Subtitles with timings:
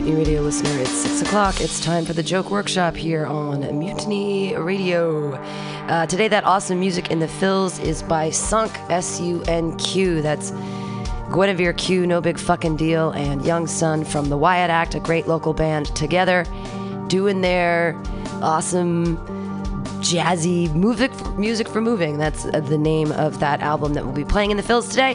[0.00, 0.70] Mutiny Radio listener.
[0.78, 1.60] It's 6 o'clock.
[1.60, 5.34] It's time for the joke workshop here on Mutiny Radio.
[5.34, 10.22] Uh, today, that awesome music in the fills is by Sunk, S U N Q.
[10.22, 10.52] That's
[11.30, 15.28] Guinevere Q, No Big Fucking Deal, and Young Sun from the Wyatt Act, a great
[15.28, 16.46] local band, together
[17.08, 17.94] doing their
[18.40, 19.18] awesome
[20.00, 22.18] jazzy music music for moving.
[22.18, 25.14] That's uh, the name of that album that we'll be playing in the fills today.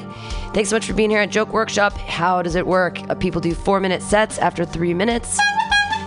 [0.54, 1.93] Thanks so much for being here at joke workshop.
[1.93, 2.99] How does it work?
[3.09, 5.40] Uh, people do four minute sets after three minutes.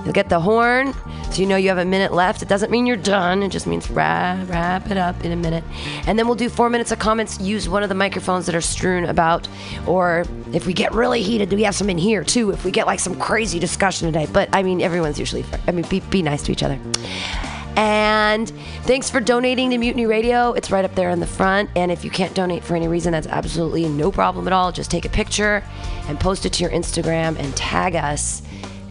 [0.05, 0.95] You'll get the horn
[1.31, 2.43] so you know you have a minute left.
[2.43, 3.43] It doesn't mean you're done.
[3.43, 5.63] It just means wrap, wrap it up in a minute.
[6.07, 7.39] And then we'll do four minutes of comments.
[7.39, 9.47] Use one of the microphones that are strewn about.
[9.87, 12.87] Or if we get really heated we have some in here too if we get
[12.87, 14.27] like some crazy discussion today.
[14.33, 16.79] But i mean everyone's usually i mean be, be nice to each other
[17.79, 18.51] and
[18.83, 20.53] thanks for donating to Mutiny Radio.
[20.53, 21.71] It's right up there in the front.
[21.77, 24.73] And if you can't donate for any reason, that's absolutely no problem at all.
[24.73, 25.63] Just take a picture
[26.09, 28.43] and post it to your Instagram and tag us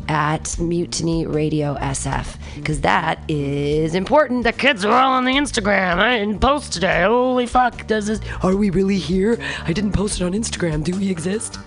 [0.08, 4.44] at Mutiny Radio SF because that is important.
[4.44, 5.98] The kids are all on the Instagram.
[5.98, 7.04] I didn't post today.
[7.04, 7.88] Holy fuck!
[7.88, 8.20] Does this?
[8.42, 9.40] Are we really here?
[9.66, 10.84] I didn't post it on Instagram.
[10.84, 11.60] Do we exist?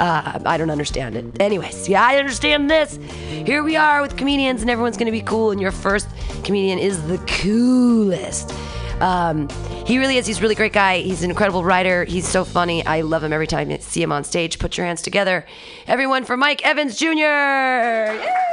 [0.00, 1.40] Uh, I don't understand it.
[1.40, 2.96] Anyways, yeah, I understand this.
[2.96, 5.50] Here we are with comedians, and everyone's gonna be cool.
[5.50, 6.08] And your first
[6.42, 8.52] comedian is the coolest.
[9.00, 9.48] Um,
[9.86, 10.26] he really is.
[10.26, 10.98] He's a really great guy.
[10.98, 12.04] He's an incredible writer.
[12.04, 12.84] He's so funny.
[12.86, 14.58] I love him every time I see him on stage.
[14.58, 15.46] Put your hands together.
[15.86, 17.10] Everyone for Mike Evans Jr.
[17.10, 18.44] Yay!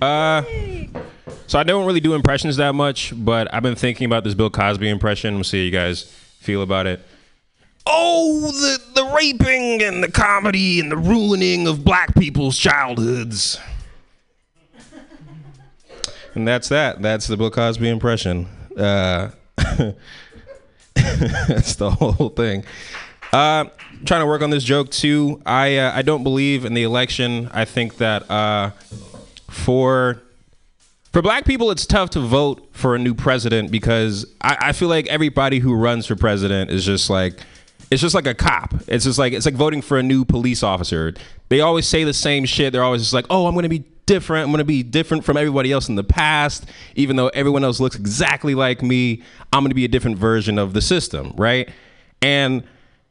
[0.00, 0.42] Uh,
[1.46, 4.50] so I don't really do impressions that much, but I've been thinking about this Bill
[4.50, 5.34] Cosby impression.
[5.34, 6.02] We'll see how you guys
[6.38, 7.00] feel about it.
[7.86, 13.58] Oh, the the raping and the comedy and the ruining of black people's childhoods.
[16.34, 17.00] And that's that.
[17.00, 18.46] That's the Bill Cosby impression.
[18.76, 22.64] Uh, that's the whole thing.
[23.32, 23.66] Uh,
[24.04, 25.40] trying to work on this joke too.
[25.46, 27.48] I uh, I don't believe in the election.
[27.52, 28.70] I think that uh,
[29.48, 30.20] for
[31.12, 34.88] for black people, it's tough to vote for a new president because I, I feel
[34.88, 37.40] like everybody who runs for president is just like
[37.90, 38.74] it's just like a cop.
[38.88, 41.14] It's just like it's like voting for a new police officer.
[41.48, 42.72] They always say the same shit.
[42.72, 44.44] They're always just like, "Oh, I'm going to be different.
[44.44, 47.80] I'm going to be different from everybody else in the past, even though everyone else
[47.80, 49.22] looks exactly like me.
[49.52, 51.68] I'm going to be a different version of the system, right?"
[52.22, 52.64] And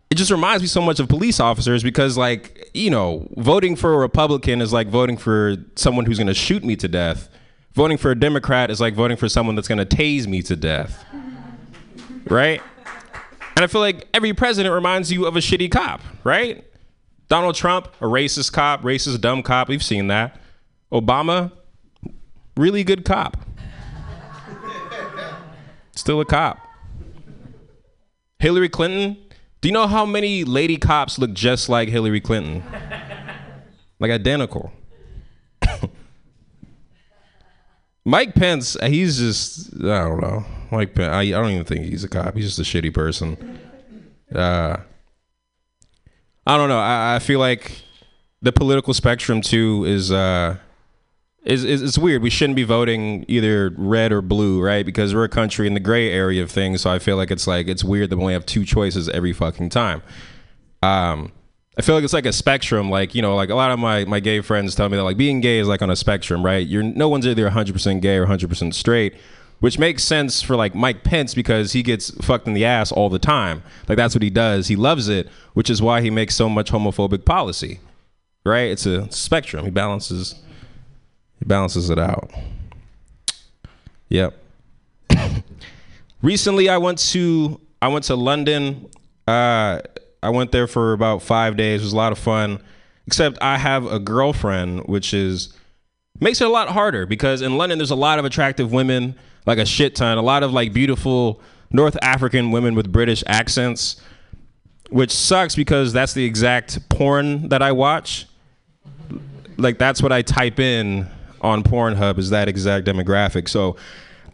[0.09, 3.93] it just reminds me so much of police officers because like, you know, voting for
[3.93, 7.29] a Republican is like voting for someone who's going to shoot me to death.
[7.73, 10.55] Voting for a Democrat is like voting for someone that's going to tase me to
[10.55, 11.03] death.
[12.27, 12.61] Right?
[13.55, 16.63] And I feel like every president reminds you of a shitty cop, right?
[17.29, 19.69] Donald Trump, a racist cop, racist dumb cop.
[19.69, 20.39] We've seen that.
[20.91, 21.51] Obama,
[22.57, 23.38] really good cop.
[25.95, 26.59] Still a cop.
[28.39, 29.17] Hillary Clinton,
[29.61, 32.63] do you know how many lady cops look just like Hillary Clinton?
[33.99, 34.72] like identical.
[38.05, 40.45] Mike Pence, he's just I don't know.
[40.75, 42.35] Mike Pence, I, I don't even think he's a cop.
[42.35, 43.59] He's just a shitty person.
[44.33, 44.77] Uh,
[46.47, 46.79] I don't know.
[46.79, 47.81] I, I feel like
[48.41, 50.57] the political spectrum too is uh
[51.45, 52.23] is, is it's weird.
[52.23, 54.83] We shouldn't be voting either red or blue, right?
[54.85, 56.81] Because we're a country in the gray area of things.
[56.81, 59.31] So I feel like it's like it's weird that we only have two choices every
[59.31, 60.01] fucking time.
[60.81, 61.31] Um,
[61.77, 62.89] I feel like it's like a spectrum.
[62.89, 65.17] Like you know, like a lot of my my gay friends tell me that like
[65.17, 66.65] being gay is like on a spectrum, right?
[66.65, 69.13] You're no one's either 100 percent gay or 100 percent straight,
[69.65, 73.09] which makes sense for like Mike Pence because he gets fucked in the ass all
[73.09, 73.63] the time.
[73.87, 74.67] Like that's what he does.
[74.67, 77.79] He loves it, which is why he makes so much homophobic policy,
[78.45, 78.69] right?
[78.69, 79.65] It's a spectrum.
[79.65, 80.35] He balances
[81.39, 82.29] he balances it out.
[84.09, 84.37] Yep.
[86.21, 88.87] Recently, I went to I went to London.
[89.27, 89.79] Uh,
[90.21, 91.81] I went there for about five days.
[91.81, 92.61] It was a lot of fun.
[93.07, 95.57] Except I have a girlfriend, which is
[96.19, 99.15] makes it a lot harder because in London there's a lot of attractive women,
[99.45, 101.41] like a shit ton, a lot of like beautiful
[101.72, 104.02] North African women with British accents,
[104.90, 108.28] which sucks because that's the exact porn that I watch.
[109.58, 111.08] Like that's what I type in
[111.41, 113.47] on Pornhub is that exact demographic.
[113.47, 113.78] So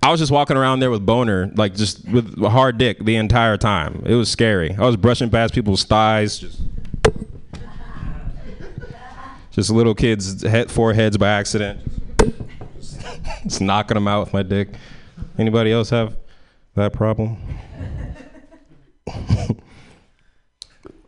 [0.03, 3.17] I was just walking around there with boner, like just with a hard dick the
[3.17, 4.03] entire time.
[4.05, 4.73] It was scary.
[4.73, 6.61] I was brushing past people's thighs, just
[9.51, 11.81] just little kids' head foreheads by accident.
[13.43, 14.69] Just knocking them out with my dick.
[15.37, 16.17] Anybody else have
[16.75, 17.37] that problem?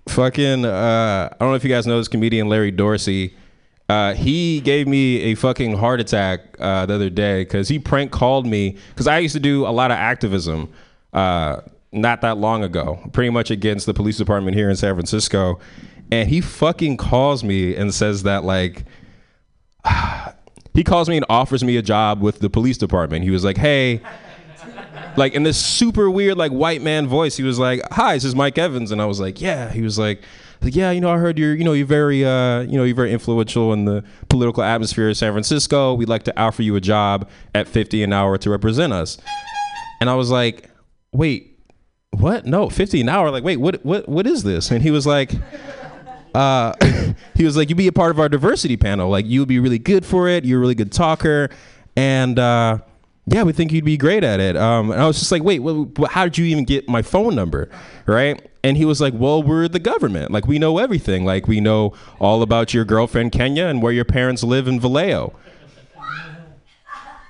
[0.08, 3.36] Fucking, uh, I don't know if you guys know this comedian Larry Dorsey.
[3.90, 8.12] Uh, he gave me a fucking heart attack uh, the other day because he prank
[8.12, 10.72] called me because I used to do a lot of activism
[11.12, 11.62] uh,
[11.92, 15.60] not that long ago, pretty much against the police department here in San Francisco,
[16.12, 18.86] and he fucking calls me and says that like.
[20.74, 23.24] He calls me and offers me a job with the police department.
[23.24, 24.02] He was like, "Hey,
[25.18, 27.38] like in this super weird like white man voice.
[27.38, 30.00] He was like, "Hi, this is Mike Evans," and I was like, "Yeah." He was
[30.00, 30.22] like,
[30.64, 33.12] "Yeah, you know, I heard you're, you know, you're very, uh, you know, you're very
[33.12, 35.94] influential in the political atmosphere of San Francisco.
[35.94, 39.18] We'd like to offer you a job at 50 an hour to represent us."
[40.02, 40.70] And I was like,
[41.12, 41.60] "Wait,
[42.12, 42.46] what?
[42.46, 43.32] No, 50 an hour?
[43.32, 45.34] Like, wait, what, what, what is this?" And he was like.
[46.34, 46.74] Uh,
[47.36, 49.10] he was like, "You'd be a part of our diversity panel.
[49.10, 50.46] Like, you would be really good for it.
[50.46, 51.50] You're a really good talker,
[51.96, 52.80] and uh,
[53.26, 54.58] yeah, we think you'd be great at it.
[54.58, 57.36] Um, and I was just like, wait, what, how did you even get my phone
[57.36, 57.70] number?
[58.06, 58.50] Right.
[58.64, 60.32] And he was like, well, we're the government.
[60.32, 61.24] Like, we know everything.
[61.26, 65.34] Like, we know all about your girlfriend, Kenya, and where your parents live in Vallejo.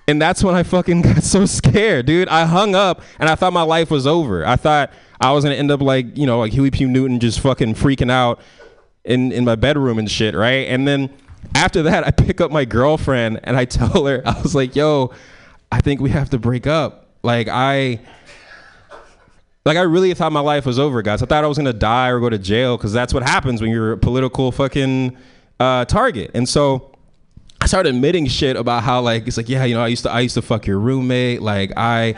[0.08, 2.28] And that's when I fucking got so scared, dude.
[2.28, 4.46] I hung up and I thought my life was over.
[4.46, 4.92] I thought
[5.22, 6.86] I was gonna end up like, you know, like Huey P.
[6.86, 8.42] Newton just fucking freaking out
[9.06, 10.68] in, in my bedroom and shit, right?
[10.68, 11.14] And then
[11.56, 15.12] after that, I pick up my girlfriend and I tell her, I was like, yo,
[15.72, 17.08] I think we have to break up.
[17.24, 18.02] Like I
[19.66, 21.24] like I really thought my life was over, guys.
[21.24, 23.72] I thought I was gonna die or go to jail because that's what happens when
[23.72, 25.18] you're a political fucking
[25.60, 26.32] uh, target.
[26.34, 26.92] And so
[27.62, 30.12] I started admitting shit about how like it's like yeah, you know, I used to
[30.12, 31.42] I used to fuck your roommate.
[31.42, 32.14] Like I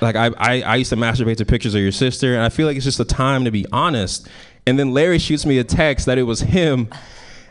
[0.00, 2.66] like I, I I used to masturbate to pictures of your sister, and I feel
[2.66, 4.28] like it's just a time to be honest.
[4.68, 6.90] And then Larry shoots me a text that it was him,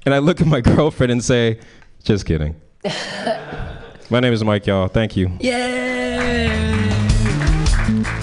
[0.06, 1.60] and I look at my girlfriend and say,
[2.04, 2.56] "Just kidding."
[4.12, 4.88] My name is Mike, y'all.
[4.88, 5.32] Thank you.
[5.40, 6.48] Yay!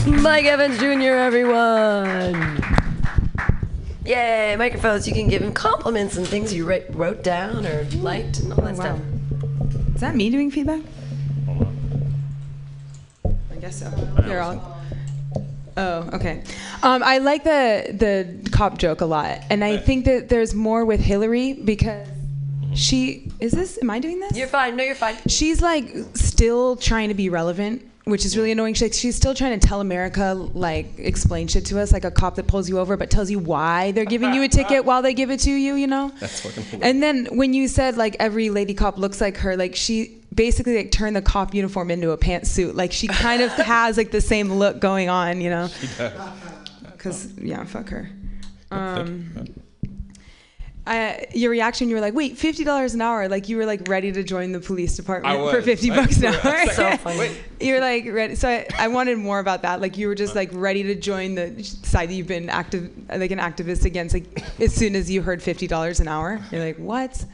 [0.07, 2.63] Mike Evans Jr., everyone.
[4.07, 4.55] Yay!
[4.57, 5.09] Microphones.
[5.09, 8.63] You can give him compliments and things you write, wrote down or liked and all
[8.63, 8.97] that oh, wow.
[8.97, 9.01] stuff.
[9.97, 10.83] Is that me doing feedback?
[13.19, 13.91] I guess so.
[14.23, 14.74] They're all.
[15.77, 16.43] Oh, okay.
[16.83, 20.85] Um, I like the the cop joke a lot, and I think that there's more
[20.85, 22.07] with Hillary because
[22.75, 23.79] she is this.
[23.83, 24.37] Am I doing this?
[24.37, 24.77] You're fine.
[24.77, 25.17] No, you're fine.
[25.27, 28.75] She's like still trying to be relevant, which is really annoying.
[28.75, 32.35] She's, she's still trying to tell America, like, explain shit to us, like a cop
[32.37, 35.15] that pulls you over but tells you why they're giving you a ticket while they
[35.15, 36.13] give it to you, you know?
[36.21, 36.81] That's fucking Cool.
[36.83, 40.77] And then when you said like every lady cop looks like her, like she basically
[40.77, 42.75] like turn the cop uniform into a pantsuit.
[42.75, 45.69] Like she kind of has like the same look going on, you know?
[46.93, 48.11] Because yeah, fuck her.
[48.71, 49.47] Um,
[50.87, 53.89] I, your reaction, you were like, "Wait, fifty dollars an hour!" Like you were like
[53.89, 56.67] ready to join the police department for fifty I- bucks an I hour.
[56.73, 57.31] So funny.
[57.59, 58.35] You're like ready.
[58.35, 59.81] So I, I wanted more about that.
[59.81, 63.31] Like you were just like ready to join the side that you've been active, like
[63.31, 64.13] an activist against.
[64.13, 67.25] Like as soon as you heard fifty dollars an hour, you're like, what?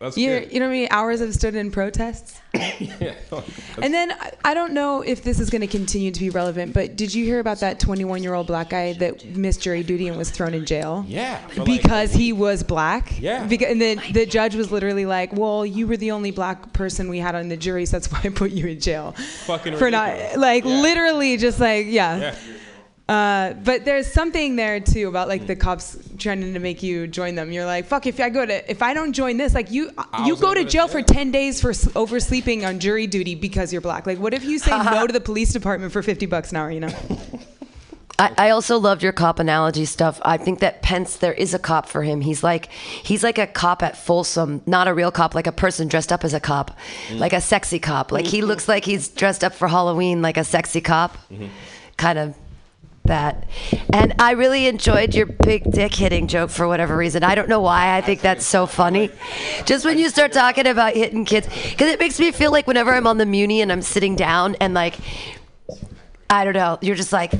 [0.00, 0.52] That's You good.
[0.52, 2.40] you know how many hours I've stood in protests?
[2.54, 3.14] yeah.
[3.32, 3.44] Oh,
[3.82, 6.72] and then I- I don't know if this is going to continue to be relevant,
[6.72, 10.08] but did you hear about that 21 year old black guy that missed jury duty
[10.08, 11.04] and was thrown in jail?
[11.06, 13.20] Yeah, for, like- Because he was black?
[13.20, 13.46] Yeah.
[13.46, 17.08] Because, and then the judge was literally like, well, you were the only black person
[17.10, 19.12] we had on the jury, so that's why I put you in jail.
[19.44, 20.80] Fucking For not, like, Yeah.
[20.80, 22.16] literally just like, yeah.
[22.18, 22.34] Yeah.
[23.10, 27.34] Uh, but there's something there too about like the cops trying to make you join
[27.34, 27.50] them.
[27.50, 29.90] You're like, fuck, if I go to, if I don't join this, like you,
[30.24, 31.16] you go gonna to go to jail for jail.
[31.16, 34.06] 10 days for s- oversleeping on jury duty because you're black.
[34.06, 36.70] Like, what if you say no to the police department for 50 bucks an hour,
[36.70, 36.90] you know?
[38.16, 40.20] I, I also loved your cop analogy stuff.
[40.24, 42.20] I think that Pence, there is a cop for him.
[42.20, 45.88] He's like he's like a cop at Folsom, not a real cop, like a person
[45.88, 46.78] dressed up as a cop,
[47.14, 48.12] like a sexy cop.
[48.12, 51.16] Like he looks like he's dressed up for Halloween, like a sexy cop,
[51.96, 52.36] kind of
[53.04, 53.46] that.
[53.92, 57.24] And I really enjoyed your big dick hitting joke for whatever reason.
[57.24, 57.96] I don't know why.
[57.96, 59.10] I think that's so funny.
[59.64, 62.92] Just when you start talking about hitting kids, because it makes me feel like whenever
[62.94, 64.96] I'm on the Muni and I'm sitting down and like.
[66.32, 66.78] I don't know.
[66.80, 67.32] You're just like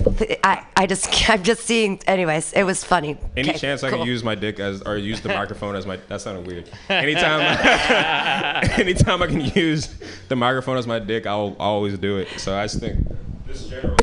[0.43, 0.67] I.
[0.76, 1.31] I just.
[1.31, 2.00] I'm just seeing.
[2.09, 3.17] Anyways, it was funny.
[3.37, 4.00] Any Okay, chance I cool.
[4.00, 6.69] can use my dick as or use the microphone as my that sounded weird.
[6.88, 7.40] Anytime
[8.81, 9.95] anytime I can use
[10.29, 12.26] the microphone as my dick, I'll, I'll always do it.
[12.38, 13.07] So I just think
[13.47, 13.97] this general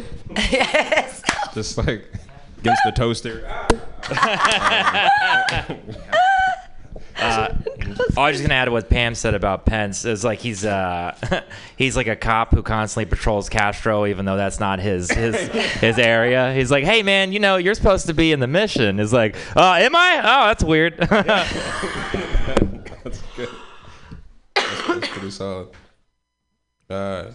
[0.49, 1.21] yes.
[1.57, 2.05] Just like
[2.59, 3.43] against the toaster.
[7.19, 10.63] Oh, I was just gonna add to what Pam said about Pence is like he's
[10.63, 11.15] uh
[11.75, 15.35] he's like a cop who constantly patrols Castro, even though that's not his his
[15.79, 16.53] his area.
[16.53, 18.99] He's like, hey man, you know you're supposed to be in the mission.
[18.99, 20.19] Is like, uh, am I?
[20.19, 20.97] Oh, that's weird.
[23.03, 23.49] That's good.
[24.55, 25.69] That's, that's pretty solid.
[26.89, 27.31] Uh,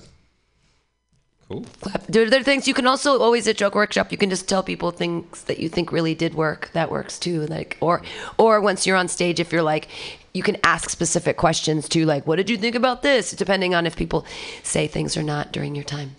[1.52, 1.64] cool.
[2.08, 4.10] There there are things you can also always at joke workshop.
[4.12, 6.70] You can just tell people things that you think really did work.
[6.72, 7.46] That works too.
[7.46, 8.02] Like or
[8.38, 9.88] or once you're on stage, if you're like,
[10.32, 12.04] you can ask specific questions too.
[12.06, 13.32] Like, what did you think about this?
[13.32, 14.24] Depending on if people
[14.62, 16.16] say things or not during your time.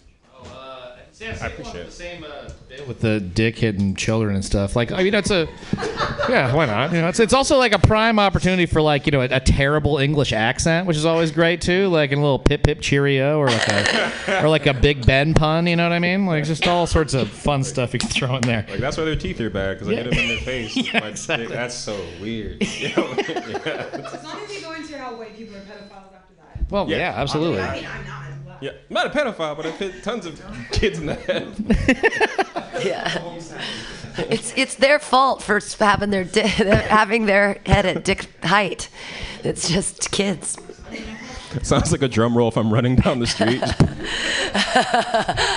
[1.42, 1.92] I appreciate it.
[1.92, 4.75] Same uh, bit with the dick hitting children and stuff.
[4.75, 5.48] Like, I mean, that's a
[6.30, 6.53] yeah.
[6.53, 6.92] Why not?
[6.94, 9.39] You know, it's it's also like a prime opportunity for like you know a, a
[9.39, 11.88] terrible English accent, which is always great too.
[11.88, 15.34] Like in a little pip pip cheerio or like a or like a Big Ben
[15.34, 15.68] pun.
[15.68, 16.25] You know what I mean?
[16.25, 18.65] Like just all sorts of fun stuff you can throw in there.
[18.70, 20.75] Like that's why their teeth are bad because I hit them in their face.
[20.84, 21.48] Yeah, Like, exactly.
[21.48, 22.62] That's so weird.
[22.84, 22.89] Yeah.
[23.00, 26.70] As long as you go into how white people are pedophiles after that.
[26.72, 27.13] Well, yeah, Yeah.
[27.22, 27.62] absolutely.
[27.62, 27.92] I'm not.
[27.92, 28.23] I'm black.
[28.63, 30.41] Yeah, I'm not a pedophile, but I've hit tons of
[30.72, 31.53] kids in the head.
[32.84, 33.38] Yeah.
[34.17, 38.89] It's it's their fault for having their di- having their head at dick height.
[39.43, 40.58] It's just kids.
[41.62, 43.60] Sounds like a drum roll if I'm running down the street.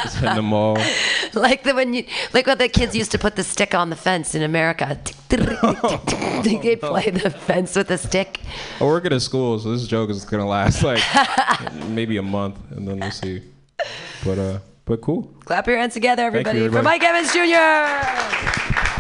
[0.03, 0.77] Just hitting them all.
[1.33, 3.97] Like the when you like what the kids used to put the stick on the
[3.97, 4.99] fence in America.
[5.29, 5.37] They
[6.77, 8.41] play the fence with a stick.
[8.81, 11.03] I work at a school, so this joke is gonna last like
[11.89, 13.43] maybe a month, and then we'll see.
[14.25, 15.35] But uh, but cool.
[15.45, 16.85] Clap your hands together, everybody, for everybody.
[16.85, 18.96] Mike Evans Jr.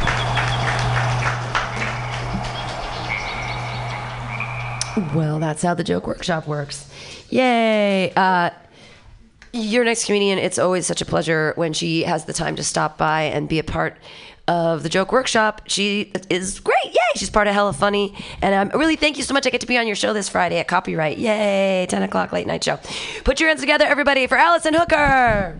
[5.14, 6.88] Well, that's how the joke workshop works.
[7.28, 8.12] Yay!
[8.16, 8.50] Uh,
[9.52, 12.96] your next comedian, it's always such a pleasure when she has the time to stop
[12.96, 13.98] by and be a part
[14.48, 15.62] of the joke workshop.
[15.66, 16.84] She is great.
[16.86, 17.16] Yay!
[17.16, 18.16] She's part of Hella Funny.
[18.40, 19.46] And um, really, thank you so much.
[19.46, 21.18] I get to be on your show this Friday at Copyright.
[21.18, 21.86] Yay!
[21.90, 22.78] 10 o'clock late night show.
[23.24, 25.56] Put your hands together, everybody, for Allison Hooker.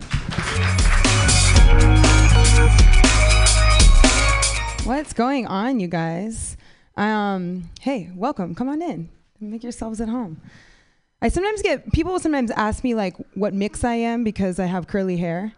[4.83, 6.57] What's going on, you guys?
[6.95, 8.55] Um, hey, welcome.
[8.55, 9.09] Come on in.
[9.39, 10.41] Make yourselves at home.
[11.21, 14.87] I sometimes get people sometimes ask me like what mix I am because I have
[14.87, 15.53] curly hair,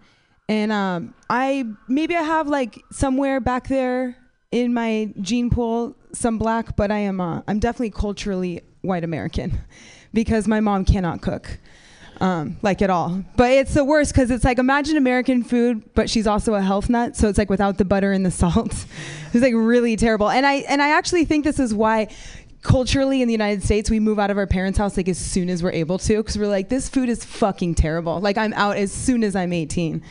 [0.47, 4.15] and um, I maybe I have like somewhere back there
[4.51, 9.59] in my gene pool some black, but I am uh, I'm definitely culturally white American
[10.13, 11.59] because my mom cannot cook
[12.21, 13.23] um, like at all.
[13.35, 16.89] But it's the worst because it's like imagine American food, but she's also a health
[16.89, 18.85] nut, so it's like without the butter and the salt.
[19.33, 20.29] it's like really terrible.
[20.29, 22.07] And I and I actually think this is why
[22.61, 25.49] culturally in the United States we move out of our parents' house like as soon
[25.49, 28.19] as we're able to because we're like this food is fucking terrible.
[28.19, 30.01] Like I'm out as soon as I'm 18.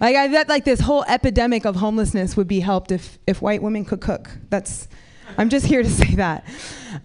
[0.00, 3.62] Like I bet like this whole epidemic of homelessness would be helped if if white
[3.62, 4.30] women could cook.
[4.50, 4.88] That's
[5.38, 6.46] I'm just here to say that.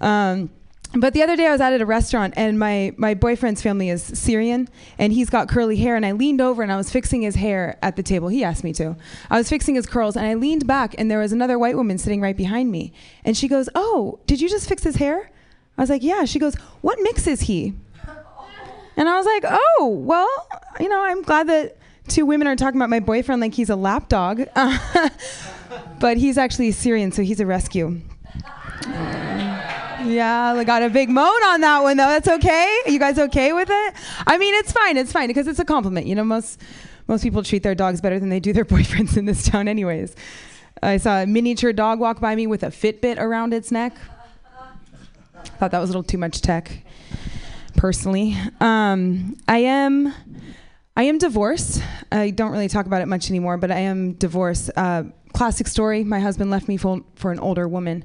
[0.02, 0.50] Um,
[0.94, 3.90] but the other day I was out at a restaurant and my, my boyfriend's family
[3.90, 4.68] is Syrian
[4.98, 7.78] and he's got curly hair and I leaned over and I was fixing his hair
[7.84, 8.30] at the table.
[8.30, 8.96] He asked me to.
[9.30, 12.00] I was fixing his curls and I leaned back and there was another white woman
[12.00, 12.92] sitting right behind me.
[13.24, 15.30] And she goes, "Oh, did you just fix his hair?"
[15.78, 17.74] I was like, "Yeah." She goes, "What mix is he?"
[18.98, 20.48] And I was like, "Oh, well,
[20.80, 21.78] you know, I'm glad that
[22.08, 24.44] two women are talking about my boyfriend like he's a lapdog."
[26.00, 28.02] but he's actually Syrian, so he's a rescue.
[30.06, 32.08] Yeah, I got a big moan on that one though.
[32.08, 32.78] That's okay.
[32.86, 33.94] Are you guys okay with it?
[34.26, 34.98] I mean, it's fine.
[34.98, 36.08] It's fine because it's a compliment.
[36.08, 36.62] You know, most
[37.08, 40.16] most people treat their dogs better than they do their boyfriends in this town, anyways.
[40.82, 43.94] I saw a miniature dog walk by me with a Fitbit around its neck.
[45.58, 46.84] Thought that was a little too much tech.
[47.76, 50.14] Personally, um, I am.
[50.96, 51.82] I am divorced.
[52.12, 54.70] I don't really talk about it much anymore, but I am divorced.
[54.76, 55.04] Uh,
[55.34, 56.04] classic story.
[56.04, 58.04] My husband left me for, for an older woman,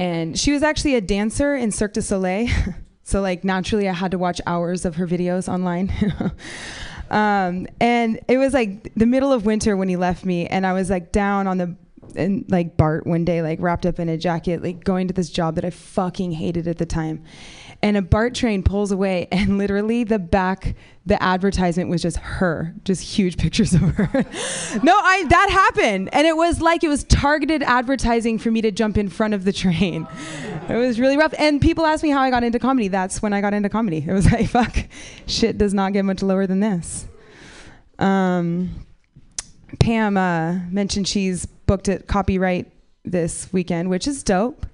[0.00, 2.48] and she was actually a dancer in Cirque du Soleil.
[3.02, 5.92] so like naturally, I had to watch hours of her videos online.
[7.10, 10.72] um, and it was like the middle of winter when he left me, and I
[10.72, 11.76] was like down on the
[12.16, 15.28] and like Bart one day, like wrapped up in a jacket, like going to this
[15.28, 17.22] job that I fucking hated at the time.
[17.82, 20.74] And a BART train pulls away, and literally the back,
[21.06, 24.08] the advertisement was just her, just huge pictures of her.
[24.82, 28.70] no, I that happened, and it was like it was targeted advertising for me to
[28.70, 30.06] jump in front of the train.
[30.68, 31.34] It was really rough.
[31.38, 32.88] And people ask me how I got into comedy.
[32.88, 34.04] That's when I got into comedy.
[34.06, 34.76] It was like, fuck,
[35.26, 37.06] shit does not get much lower than this.
[37.98, 38.86] Um,
[39.78, 42.70] Pam uh, mentioned she's booked at Copyright
[43.04, 44.66] this weekend, which is dope.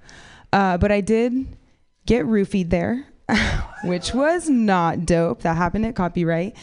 [0.53, 1.45] Uh, but I did
[2.07, 3.05] get roofied there,
[3.83, 5.41] which was not dope.
[5.41, 6.55] That happened at Copyright.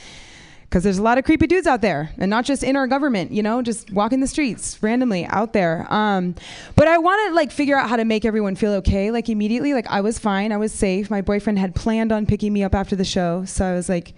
[0.63, 3.31] Because there's a lot of creepy dudes out there, and not just in our government,
[3.31, 5.87] you know, just walking the streets randomly out there.
[5.89, 6.35] Um,
[6.75, 9.73] but I want to like figure out how to make everyone feel okay, like immediately.
[9.73, 11.11] Like I was fine, I was safe.
[11.11, 14.15] My boyfriend had planned on picking me up after the show, so I was like,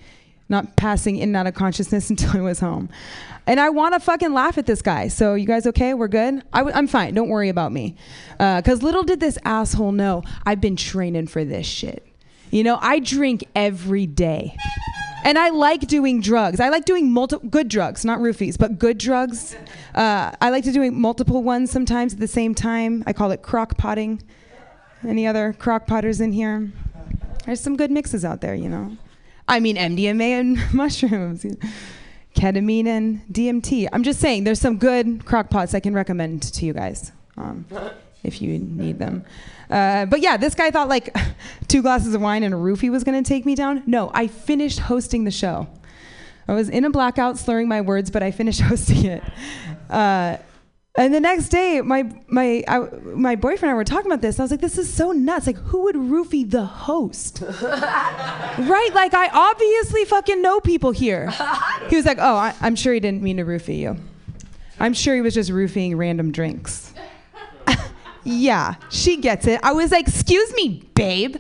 [0.49, 2.89] not passing in and out of consciousness until I was home.
[3.47, 5.09] And I want to fucking laugh at this guy.
[5.09, 5.95] So you guys okay?
[5.95, 6.43] We're good.
[6.53, 7.15] I w- I'm fine.
[7.15, 7.95] Don't worry about me.
[8.39, 12.05] Because little did this asshole know I've been training for this shit.
[12.51, 14.57] You know, I drink every day.
[15.25, 16.61] And I like doing drugs.
[16.61, 19.57] I like doing multi- good drugs, not roofies, but good drugs.
[19.95, 23.03] Uh, I like to doing multiple ones sometimes at the same time.
[23.07, 24.23] I call it crock potting.
[25.07, 26.71] Any other crock potters in here?
[27.45, 28.97] There's some good mixes out there, you know.
[29.49, 31.45] I mean, MDMA and mushrooms.
[32.37, 33.89] Ketamine and DMT.
[33.93, 37.65] I'm just saying, there's some good crock pots I can recommend to you guys um,
[38.23, 39.25] if you need them.
[39.69, 41.15] Uh, but yeah, this guy thought like
[41.69, 43.83] two glasses of wine and a roofie was going to take me down.
[43.87, 45.67] No, I finished hosting the show.
[46.49, 49.23] I was in a blackout slurring my words, but I finished hosting it.
[49.91, 50.37] Uh,
[50.97, 54.41] and the next day, my my I, my boyfriend and I were talking about this.
[54.41, 55.47] I was like, "This is so nuts!
[55.47, 57.43] Like, who would roofie the host?
[57.63, 58.91] right?
[58.95, 61.31] Like, I obviously fucking know people here."
[61.91, 63.97] He was like, "Oh, I, I'm sure he didn't mean to roofie you.
[64.81, 66.95] I'm sure he was just roofing random drinks."
[68.25, 69.61] yeah, she gets it.
[69.63, 71.37] I was like, "Excuse me, babe."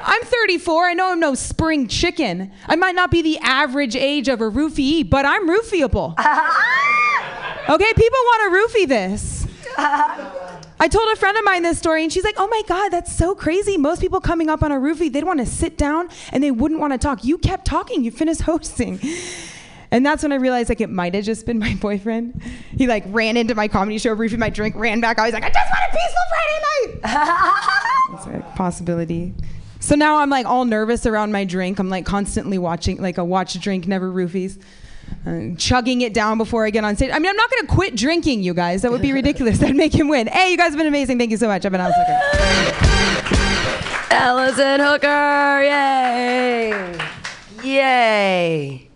[0.00, 0.86] I'm 34.
[0.86, 2.50] I know I'm no spring chicken.
[2.66, 6.14] I might not be the average age of a roofie, but I'm roofieable.
[7.74, 9.46] Okay, people want to roofie this.
[9.76, 13.14] I told a friend of mine this story, and she's like, "Oh my god, that's
[13.14, 13.76] so crazy!
[13.76, 16.80] Most people coming up on a roofie, they'd want to sit down and they wouldn't
[16.80, 17.24] want to talk.
[17.24, 18.04] You kept talking.
[18.04, 18.98] You finished hosting."
[19.90, 22.42] And that's when I realized like it might have just been my boyfriend.
[22.76, 25.18] He like ran into my comedy show, roofied my drink, ran back.
[25.18, 27.02] I was like, I just want a peaceful Friday night.
[28.12, 29.34] That's a possibility.
[29.80, 31.78] So now I'm like all nervous around my drink.
[31.78, 34.58] I'm like constantly watching, like a watch drink, never roofies.
[35.26, 37.10] Uh, chugging it down before I get on stage.
[37.12, 38.82] I mean, I'm not going to quit drinking, you guys.
[38.82, 39.58] That would be ridiculous.
[39.60, 40.26] That'd make him win.
[40.26, 41.18] Hey, you guys have been amazing.
[41.18, 41.66] Thank you so much.
[41.66, 43.18] I've been Alice Hooker.
[44.10, 46.98] Allison Hooker, yay!
[47.62, 48.87] Yay!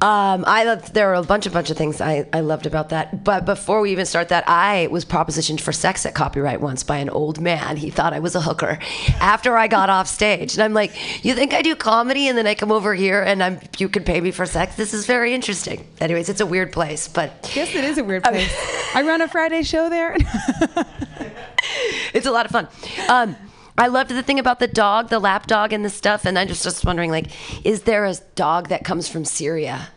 [0.00, 2.90] Um, I loved, there were a bunch of bunch of things I, I loved about
[2.90, 3.24] that.
[3.24, 6.98] But before we even start that, I was propositioned for sex at copyright once by
[6.98, 7.76] an old man.
[7.76, 8.78] He thought I was a hooker
[9.20, 12.46] after I got off stage, and I'm like, "You think I do comedy, and then
[12.46, 14.76] I come over here and I'm you can pay me for sex?
[14.76, 18.22] This is very interesting." Anyways, it's a weird place, but Yes, it is a weird
[18.22, 18.54] place.
[18.94, 20.16] I run a Friday show there.
[22.14, 22.68] it's a lot of fun.
[23.08, 23.36] Um,
[23.78, 26.24] I loved the thing about the dog, the lap dog, and the stuff.
[26.24, 27.26] And I'm just just wondering, like,
[27.64, 29.88] is there a dog that comes from Syria?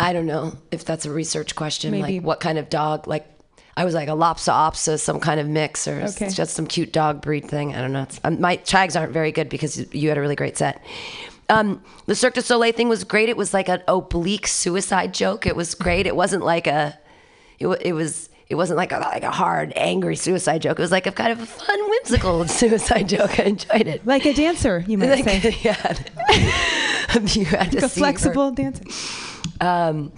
[0.00, 1.92] I don't know if that's a research question.
[1.92, 2.14] Maybe.
[2.18, 3.06] Like, what kind of dog?
[3.06, 3.26] Like,
[3.76, 6.26] I was like a Lhasa Apso, some kind of mix, or Okay.
[6.26, 7.74] it's just some cute dog breed thing.
[7.76, 8.02] I don't know.
[8.02, 10.82] It's, um, my chags aren't very good because you had a really great set.
[11.48, 13.28] Um, the Cirque du Soleil thing was great.
[13.28, 15.46] It was like an oblique suicide joke.
[15.46, 16.06] It was great.
[16.06, 16.98] It wasn't like a.
[17.60, 18.30] It, it was.
[18.48, 20.78] It wasn't like a like a hard, angry suicide joke.
[20.78, 23.40] It was like a kind of a fun, whimsical suicide joke.
[23.40, 24.06] I enjoyed it.
[24.06, 25.56] like a dancer, you might Like, say.
[25.62, 25.96] yeah.
[27.34, 28.06] you had to Like a see her.
[28.06, 28.84] flexible dancer.
[29.60, 30.12] Um,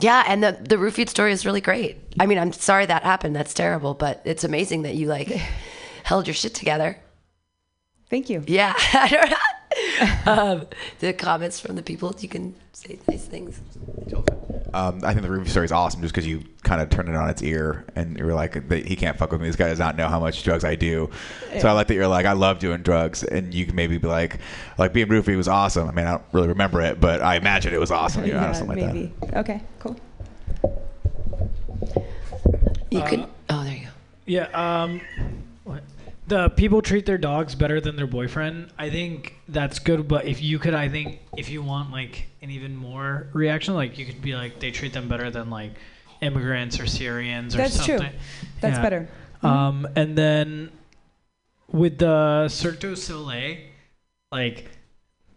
[0.00, 1.96] yeah, and the the roofied story is really great.
[2.20, 3.34] I mean, I'm sorry that happened.
[3.36, 5.28] That's terrible, but it's amazing that you like
[6.04, 6.98] held your shit together.
[8.10, 8.44] Thank you.
[8.46, 8.74] Yeah.
[9.76, 10.52] I don't know.
[10.52, 10.66] um,
[11.00, 13.60] the comments from the people, you can say nice things.
[14.74, 17.14] Um, I think the Ruby story is awesome just because you kind of turned it
[17.14, 19.46] on its ear and you were like, he can't fuck with me.
[19.46, 21.10] This guy does not know how much drugs I do.
[21.60, 23.22] So I like that you're like, I love doing drugs.
[23.22, 24.38] And you can maybe be like,
[24.78, 25.88] like being Roofy was awesome.
[25.88, 28.24] I mean, I don't really remember it, but I imagine it was awesome.
[28.24, 29.12] You know, yeah, something like maybe.
[29.34, 29.96] Okay, cool.
[32.90, 33.26] You could.
[33.50, 33.90] Oh, there you go.
[34.26, 34.82] Yeah.
[34.84, 35.00] Um,
[35.64, 35.82] what?
[36.28, 38.70] The people treat their dogs better than their boyfriend.
[38.78, 40.06] I think that's good.
[40.06, 43.98] But if you could, I think if you want like an even more reaction, like
[43.98, 45.72] you could be like they treat them better than like
[46.20, 47.98] immigrants or Syrians or That's true.
[47.98, 48.14] something.
[48.60, 48.82] That's Yeah.
[48.82, 49.08] better.
[49.42, 50.70] Um, and then
[51.70, 53.56] with the Cirque du Soleil,
[54.30, 54.70] like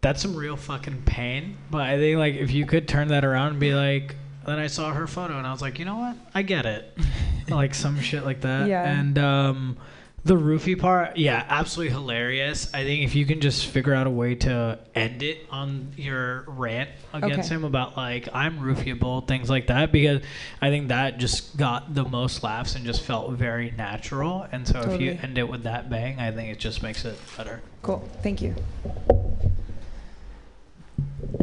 [0.01, 1.57] that's some real fucking pain.
[1.71, 4.67] But I think like if you could turn that around and be like, then I
[4.67, 6.95] saw her photo and I was like, you know what, I get it,
[7.49, 8.67] like some shit like that.
[8.69, 8.83] Yeah.
[8.87, 9.77] And um,
[10.25, 12.73] the roofie part, yeah, absolutely hilarious.
[12.73, 16.45] I think if you can just figure out a way to end it on your
[16.47, 17.55] rant against Okay.
[17.55, 20.23] him about like I'm roofieable, things like that, because
[20.61, 24.47] I think that just got the most laughs and just felt very natural.
[24.51, 27.19] And so if you end it with that bang, I think it just makes it
[27.37, 27.61] better.
[27.83, 28.09] Cool.
[28.23, 28.55] Thank you.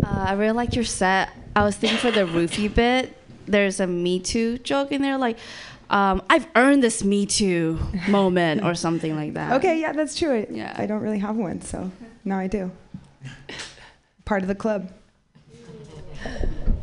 [0.03, 1.31] Uh, I really like your set.
[1.55, 3.17] I was thinking for the roofie bit,
[3.47, 5.39] there's a Me Too joke in there, like,
[5.93, 7.79] um, I've earned this Me Too
[8.09, 9.53] moment or something like that.
[9.53, 10.33] Okay, yeah, that's true.
[10.41, 10.75] I, Yeah.
[10.77, 11.91] I don't really have one, so
[12.25, 12.71] now I do.
[14.25, 14.91] Part of the club.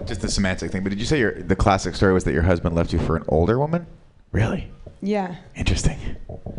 [0.06, 0.84] Just the semantic thing.
[0.84, 3.16] But did you say your the classic story was that your husband left you for
[3.16, 3.86] an older woman?
[4.32, 4.72] Really?
[5.02, 5.98] Yeah, Interesting.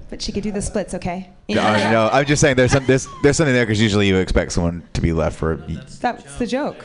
[0.09, 1.29] but she could do the splits, okay?
[1.49, 4.17] No, I- no, I'm just saying there's some there's, there's something there because usually you
[4.17, 5.57] expect someone to be left for.
[5.57, 6.85] That's the joke.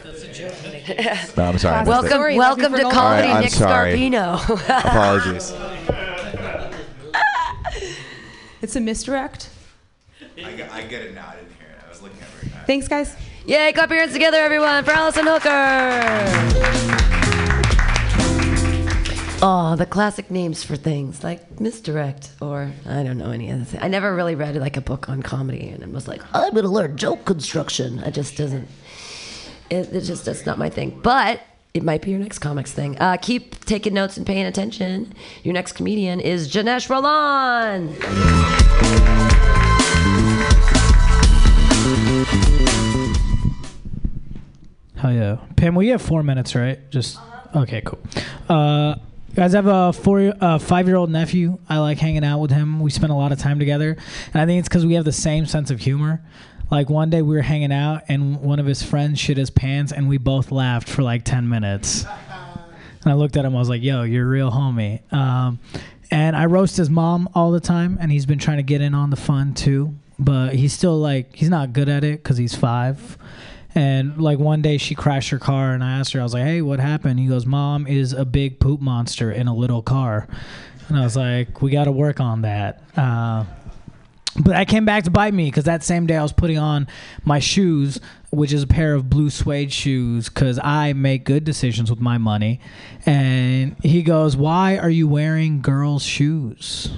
[1.38, 1.76] No, I'm sorry.
[1.78, 2.10] I Welcome.
[2.12, 3.94] Sorry, welcome to comedy, All right, I'm Nick sorry.
[3.98, 4.36] Scarpino.
[4.86, 5.54] Apologies.
[8.62, 9.50] It's a misdirect.
[10.44, 11.28] I, get- I get it now.
[11.30, 11.84] I didn't hear it.
[11.86, 12.64] I was looking at it right now.
[12.66, 13.16] Thanks, guys.
[13.46, 13.72] Yay!
[13.74, 16.82] Clap your hands together, everyone, for Allison Hooker.
[19.48, 23.80] Oh, the classic names for things like misdirect or I don't know any other thing.
[23.80, 26.98] I never really read like a book on comedy and was like I'm gonna learn
[26.98, 28.00] joke construction.
[28.00, 28.68] It just doesn't.
[29.70, 31.00] It, it just that's not my thing.
[31.00, 31.42] But
[31.76, 32.98] it might be your next comics thing.
[32.98, 35.14] Uh, keep taking notes and paying attention.
[35.44, 37.92] Your next comedian is Janesh Roland.
[44.96, 45.76] Hell yeah, Pam.
[45.76, 46.80] We have four minutes, right?
[46.90, 47.20] Just
[47.56, 48.00] okay, cool.
[48.50, 48.96] Uh,
[49.36, 51.60] guys, I have a four, uh, five-year-old nephew.
[51.68, 52.80] I like hanging out with him.
[52.80, 53.98] We spend a lot of time together,
[54.34, 56.22] and I think it's because we have the same sense of humor.
[56.72, 59.92] Like one day we were hanging out, and one of his friends shit his pants,
[59.92, 62.06] and we both laughed for like ten minutes.
[63.04, 63.56] And I looked at him.
[63.56, 65.60] I was like, "Yo, you're a real homie." Um,
[66.10, 68.96] and I roast his mom all the time, and he's been trying to get in
[68.96, 69.94] on the fun too.
[70.18, 73.18] But he's still like he's not good at it because he's five.
[73.76, 76.46] And like one day she crashed her car, and I asked her, I was like,
[76.46, 80.28] "Hey, what happened?" He goes, "Mom is a big poop monster in a little car,"
[80.88, 83.44] and I was like, "We got to work on that." Uh,
[84.36, 86.88] but that came back to bite me because that same day I was putting on
[87.24, 88.00] my shoes,
[88.32, 92.18] which is a pair of blue suede shoes, because I make good decisions with my
[92.18, 92.60] money.
[93.06, 96.90] And he goes, Why are you wearing girls' shoes?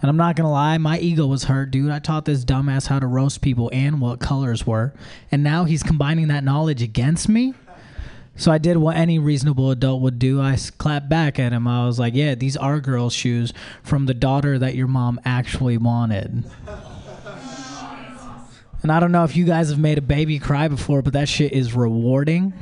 [0.00, 1.90] And I'm not gonna lie, my ego was hurt, dude.
[1.90, 4.94] I taught this dumbass how to roast people and what colors were.
[5.32, 7.54] And now he's combining that knowledge against me.
[8.36, 10.40] So I did what any reasonable adult would do.
[10.40, 11.66] I clapped back at him.
[11.66, 15.76] I was like, "Yeah, these are girls' shoes from the daughter that your mom actually
[15.76, 16.44] wanted."
[18.80, 21.28] And I don't know if you guys have made a baby cry before, but that
[21.28, 22.52] shit is rewarding.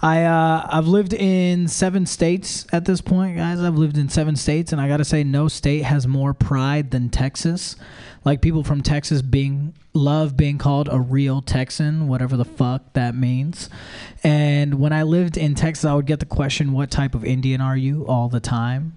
[0.00, 3.60] I uh, I've lived in seven states at this point, guys.
[3.60, 7.08] I've lived in seven states, and I gotta say, no state has more pride than
[7.08, 7.76] Texas.
[8.24, 13.14] Like people from Texas being love being called a real Texan, whatever the fuck that
[13.14, 13.68] means.
[14.24, 17.60] And when I lived in Texas, I would get the question, "What type of Indian
[17.60, 18.94] are you?" all the time.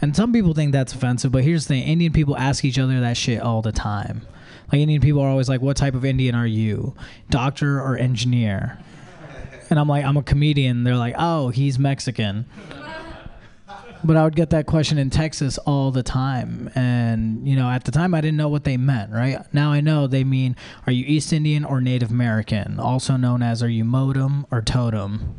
[0.00, 3.00] And some people think that's offensive, but here's the thing: Indian people ask each other
[3.00, 4.22] that shit all the time.
[4.72, 6.94] Like Indian people are always like, "What type of Indian are you?
[7.30, 8.78] Doctor or engineer?"
[9.70, 10.84] And I'm like, I'm a comedian.
[10.84, 12.46] They're like, oh, he's Mexican.
[14.06, 16.70] But I would get that question in Texas all the time.
[16.74, 19.38] And, you know, at the time I didn't know what they meant, right?
[19.54, 22.78] Now I know they mean, are you East Indian or Native American?
[22.78, 25.34] Also known as, are you modem or totem?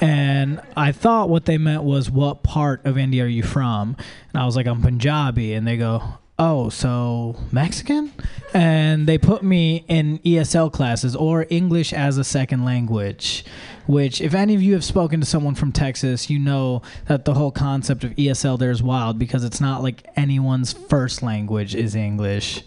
[0.00, 3.96] And I thought what they meant was, what part of India are you from?
[4.32, 5.52] And I was like, I'm Punjabi.
[5.52, 6.02] And they go,
[6.38, 8.12] oh, so Mexican?
[8.54, 13.44] And they put me in ESL classes or English as a second language,
[13.86, 17.34] which, if any of you have spoken to someone from Texas, you know that the
[17.34, 21.94] whole concept of ESL there is wild because it's not like anyone's first language is
[21.94, 22.62] English.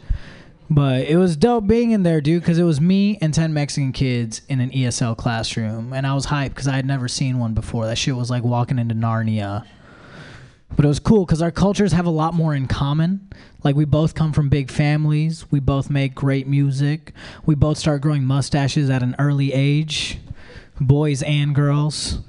[0.70, 3.92] But it was dope being in there, dude, because it was me and 10 Mexican
[3.92, 5.92] kids in an ESL classroom.
[5.92, 7.86] And I was hyped because I had never seen one before.
[7.88, 9.66] That shit was like walking into Narnia.
[10.76, 13.30] But it was cool because our cultures have a lot more in common.
[13.64, 15.50] Like, we both come from big families.
[15.52, 17.14] We both make great music.
[17.46, 20.18] We both start growing mustaches at an early age,
[20.80, 22.20] boys and girls.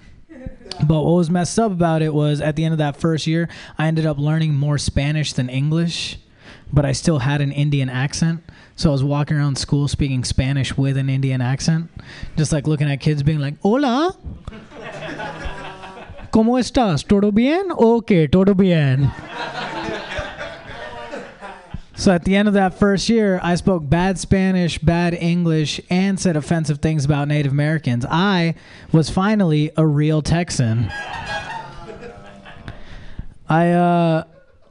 [0.81, 3.48] But what was messed up about it was at the end of that first year,
[3.78, 6.18] I ended up learning more Spanish than English,
[6.72, 8.42] but I still had an Indian accent.
[8.74, 11.90] So I was walking around school speaking Spanish with an Indian accent,
[12.37, 14.16] just like looking at kids being like, Hola.
[16.32, 17.06] ¿Cómo estás?
[17.06, 17.66] ¿Todo bien?
[17.70, 19.12] Okay, todo bien.
[21.94, 26.18] So at the end of that first year, I spoke bad Spanish, bad English, and
[26.18, 28.06] said offensive things about Native Americans.
[28.08, 28.54] I
[28.92, 30.90] was finally a real Texan.
[33.48, 34.24] I uh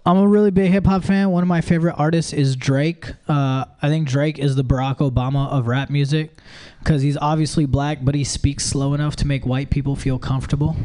[0.04, 1.30] I'm a really big hip hop fan.
[1.30, 3.06] One of my favorite artists is Drake.
[3.28, 6.32] Uh, I think Drake is the Barack Obama of rap music
[6.80, 10.76] because he's obviously black, but he speaks slow enough to make white people feel comfortable.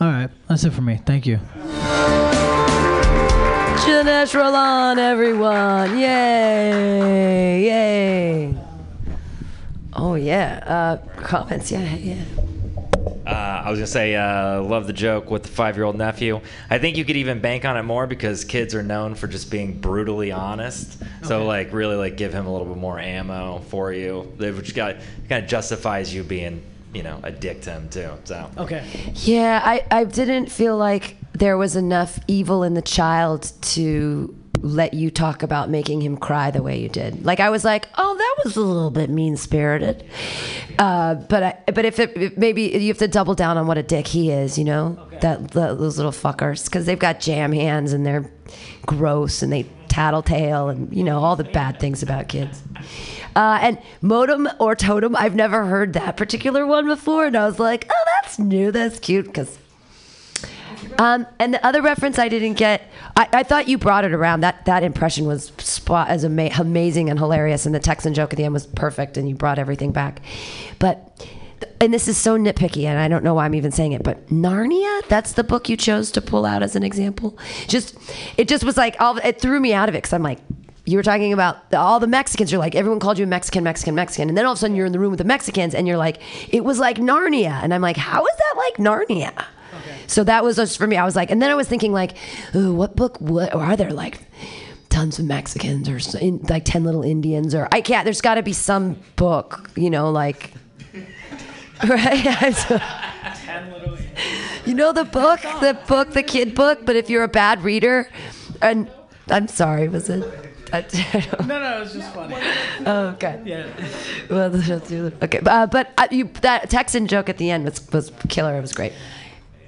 [0.00, 0.98] All right, that's it for me.
[1.04, 1.38] Thank you.
[3.84, 5.98] Janesh Roland, everyone.
[5.98, 7.64] Yay.
[7.64, 8.54] Yay.
[9.92, 10.64] Oh, yeah.
[10.64, 11.70] Uh, comments.
[11.70, 12.24] Yeah, yeah.
[13.26, 16.40] Uh, I was gonna say, uh, love the joke with the five-year-old nephew.
[16.70, 19.50] I think you could even bank on it more because kids are known for just
[19.50, 21.02] being brutally honest.
[21.22, 24.96] So like, really, like, give him a little bit more ammo for you, which got
[25.28, 28.10] kind of justifies you being, you know, a dick to him too.
[28.24, 28.84] So Okay.
[29.14, 34.92] Yeah, I, I didn't feel like there was enough evil in the child to let
[34.92, 37.24] you talk about making him cry the way you did.
[37.24, 40.04] Like I was like, oh, that was a little bit mean spirited.
[40.78, 43.78] Uh, but I, but if it if maybe you have to double down on what
[43.78, 47.52] a dick he is, you know, that, that those little fuckers because they've got jam
[47.52, 48.30] hands and they're
[48.86, 52.62] gross and they tattletale and you know all the bad things about kids.
[53.36, 57.58] Uh, and modem or totem, I've never heard that particular one before, and I was
[57.58, 59.58] like, oh, that's new, that's cute, because.
[60.98, 62.82] Um, and the other reference I didn't get,
[63.16, 64.40] I, I thought you brought it around.
[64.40, 68.36] That that impression was spot as ama- amazing and hilarious, and the Texan joke at
[68.36, 70.20] the end was perfect, and you brought everything back.
[70.78, 71.24] But
[71.80, 74.26] and this is so nitpicky, and I don't know why I'm even saying it, but
[74.28, 77.38] Narnia, that's the book you chose to pull out as an example.
[77.68, 77.96] Just,
[78.36, 80.40] it just was like, all, it threw me out of it because I'm like,
[80.90, 82.50] you were talking about the, all the Mexicans.
[82.50, 84.28] You're like, everyone called you a Mexican, Mexican, Mexican.
[84.28, 85.96] And then all of a sudden you're in the room with the Mexicans and you're
[85.96, 86.20] like,
[86.52, 87.62] it was like Narnia.
[87.62, 89.44] And I'm like, how is that like Narnia?
[90.06, 90.96] So that was just for me.
[90.96, 92.16] I was like, and then I was thinking like,
[92.54, 94.18] ooh, what book what, or are there like
[94.88, 98.42] tons of Mexicans or in, like 10 little Indians or I can't, there's got to
[98.42, 100.52] be some book, you know, like,
[101.88, 102.54] right?
[102.68, 102.80] So-
[104.66, 108.08] you know the book, the book, the kid book, but if you're a bad reader,
[108.60, 108.90] and
[109.28, 110.49] I'm sorry, was it?
[110.72, 112.36] I, I don't, No, no, it was just funny.
[112.86, 113.40] oh, okay.
[113.44, 113.66] Yeah.
[114.28, 114.54] Well,
[115.22, 118.56] okay, uh, but uh, you, that Texan joke at the end was was killer.
[118.56, 118.92] It was great.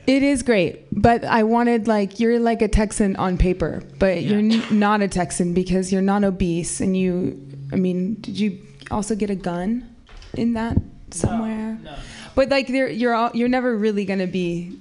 [0.07, 4.39] It is great, but I wanted like you're like a Texan on paper, but you're
[4.41, 7.41] n- not a Texan because you're not obese and you.
[7.73, 8.59] I mean, did you
[8.91, 9.89] also get a gun
[10.35, 10.77] in that
[11.11, 11.79] somewhere?
[11.83, 11.95] no.
[12.35, 14.79] But like, you're all, you're never really gonna be.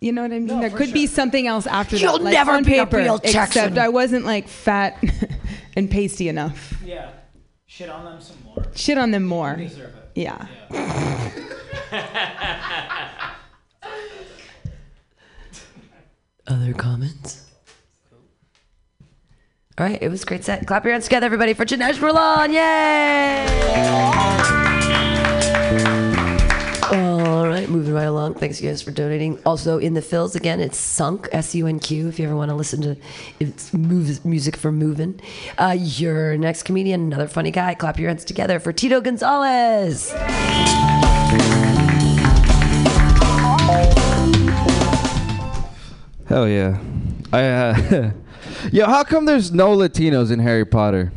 [0.00, 0.60] You know what I mean?
[0.60, 2.24] there for could be something else after You'll that.
[2.24, 5.02] like, never on be a paper, real Except I wasn't like fat
[5.76, 6.74] and pasty enough.
[6.84, 7.10] Yeah.
[7.66, 8.66] Shit on them some more.
[8.74, 9.56] Shit on them more.
[9.56, 10.10] Deserve it.
[10.14, 10.46] Yeah.
[16.46, 17.40] Other comments?
[19.76, 20.66] All right, it was a great set.
[20.66, 22.52] Clap your hands together, everybody, for Janesh Rulon.
[22.52, 24.10] Yay!
[27.74, 28.34] Moving right along.
[28.34, 29.38] Thanks, you guys, for donating.
[29.44, 32.50] Also, in the fills, again, it's Sunk, S U N Q, if you ever want
[32.50, 32.96] to listen to
[33.40, 35.20] it's moves, music for moving.
[35.58, 37.74] Uh, your next comedian, another funny guy.
[37.74, 40.12] Clap your hands together for Tito Gonzalez.
[46.26, 46.80] Hell yeah.
[47.32, 48.10] I uh
[48.72, 51.12] Yo, how come there's no Latinos in Harry Potter?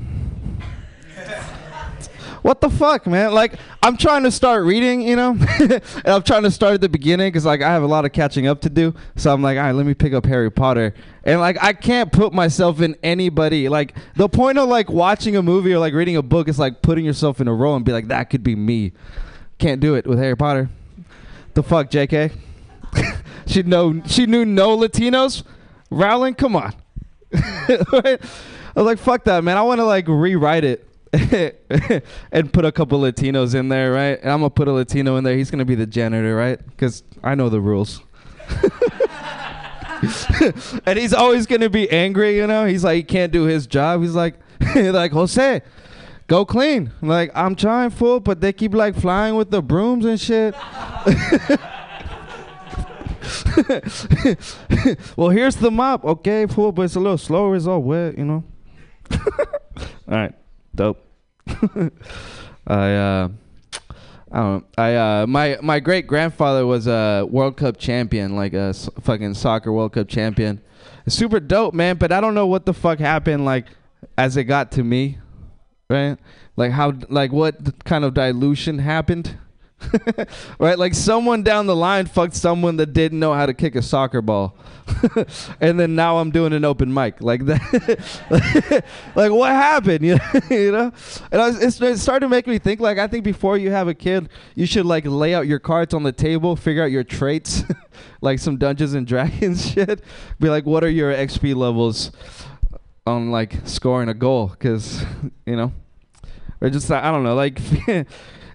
[2.41, 3.34] What the fuck, man?
[3.34, 6.89] Like, I'm trying to start reading, you know, and I'm trying to start at the
[6.89, 8.93] beginning because, like, I have a lot of catching up to do.
[9.15, 12.12] So I'm like, all right, let me pick up Harry Potter, and like, I can't
[12.12, 13.69] put myself in anybody.
[13.69, 16.82] Like, the point of like watching a movie or like reading a book is like
[16.82, 18.93] putting yourself in a role and be like, that could be me.
[19.58, 20.69] Can't do it with Harry Potter.
[21.54, 22.32] The fuck, J.K.
[23.47, 25.43] she know she knew no Latinos.
[25.89, 26.73] Rowling, come on.
[27.34, 28.17] I
[28.76, 29.58] was like, fuck that, man.
[29.58, 30.88] I want to like rewrite it
[32.32, 34.20] and put a couple Latinos in there, right?
[34.22, 35.38] And I'm gonna put a Latino in there.
[35.38, 36.60] He's gonna be the janitor, right?
[36.65, 38.02] Because I know the rules.
[40.86, 42.65] and he's always gonna be angry, you know.
[42.65, 44.02] He's like, he can't do his job.
[44.02, 44.36] He's like,
[44.76, 45.62] like Jose,
[46.28, 46.91] go clean.
[47.02, 50.54] I'm like, I'm trying, fool, but they keep like flying with the brooms and shit.
[55.15, 56.04] well, here's the mop.
[56.04, 57.56] Okay, fool, but it's a little slower.
[57.56, 58.43] It's all wet, you know.
[59.12, 59.20] all
[60.08, 60.34] right,
[60.78, 61.04] dope.
[62.68, 63.30] I uh,
[64.32, 64.63] I don't know.
[64.78, 69.34] I uh, my my great grandfather was a World Cup champion, like a s- fucking
[69.34, 70.62] soccer World Cup champion.
[71.08, 71.98] Super dope, man.
[71.98, 73.66] But I don't know what the fuck happened, like
[74.18, 75.18] as it got to me,
[75.90, 76.18] right?
[76.58, 79.38] Like how, like what kind of dilution happened?
[80.60, 80.78] right?
[80.78, 84.22] Like someone down the line fucked someone that didn't know how to kick a soccer
[84.22, 84.58] ball.
[85.62, 87.22] and then now I'm doing an open mic.
[87.22, 88.84] Like that
[89.16, 90.06] like what happened?
[90.06, 90.92] You know, you know?
[91.32, 93.88] And I was, it started to make me think like I think before you have
[93.88, 97.04] a kid, you should like lay out your cards on the table, figure out your
[97.04, 97.63] traits,
[98.22, 100.02] like some Dungeons and Dragons shit.
[100.40, 102.12] Be like what are your XP levels
[103.06, 105.06] on like scoring a goal cuz
[105.46, 105.72] you know,
[106.62, 107.60] or just I don't know, like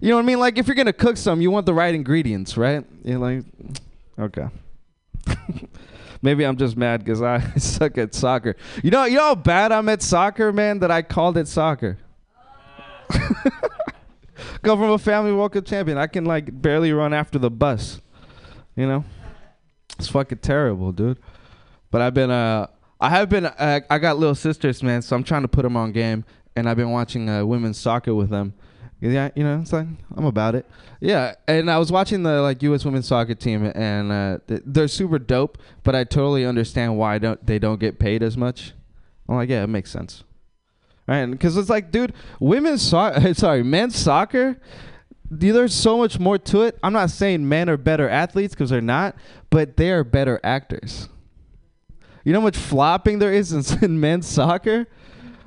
[0.02, 0.40] you know what I mean?
[0.40, 2.84] Like if you're gonna cook some, you want the right ingredients, right?
[3.04, 3.44] You're like,
[4.18, 4.48] okay.
[6.22, 8.56] Maybe I'm just mad because I suck at soccer.
[8.82, 10.80] You know, you know how bad I'm at soccer, man.
[10.80, 11.98] That I called it soccer.
[14.62, 15.98] Come from a family World Cup champion.
[15.98, 18.00] I can like barely run after the bus.
[18.74, 19.04] You know,
[20.00, 21.18] it's fucking terrible, dude.
[21.92, 22.66] But I've been uh,
[23.00, 25.00] I have been uh, I got little sisters, man.
[25.02, 26.24] So I'm trying to put them on game,
[26.56, 28.54] and I've been watching uh, women's soccer with them.
[29.10, 30.64] Yeah, you know, it's like I'm about it.
[31.00, 32.84] Yeah, and I was watching the like U.S.
[32.84, 35.58] women's soccer team, and uh, th- they're super dope.
[35.82, 38.74] But I totally understand why don't they don't get paid as much.
[39.28, 40.22] I'm like, yeah, it makes sense,
[41.08, 41.26] right?
[41.26, 44.60] Because it's like, dude, women's soccer, sorry, men's soccer.
[45.28, 46.78] There's so much more to it.
[46.82, 49.16] I'm not saying men are better athletes because they're not,
[49.50, 51.08] but they are better actors.
[52.22, 54.86] You know how much flopping there is in, in men's soccer?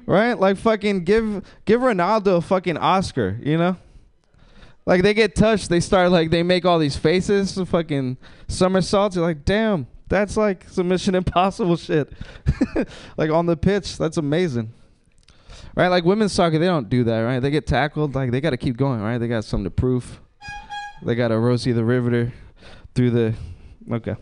[0.05, 0.33] Right?
[0.39, 3.77] Like fucking give give Ronaldo a fucking Oscar, you know?
[4.85, 9.15] Like they get touched, they start like they make all these faces, fucking somersaults.
[9.15, 12.13] You're like, damn, that's like some Mission Impossible shit.
[13.17, 14.71] like on the pitch, that's amazing.
[15.75, 15.87] Right?
[15.87, 17.39] Like women's soccer, they don't do that, right?
[17.39, 19.17] They get tackled, like they got to keep going, right?
[19.17, 20.21] They got something to prove.
[21.03, 22.31] They got a Rosie the Riveter
[22.93, 23.33] through the.
[23.91, 24.15] Okay.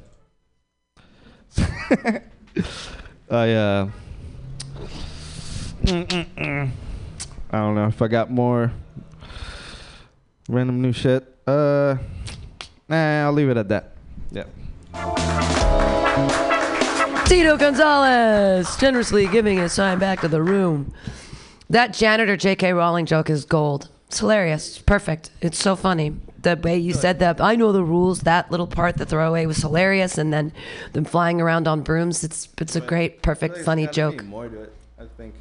[3.30, 3.90] I uh.
[5.84, 6.70] Mm-mm-mm.
[7.52, 8.72] I don't know if I got more
[10.50, 11.24] random new shit.
[11.46, 11.98] Uh,
[12.88, 13.92] nah, I'll leave it at that.
[14.32, 14.46] Yeah.
[17.26, 20.94] Tito Gonzalez generously giving his time back to the room.
[21.70, 22.74] That janitor J.K.
[22.74, 23.90] Rowling joke is gold.
[24.08, 24.68] It's hilarious.
[24.70, 25.32] It's perfect.
[25.42, 26.16] It's so funny.
[26.42, 28.22] The way you said that, I know the rules.
[28.22, 30.52] That little part, the throwaway, was hilarious, and then
[30.92, 32.24] them flying around on brooms.
[32.24, 34.24] It's it's a great, perfect, funny joke.
[34.26, 35.34] More to it, I think.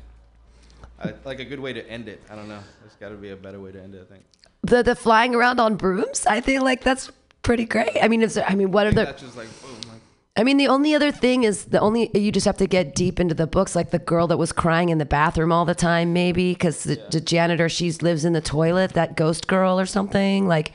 [1.03, 2.23] I, like a good way to end it.
[2.31, 2.61] I don't know.
[2.81, 4.07] There's got to be a better way to end it.
[4.09, 4.25] I think.
[4.63, 6.27] The the flying around on brooms.
[6.27, 7.11] I think like that's
[7.43, 7.97] pretty great.
[8.01, 9.05] I mean, is there, I mean, what are the?
[9.05, 9.77] That's just like boom.
[9.89, 10.01] Like,
[10.37, 13.21] I mean, the only other thing is the only you just have to get deep
[13.21, 16.13] into the books, like the girl that was crying in the bathroom all the time,
[16.13, 20.49] maybe because the, the janitor she lives in the toilet, that ghost girl or something.
[20.49, 20.73] Like,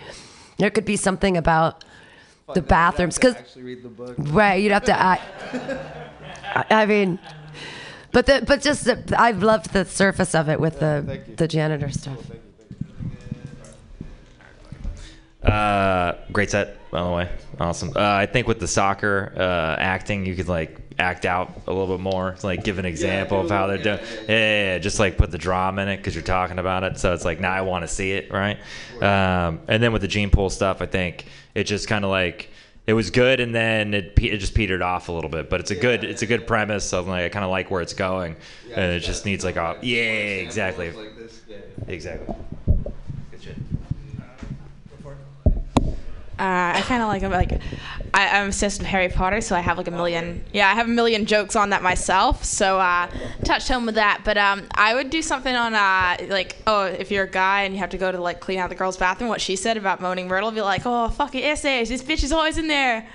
[0.57, 1.83] there could be something about
[2.53, 4.15] the bathrooms because actually read the book.
[4.17, 5.01] right, you'd have to.
[5.01, 5.19] I,
[6.69, 7.19] I mean,
[8.17, 11.91] but the but just the, I've loved the surface of it with the the janitor
[11.91, 12.17] stuff.
[15.43, 17.29] Uh, great set, by the way.
[17.59, 17.89] Awesome.
[17.89, 21.95] Uh, I think with the soccer uh, acting, you could like act out a little
[21.95, 23.99] bit more, like give an example of how they're doing.
[23.99, 26.97] Yeah, yeah, yeah, just like put the drama in it because you're talking about it.
[26.97, 28.57] So it's like now I want to see it, right?
[28.99, 32.49] Um, and then with the gene pool stuff, I think it just kind of like
[32.87, 35.49] it was good, and then it pe- it just petered off a little bit.
[35.49, 36.85] But it's a good it's a good premise.
[36.85, 38.35] So like I kind of like where it's going,
[38.73, 40.93] and it just needs like a yeah, exactly,
[41.87, 42.35] exactly.
[43.31, 43.55] Good shit.
[46.39, 47.51] Uh, I kind of like I'm like
[48.13, 50.43] I, I'm obsessed with Harry Potter, so I have like a million.
[50.53, 52.43] Yeah, I have a million jokes on that myself.
[52.43, 53.09] So uh,
[53.43, 54.21] touched home with that.
[54.23, 57.73] But um, I would do something on uh, like oh, if you're a guy and
[57.73, 59.99] you have to go to like clean out the girl's bathroom, what she said about
[59.99, 63.07] moaning Myrtle, be like oh fucking essays, this bitch is always in there.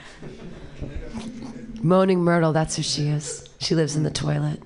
[1.81, 3.49] Moaning Myrtle, that's who she is.
[3.61, 4.61] She lives in the toilet.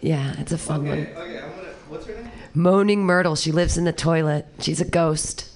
[0.00, 1.06] Yeah, it's a fun one.
[1.06, 1.68] Okay, I'm gonna.
[1.88, 2.30] What's her name?
[2.54, 3.36] Moaning Myrtle.
[3.36, 4.46] She lives in the toilet.
[4.58, 5.48] She's a ghost.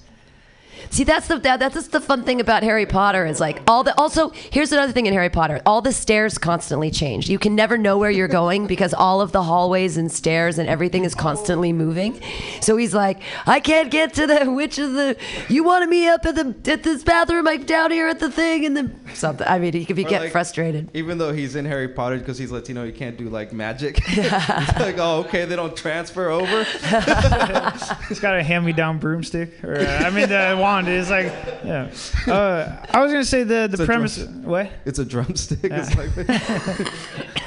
[0.89, 3.97] See, that's the that, that's the fun thing about Harry Potter is like all the.
[3.99, 7.29] Also, here's another thing in Harry Potter: all the stairs constantly change.
[7.29, 10.69] You can never know where you're going because all of the hallways and stairs and
[10.69, 12.21] everything is constantly moving.
[12.61, 15.17] So he's like, I can't get to the which of the.
[15.49, 18.65] You wanted me up at the at this bathroom, like down here at the thing,
[18.65, 19.47] and then something.
[19.47, 20.89] I mean, he could be get like, frustrated.
[20.93, 24.01] Even though he's in Harry Potter because he's Latino, he can't do like magic.
[24.07, 26.63] it's like, oh, okay, they don't transfer over.
[28.07, 30.76] He's got a hand-me-down broomstick, or uh, I mean the wand.
[30.85, 31.31] It's like,
[31.63, 31.89] yeah.
[32.31, 34.17] Uh, I was gonna say the the premise.
[34.17, 34.69] drum- What?
[34.85, 35.59] It's a drumstick.
[35.63, 36.09] It's like,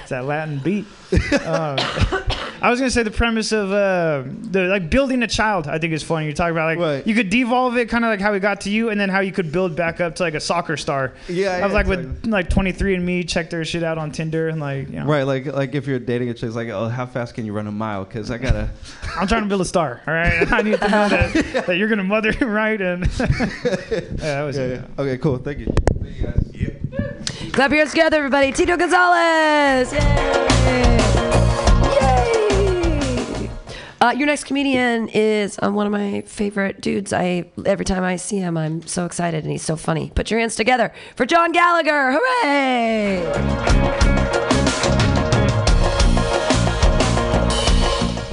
[0.01, 0.87] It's that Latin beat.
[1.33, 1.77] Uh,
[2.63, 5.67] I was gonna say the premise of uh, the like building a child.
[5.67, 6.27] I think is funny.
[6.27, 7.07] You're talking about like Right.
[7.07, 9.21] you could devolve it, kind of like how it got to you, and then how
[9.21, 11.13] you could build back up to like a soccer star.
[11.29, 12.31] Yeah, I was yeah, like with exactly.
[12.31, 15.23] like 23 and Me, check their shit out on Tinder, and like you know, right,
[15.23, 17.67] like like if you're dating a chick, it's like, oh, how fast can you run
[17.67, 18.05] a mile?
[18.05, 18.69] Because I gotta.
[19.17, 20.01] I'm trying to build a star.
[20.07, 23.27] All right, I need to know that, that you're gonna mother him right, and yeah,
[24.17, 24.85] that was Yeah, it.
[24.97, 25.03] yeah.
[25.03, 25.39] Okay, cool.
[25.39, 25.67] Thank you.
[26.03, 26.37] Thank you guys.
[27.53, 28.53] Clap your hands together, everybody.
[28.53, 29.93] Tito Gonzalez.
[29.93, 31.67] Yay!
[34.03, 37.13] Uh, your next comedian is um, one of my favorite dudes.
[37.13, 40.11] I every time I see him, I'm so excited, and he's so funny.
[40.15, 42.19] Put your hands together for John Gallagher!
[42.19, 43.27] Hooray!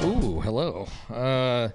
[0.06, 0.88] Ooh, hello.
[1.10, 1.68] Uh,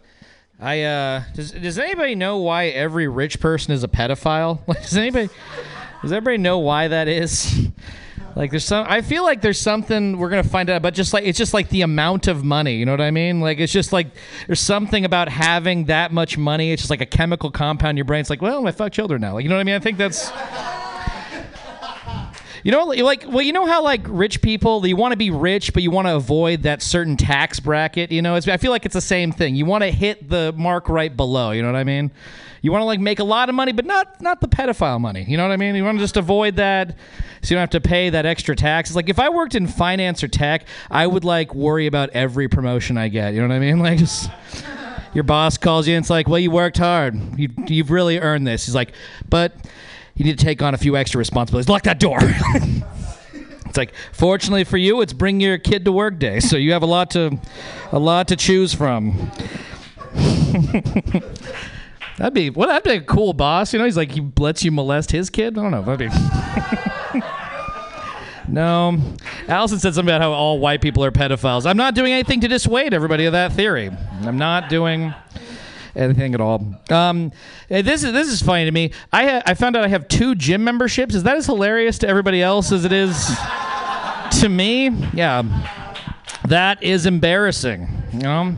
[0.59, 4.65] I uh, does does anybody know why every rich person is a pedophile?
[4.81, 5.29] Does anybody
[6.01, 7.62] does everybody know why that is?
[8.35, 8.85] Like, there's some.
[8.89, 11.69] I feel like there's something we're gonna find out, but just like it's just like
[11.69, 12.75] the amount of money.
[12.75, 13.41] You know what I mean?
[13.41, 14.07] Like, it's just like
[14.47, 16.71] there's something about having that much money.
[16.71, 18.21] It's just like a chemical compound in your brain.
[18.21, 19.33] It's like, well, I fuck children now.
[19.35, 19.75] Like, you know what I mean?
[19.75, 20.31] I think that's.
[22.63, 25.73] You know, like, well, you know how like rich people, you want to be rich,
[25.73, 28.09] but you want to avoid that certain tax bracket.
[28.09, 29.55] You know, it's, I feel like it's the same thing.
[29.55, 31.51] You want to hit the mark right below.
[31.51, 32.09] You know what I mean?
[32.61, 35.25] You want to like make a lot of money, but not not the pedophile money.
[35.27, 35.75] You know what I mean?
[35.75, 36.95] You want to just avoid that,
[37.41, 38.89] so you don't have to pay that extra tax.
[38.89, 42.47] It's like if I worked in finance or tech, I would like worry about every
[42.47, 43.33] promotion I get.
[43.33, 43.79] You know what I mean?
[43.83, 44.31] Like just
[45.13, 47.37] your boss calls you and it's like, well, you worked hard.
[47.37, 48.65] You, you've really earned this.
[48.65, 48.93] He's like,
[49.29, 49.53] but
[50.15, 51.69] you need to take on a few extra responsibilities.
[51.69, 52.19] Lock that door.
[52.21, 56.83] it's like, fortunately for you, it's bring your kid to work day, so you have
[56.83, 57.39] a lot to,
[57.91, 59.31] a lot to choose from.
[62.17, 63.73] that'd be well, that'd be a cool boss.
[63.73, 65.57] You know, he's like he lets you molest his kid.
[65.57, 65.81] I don't know.
[65.81, 67.21] That'd be.
[68.47, 68.99] No.
[69.47, 71.65] Allison said something about how all white people are pedophiles.
[71.65, 73.89] I'm not doing anything to dissuade everybody of that theory.
[74.21, 75.13] I'm not doing
[75.95, 76.75] anything at all.
[76.89, 77.31] Um,
[77.69, 78.91] eh, this is this is funny to me.
[79.11, 81.15] I ha- I found out I have two gym memberships.
[81.15, 83.31] Is that as hilarious to everybody else as it is
[84.41, 84.89] to me?
[85.13, 85.43] Yeah,
[86.47, 87.87] that is embarrassing.
[88.13, 88.57] You know.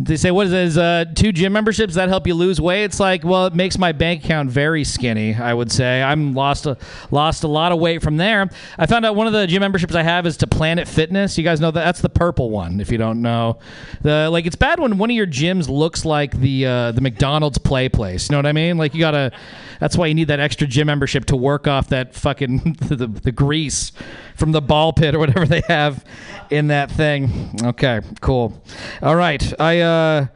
[0.00, 0.58] They say, what is it?
[0.58, 2.84] Is uh, two gym memberships that help you lose weight?
[2.84, 5.34] It's like, well, it makes my bank account very skinny.
[5.34, 6.76] I would say I'm lost a
[7.10, 8.48] lost a lot of weight from there.
[8.78, 11.36] I found out one of the gym memberships I have is to Planet Fitness.
[11.36, 12.80] You guys know that that's the purple one.
[12.80, 13.58] If you don't know,
[14.02, 17.58] the like it's bad when one of your gyms looks like the uh, the McDonald's
[17.58, 18.28] play place.
[18.28, 18.78] You know what I mean?
[18.78, 19.32] Like you gotta.
[19.80, 23.32] That's why you need that extra gym membership to work off that fucking the, the
[23.32, 23.92] grease
[24.38, 26.04] from the ball pit or whatever they have
[26.50, 27.50] in that thing.
[27.62, 28.60] Okay, cool.
[29.02, 30.26] All right, I uh,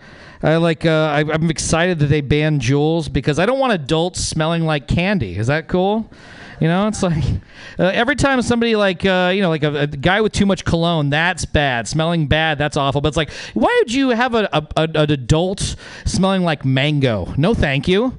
[0.43, 4.21] I like uh, I, I'm excited that they banned Juuls because I don't want adults
[4.21, 5.39] smelling like candy.
[5.39, 6.11] Is that cool?
[6.61, 7.25] You know, it's like
[7.79, 10.65] uh, every time somebody like uh, you know like a, a guy with too much
[10.65, 11.89] cologne, that's bad.
[11.89, 13.01] Smelling bad, that's awful.
[13.01, 17.33] But it's like, why would you have a, a, a an adult smelling like mango?
[17.37, 18.19] No, thank you.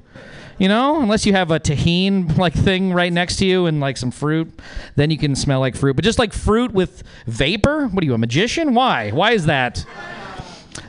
[0.58, 3.96] You know, unless you have a tahine like thing right next to you and like
[3.96, 4.52] some fruit,
[4.94, 5.96] then you can smell like fruit.
[5.96, 8.74] But just like fruit with vapor, what are you, a magician?
[8.74, 9.10] Why?
[9.10, 9.84] Why is that?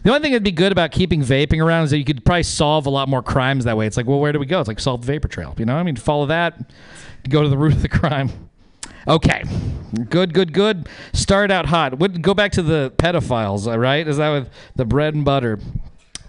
[0.04, 2.44] The only thing that'd be good about keeping vaping around is that you could probably
[2.44, 3.88] solve a lot more crimes that way.
[3.88, 4.60] It's like, well, where do we go?
[4.60, 5.56] It's like solve the vapor trail.
[5.58, 6.72] You know, I mean, follow that,
[7.28, 8.30] go to the root of the crime.
[9.08, 9.44] Okay,
[10.10, 10.90] good, good, good.
[11.14, 12.00] Start out hot.
[12.00, 14.08] Would go back to the pedophiles, right?
[14.08, 15.60] Is that with the bread and butter?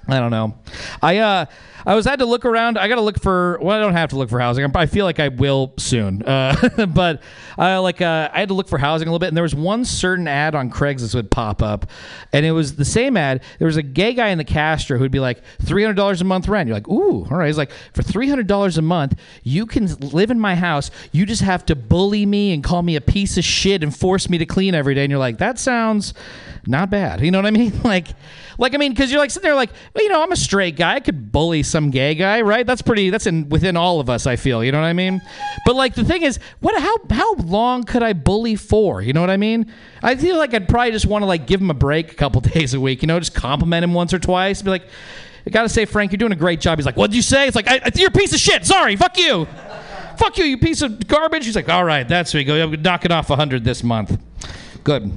[0.08, 0.56] I don't know.
[1.02, 1.46] I uh
[1.86, 2.78] I was had to look around.
[2.78, 3.60] I got to look for.
[3.62, 4.64] Well, I don't have to look for housing.
[4.64, 6.22] I'm- feel like I will soon.
[6.22, 7.22] Uh, but
[7.56, 9.54] I like uh, I had to look for housing a little bit, and there was
[9.54, 11.86] one certain ad on Craigslist that would pop up,
[12.32, 13.42] and it was the same ad.
[13.58, 16.24] There was a gay guy in the Castro who'd be like three hundred dollars a
[16.24, 16.66] month rent.
[16.66, 17.46] You're like, ooh, all right.
[17.46, 20.90] He's like, for three hundred dollars a month, you can live in my house.
[21.12, 24.28] You just have to bully me and call me a piece of shit and force
[24.28, 25.04] me to clean every day.
[25.04, 26.14] And you're like, that sounds
[26.66, 27.20] not bad.
[27.20, 27.72] You know what I mean?
[27.86, 28.08] Like,
[28.58, 30.74] like I mean, because you're like sitting there, like, well, you know, I'm a straight
[30.76, 30.94] guy.
[30.94, 32.66] I could bully some gay guy, right?
[32.66, 33.10] That's pretty.
[33.10, 34.26] That's in within all of us.
[34.26, 34.64] I feel.
[34.64, 35.22] You know what I mean?
[35.64, 36.80] But like the thing is, what?
[36.80, 39.02] How how long could I bully for?
[39.02, 39.72] You know what I mean?
[40.02, 42.40] I feel like I'd probably just want to like give him a break a couple
[42.54, 43.02] days a week.
[43.02, 44.62] You know, just compliment him once or twice.
[44.62, 44.88] Be like,
[45.46, 46.78] I gotta say, Frank, you're doing a great job.
[46.78, 47.46] He's like, what'd you say?
[47.46, 48.66] It's like, I, you're a piece of shit.
[48.66, 49.46] Sorry, fuck you.
[50.16, 51.44] Fuck you, you piece of garbage.
[51.44, 52.60] He's like, all right, that's where you go.
[52.60, 54.18] I'm knocking off hundred this month.
[54.82, 55.12] Good.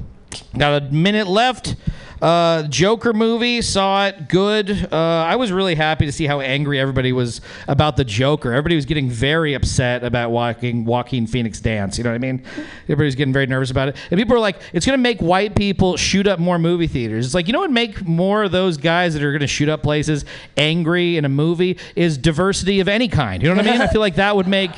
[0.57, 1.75] Got a minute left.
[2.21, 4.89] Uh, Joker movie, saw it, good.
[4.91, 8.51] Uh, I was really happy to see how angry everybody was about the Joker.
[8.51, 11.97] Everybody was getting very upset about walking Joaquin Phoenix dance.
[11.97, 12.43] You know what I mean?
[12.84, 13.95] Everybody was getting very nervous about it.
[14.11, 17.25] And people were like, it's going to make white people shoot up more movie theaters.
[17.25, 19.69] It's like, you know what make more of those guys that are going to shoot
[19.69, 20.25] up places
[20.57, 23.41] angry in a movie is diversity of any kind.
[23.41, 23.82] You know what I mean?
[23.82, 24.71] I feel like that would make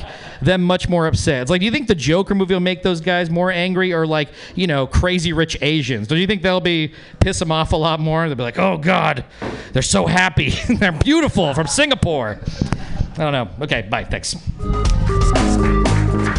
[0.44, 1.42] them much more upset.
[1.42, 4.06] It's like, do you think the Joker movie will make those guys more angry or
[4.06, 6.08] like, you know, crazy rich Asians?
[6.08, 8.26] Do you think they'll be piss them off a lot more?
[8.26, 9.24] They'll be like, oh God,
[9.72, 10.50] they're so happy.
[10.68, 12.40] they're beautiful from Singapore.
[13.12, 13.48] I don't know.
[13.64, 14.04] Okay, bye.
[14.04, 14.36] Thanks.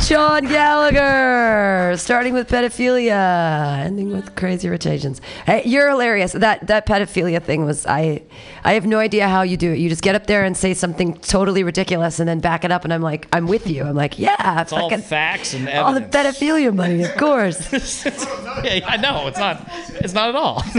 [0.02, 5.22] Sean Gallagher, starting with pedophilia, ending with crazy rich Asians.
[5.46, 6.34] Hey, you're hilarious.
[6.34, 8.22] That that pedophilia thing was I
[8.66, 9.78] I have no idea how you do it.
[9.80, 12.84] You just get up there and say something totally ridiculous and then back it up
[12.84, 13.84] and I'm like, I'm with you.
[13.86, 15.86] I'm like, yeah, It's all fucking facts and evidence.
[15.86, 17.72] all the pedophilia money, of course.
[18.64, 19.66] yeah, I know it's not.
[19.96, 20.64] It's not at all.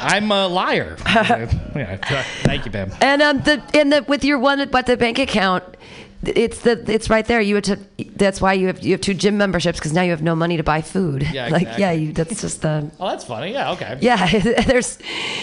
[0.00, 0.96] I'm a liar.
[1.06, 1.96] yeah,
[2.44, 2.92] thank you, Pam.
[3.00, 5.64] And um, the in the with your one but the bank account,
[6.22, 7.40] it's the it's right there.
[7.40, 7.78] You had to.
[8.16, 10.56] That's why you have you have two gym memberships because now you have no money
[10.56, 11.22] to buy food.
[11.32, 11.82] Yeah, like exactly.
[11.82, 12.12] yeah, you.
[12.12, 12.90] That's just the.
[13.00, 13.52] Oh, that's funny.
[13.52, 13.98] Yeah, okay.
[14.00, 14.98] Yeah, there's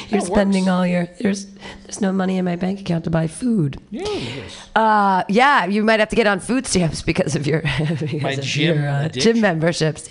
[0.09, 0.71] you're spending works.
[0.71, 1.45] all your there's
[1.83, 3.79] there's no money in my bank account to buy food.
[3.91, 4.05] Yeah.
[4.75, 8.31] Uh, yeah, you might have to get on food stamps because of your because My
[8.31, 10.09] of gym your, uh, gym memberships.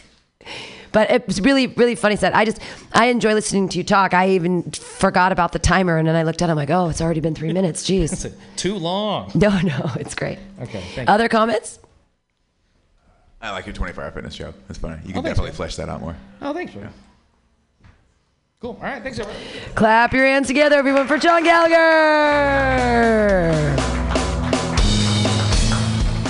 [0.94, 2.34] But it was really really funny set.
[2.34, 2.60] I just
[2.92, 4.14] I enjoy listening to you talk.
[4.14, 6.52] I even forgot about the timer and then I looked at it.
[6.52, 7.84] I'm like, oh, it's already been three minutes.
[7.88, 8.32] Jeez.
[8.56, 9.30] Too long.
[9.34, 10.38] No, no, it's great.
[10.62, 10.80] Okay.
[10.94, 11.12] Thank you.
[11.12, 11.80] Other comments?
[13.42, 14.54] I like your 24 hour fitness joke.
[14.68, 14.94] That's funny.
[15.04, 15.56] You oh, can Oh, definitely man.
[15.56, 16.16] flesh that out more.
[16.40, 16.90] Oh, thanks, man.
[18.60, 18.78] Cool.
[18.80, 19.02] All right.
[19.02, 19.42] Thanks, everyone.
[19.74, 21.74] Clap your hands together, everyone, for John Gallagher.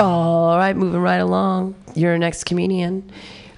[0.01, 1.77] All right, moving right along.
[1.95, 3.12] Your next comedian.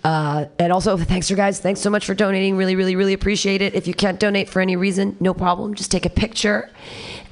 [0.07, 1.59] Uh, and also, thanks, for guys.
[1.59, 2.57] Thanks so much for donating.
[2.57, 3.75] Really, really, really appreciate it.
[3.75, 5.75] If you can't donate for any reason, no problem.
[5.75, 6.71] Just take a picture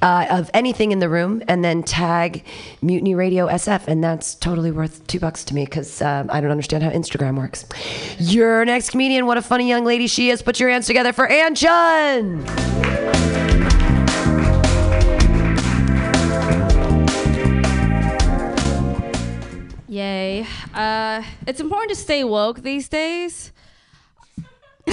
[0.01, 2.43] uh, of anything in the room and then tag
[2.81, 6.51] Mutiny Radio SF, and that's totally worth two bucks to me because um, I don't
[6.51, 7.65] understand how Instagram works.
[8.19, 9.25] Your next comedian.
[9.25, 10.41] What a funny young lady she is.
[10.41, 13.54] Put your hands together for Ann Chun.
[19.95, 20.45] Yay.
[20.73, 23.53] Uh, it's important to stay woke these days.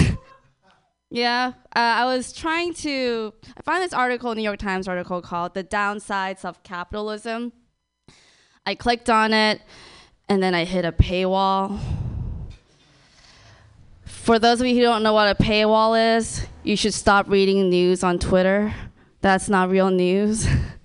[1.14, 3.34] Yeah, uh, I was trying to.
[3.54, 7.52] I found this article, New York Times article called "The Downsides of Capitalism."
[8.64, 9.60] I clicked on it,
[10.30, 11.78] and then I hit a paywall.
[14.06, 17.68] For those of you who don't know what a paywall is, you should stop reading
[17.68, 18.72] news on Twitter.
[19.20, 20.46] That's not real news.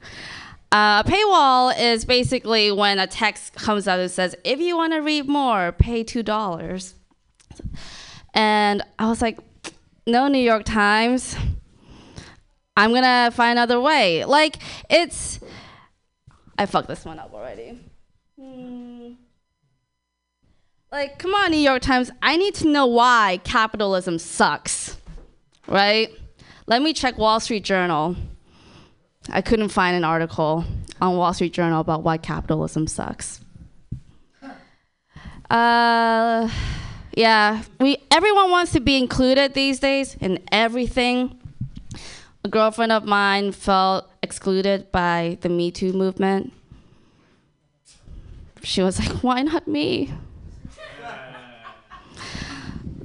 [0.71, 4.99] Uh, paywall is basically when a text comes out that says, if you want to
[4.99, 6.93] read more, pay $2.
[8.33, 9.39] And I was like,
[10.05, 11.35] no, New York Times.
[12.75, 14.25] I'm going to find another way.
[14.25, 14.57] Like,
[14.89, 15.39] it's.
[16.57, 17.79] I fucked this one up already.
[18.39, 19.13] Hmm.
[20.91, 22.11] Like, come on, New York Times.
[22.21, 24.97] I need to know why capitalism sucks,
[25.67, 26.09] right?
[26.67, 28.15] Let me check Wall Street Journal.
[29.29, 30.65] I couldn't find an article
[31.01, 33.41] on Wall Street Journal about why capitalism sucks.
[35.49, 36.49] Uh,
[37.15, 41.39] yeah, we everyone wants to be included these days in everything.
[42.43, 46.53] A girlfriend of mine felt excluded by the Me Too movement.
[48.63, 50.13] She was like, "Why not me?"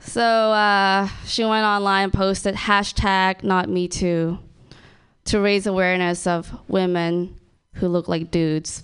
[0.01, 4.39] So uh, she went online and posted hashtag not me too
[5.25, 7.39] to raise awareness of women
[7.75, 8.83] who look like dudes.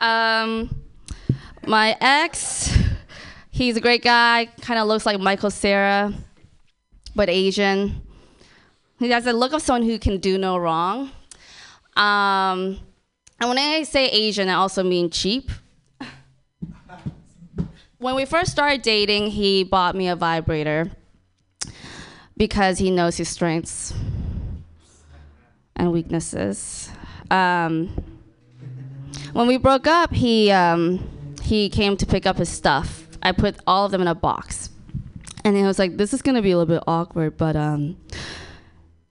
[0.00, 0.74] Um,
[1.64, 2.76] my ex,
[3.50, 6.12] he's a great guy, kind of looks like Michael Cera,
[7.14, 8.02] but Asian.
[8.98, 11.10] He has the look of someone who can do no wrong.
[11.96, 12.80] Um,
[13.40, 15.50] and when I say Asian, I also mean cheap.
[17.98, 20.90] When we first started dating, he bought me a vibrator
[22.36, 23.94] because he knows his strengths
[25.76, 26.90] and weaknesses.
[27.30, 27.88] Um,
[29.32, 31.08] when we broke up, he um,
[31.42, 33.08] he came to pick up his stuff.
[33.22, 34.70] I put all of them in a box,
[35.44, 37.96] and he was like, "This is gonna be a little bit awkward, but um,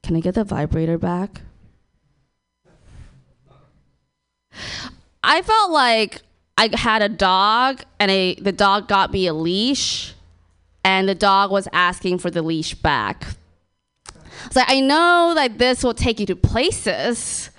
[0.04, 1.42] can I get the vibrator back?"
[5.24, 6.22] I felt like
[6.58, 10.14] I had a dog, and a, the dog got me a leash,
[10.84, 13.36] and the dog was asking for the leash back.
[14.50, 17.50] So I know that this will take you to places,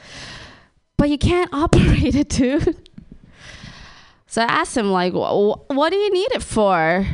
[0.97, 2.77] but you can't operate it, dude.
[4.27, 7.07] So I asked him, like, what do you need it for?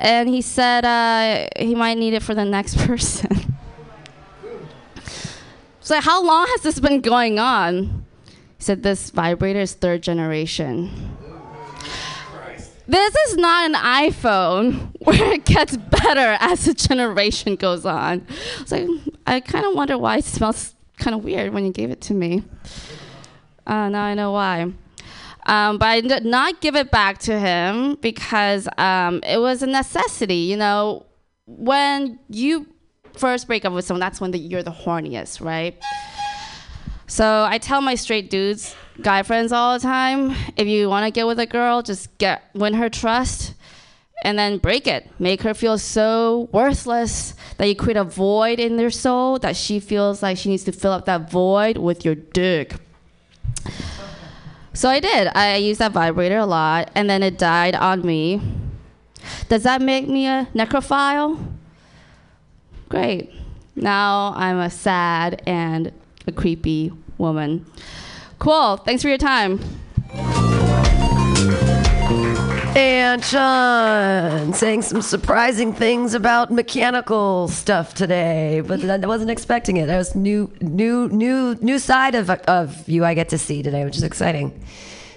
[0.00, 3.56] And he said uh, he might need it for the next person.
[5.80, 8.04] so how long has this been going on?
[8.56, 11.17] He said this vibrator is third generation.
[12.88, 18.26] This is not an iPhone where it gets better as the generation goes on.
[18.60, 18.88] It's like
[19.26, 22.14] I kind of wonder why it smells kind of weird when you gave it to
[22.14, 22.42] me.
[23.66, 24.72] Uh, now I know why.
[25.44, 29.66] Um, but I did not give it back to him because um, it was a
[29.66, 30.36] necessity.
[30.36, 31.04] You know,
[31.46, 32.66] when you
[33.12, 35.76] first break up with someone, that's when the, you're the horniest, right?
[37.08, 41.10] So I tell my straight dudes, guy friends all the time, if you want to
[41.10, 43.54] get with a girl, just get win her trust
[44.22, 45.08] and then break it.
[45.18, 49.80] Make her feel so worthless that you create a void in their soul that she
[49.80, 52.74] feels like she needs to fill up that void with your dick.
[54.74, 55.28] So I did.
[55.34, 58.42] I used that vibrator a lot and then it died on me.
[59.48, 61.42] Does that make me a necrophile?
[62.90, 63.32] Great.
[63.74, 65.90] Now I'm a sad and
[66.28, 67.66] a creepy woman.
[68.38, 68.76] Cool.
[68.76, 69.58] Thanks for your time.
[72.76, 79.86] And Sean saying some surprising things about mechanical stuff today, but I wasn't expecting it.
[79.86, 83.84] That was new, new, new, new side of of you I get to see today,
[83.84, 84.62] which is exciting.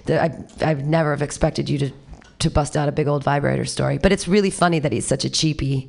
[0.08, 1.92] I I've never have expected you to
[2.40, 3.98] to bust out a big old vibrator story.
[3.98, 5.88] But it's really funny that he's such a cheapie.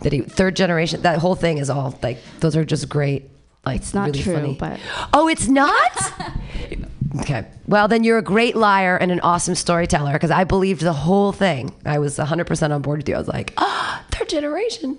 [0.00, 1.00] That he third generation.
[1.02, 3.30] That whole thing is all like those are just great.
[3.66, 4.56] Like it's not really true, funny.
[4.58, 4.80] but
[5.12, 6.12] Oh, it's not?
[7.20, 7.46] okay.
[7.66, 11.32] Well, then you're a great liar and an awesome storyteller because I believed the whole
[11.32, 11.74] thing.
[11.84, 13.14] I was 100% on board with you.
[13.14, 14.98] I was like, ah, third generation.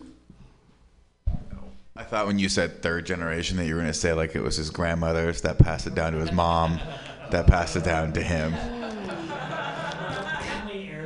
[1.97, 4.41] I thought when you said third generation that you were going to say like it
[4.41, 6.79] was his grandmother's that passed it down to his mom,
[7.31, 8.53] that passed it down to him.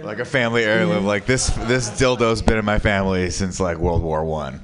[0.03, 1.05] Like a family heirloom.
[1.05, 4.61] Like this, this dildo's been in my family since like World War One.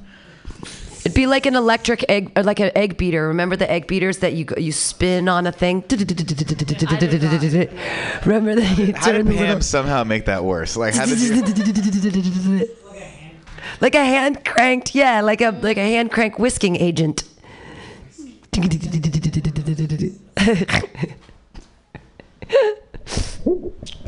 [1.06, 3.28] It'd be like an electric egg, or like an egg beater.
[3.28, 5.84] Remember the egg beaters that you go- you spin on a thing?
[5.88, 6.04] Remember
[8.56, 10.76] that you How did turn the Pam little somehow make that worse?
[10.76, 11.36] Like how did you?
[13.80, 17.22] like a hand cranked, yeah, like a like a hand crank whisking agent.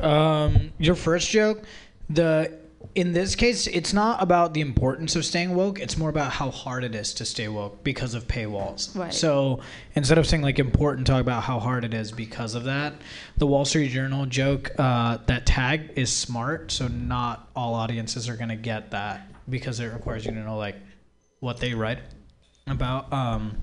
[0.00, 1.62] Um, your first joke,
[2.10, 2.58] the
[2.98, 5.78] in this case, it's not about the importance of staying woke.
[5.78, 8.98] It's more about how hard it is to stay woke because of paywalls.
[8.98, 9.14] Right.
[9.14, 9.60] So
[9.94, 12.94] instead of saying like important, talk about how hard it is because of that.
[13.36, 18.36] The Wall Street Journal joke uh, that tag is smart, so not all audiences are
[18.36, 20.74] gonna get that because it requires you to know like
[21.38, 22.00] what they write
[22.66, 23.12] about.
[23.12, 23.58] Um,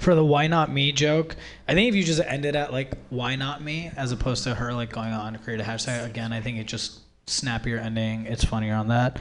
[0.00, 1.36] for the why not me joke,
[1.68, 4.72] I think if you just ended at like why not me as opposed to her
[4.72, 7.05] like going on to create a hashtag again, I think it just
[7.36, 8.24] snappier ending.
[8.26, 9.18] It's funnier on that.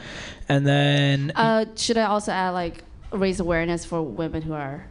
[0.47, 4.85] And then Uh, should I also add like raise awareness for women who are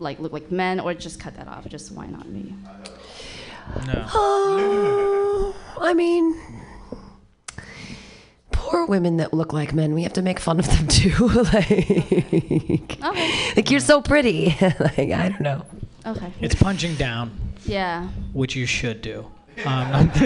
[0.00, 1.68] like look like men, or just cut that off?
[1.68, 2.52] Just why not me?
[3.86, 4.04] no.
[4.12, 6.34] Oh, I mean,
[8.50, 9.94] poor women that look like men.
[9.94, 11.28] We have to make fun of them too.
[11.28, 13.52] like, Okay.
[13.54, 14.56] like you're so pretty.
[14.80, 15.64] like I don't know.
[16.04, 16.32] Okay.
[16.40, 17.30] It's punching down,
[17.66, 18.08] Yeah.
[18.32, 19.26] which you should do.
[19.64, 20.10] Um,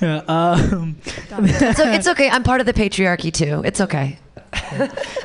[0.00, 2.28] yeah, um, So it's okay.
[2.30, 3.62] I'm part of the patriarchy too.
[3.64, 4.18] It's okay.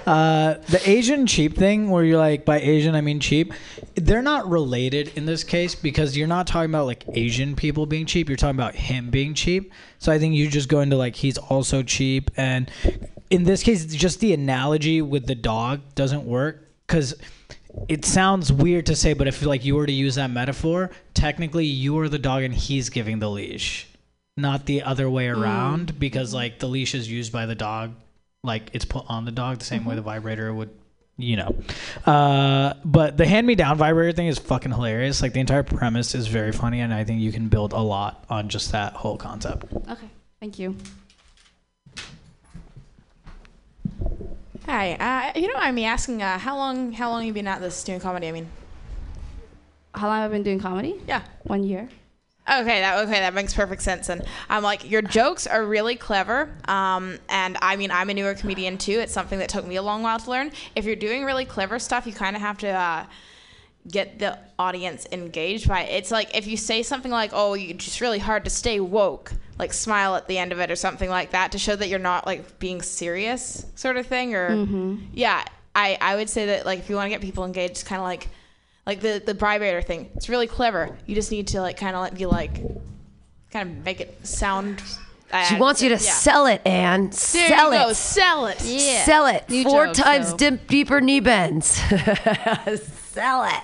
[0.07, 3.53] uh, the Asian cheap thing, where you're like, by Asian I mean cheap,
[3.95, 8.05] they're not related in this case because you're not talking about like Asian people being
[8.05, 8.27] cheap.
[8.27, 9.71] You're talking about him being cheap.
[9.99, 12.71] So I think you just go into like he's also cheap, and
[13.29, 17.15] in this case, it's just the analogy with the dog doesn't work because
[17.87, 21.65] it sounds weird to say, but if like you were to use that metaphor, technically
[21.65, 23.87] you are the dog and he's giving the leash,
[24.37, 27.93] not the other way around, because like the leash is used by the dog,
[28.43, 30.69] like it's put on the dog the same way the vibrator would,
[31.17, 31.55] you know.
[32.05, 35.21] Uh, but the hand me down vibrator thing is fucking hilarious.
[35.21, 38.25] Like the entire premise is very funny, and I think you can build a lot
[38.29, 39.65] on just that whole concept.
[39.89, 40.09] Okay.
[40.39, 40.75] Thank you.
[44.69, 44.93] Hi,
[45.33, 47.83] uh, you know, I'm asking, uh, how long, how long have you been at this
[47.83, 48.27] doing comedy?
[48.27, 48.47] I mean,
[49.95, 51.01] How long have I been doing comedy?
[51.07, 51.23] yeah.
[51.41, 51.89] One year.
[52.47, 54.09] Okay, that okay, that makes perfect sense.
[54.09, 56.55] And I'm like, your jokes are really clever.
[56.67, 58.99] Um, and I mean, I'm a newer comedian too.
[58.99, 60.51] It's something that took me a long while to learn.
[60.75, 63.05] If you're doing really clever stuff, you kind of have to uh,
[63.87, 65.95] get the audience engaged by it.
[65.95, 69.33] It's like if you say something like, "Oh, you just really hard to stay woke,"
[69.59, 71.99] like smile at the end of it or something like that to show that you're
[71.99, 74.33] not like being serious, sort of thing.
[74.33, 74.65] Or
[75.13, 75.43] yeah,
[75.75, 78.05] I I would say that like if you want to get people engaged, kind of
[78.05, 78.29] like
[78.85, 80.09] like the the vibrator thing.
[80.15, 80.97] It's really clever.
[81.05, 82.55] You just need to like kind of like be like
[83.51, 84.81] kind of make it sound.
[85.47, 85.99] She uh, wants you to yeah.
[85.99, 87.11] sell it, Anne.
[87.11, 87.85] Sell you it.
[87.85, 87.93] go.
[87.93, 88.63] Sell it.
[88.63, 89.03] Yeah.
[89.03, 89.47] Sell it.
[89.47, 91.67] New Four joke, times so- dip, deeper knee bends.
[93.11, 93.63] Sell it.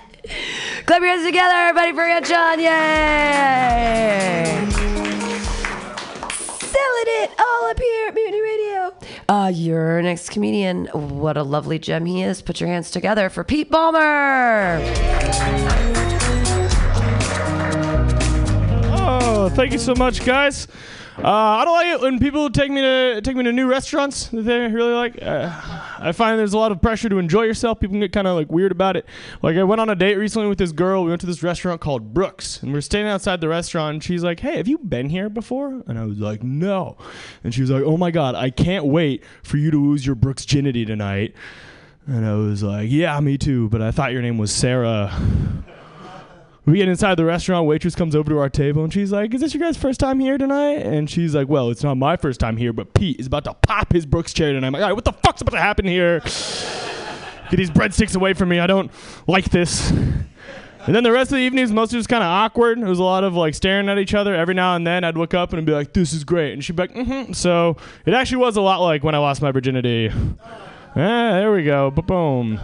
[0.86, 2.60] Clap your hands together, everybody, for Ann Chun.
[2.60, 3.96] Yay!
[7.08, 8.94] It all up here at Mutiny Radio.
[9.28, 10.86] Uh, your next comedian.
[10.86, 12.42] What a lovely gem he is.
[12.42, 14.80] Put your hands together for Pete Ballmer.
[18.92, 20.68] Oh, thank you so much, guys.
[21.18, 24.26] Uh, I don't like it when people take me to take me to new restaurants
[24.28, 25.18] that they really like.
[25.22, 25.50] Uh,
[25.98, 27.80] I find there's a lot of pressure to enjoy yourself.
[27.80, 29.06] People get kind of like weird about it.
[29.40, 31.04] Like I went on a date recently with this girl.
[31.04, 33.94] We went to this restaurant called Brooks, and we are standing outside the restaurant.
[33.94, 36.98] And she's like, "Hey, have you been here before?" And I was like, "No."
[37.42, 40.16] And she was like, "Oh my god, I can't wait for you to lose your
[40.16, 41.34] Brooks virginity tonight."
[42.06, 45.10] And I was like, "Yeah, me too." But I thought your name was Sarah.
[46.66, 47.66] We get inside the restaurant.
[47.66, 50.18] Waitress comes over to our table and she's like, "Is this your guys' first time
[50.18, 53.28] here tonight?" And she's like, "Well, it's not my first time here, but Pete is
[53.28, 55.52] about to pop his Brooks chair." tonight." I'm like, "All right, what the fuck's about
[55.52, 56.20] to happen here?
[57.50, 58.58] Get these breadsticks away from me.
[58.58, 58.90] I don't
[59.28, 62.78] like this." And then the rest of the evening was mostly just kind of awkward.
[62.78, 64.34] It was a lot of like staring at each other.
[64.34, 66.76] Every now and then I'd look up and be like, "This is great," and she'd
[66.76, 70.10] be like, "Mm-hmm." So it actually was a lot like when I lost my virginity.
[70.98, 71.90] Ah, there we go.
[71.90, 72.58] Boom.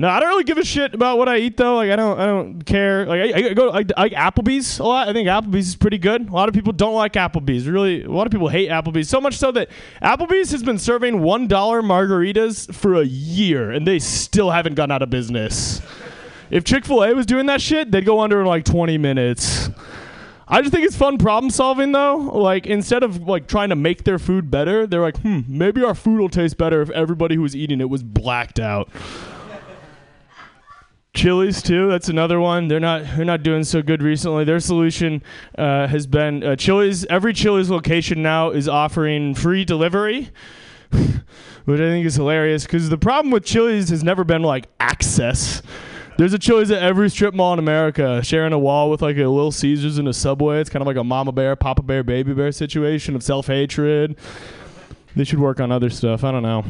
[0.00, 1.74] No, I don't really give a shit about what I eat though.
[1.74, 3.04] Like I don't, I don't care.
[3.04, 5.08] Like I, I go, I, I like Applebee's a lot.
[5.08, 6.28] I think Applebee's is pretty good.
[6.28, 7.66] A lot of people don't like Applebee's.
[7.66, 9.08] Really, a lot of people hate Applebee's.
[9.08, 9.68] So much so that
[10.00, 14.92] Applebee's has been serving one dollar margaritas for a year, and they still haven't gone
[14.92, 15.82] out of business.
[16.50, 19.68] If Chick Fil A was doing that shit, they'd go under in like 20 minutes.
[20.46, 22.16] I just think it's fun problem solving though.
[22.16, 25.94] Like instead of like trying to make their food better, they're like, hmm, maybe our
[25.94, 28.88] food will taste better if everybody who was eating it was blacked out.
[31.18, 31.88] Chili's too.
[31.88, 32.68] That's another one.
[32.68, 34.44] They're not they're not doing so good recently.
[34.44, 35.20] Their solution
[35.58, 37.04] uh, has been uh, Chili's.
[37.06, 40.30] Every Chili's location now is offering free delivery,
[40.92, 42.62] which I think is hilarious.
[42.62, 45.60] Because the problem with Chili's has never been like access.
[46.18, 49.26] There's a Chili's at every strip mall in America, sharing a wall with like a
[49.26, 50.60] Little Caesars and a Subway.
[50.60, 54.16] It's kind of like a Mama Bear, Papa Bear, Baby Bear situation of self hatred.
[55.16, 56.22] They should work on other stuff.
[56.22, 56.64] I don't know.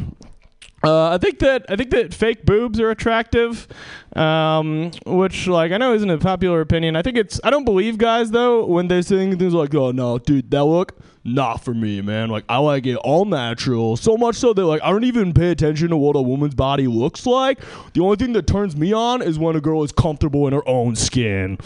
[0.82, 3.66] Uh, I think that I think that fake boobs are attractive,
[4.14, 6.94] um, which like I know isn't a popular opinion.
[6.94, 10.18] I think it's I don't believe guys though when they're saying things like, "Oh no,
[10.18, 14.36] dude, that look not for me, man." Like I like it all natural, so much
[14.36, 17.58] so that like I don't even pay attention to what a woman's body looks like.
[17.94, 20.66] The only thing that turns me on is when a girl is comfortable in her
[20.68, 21.58] own skin.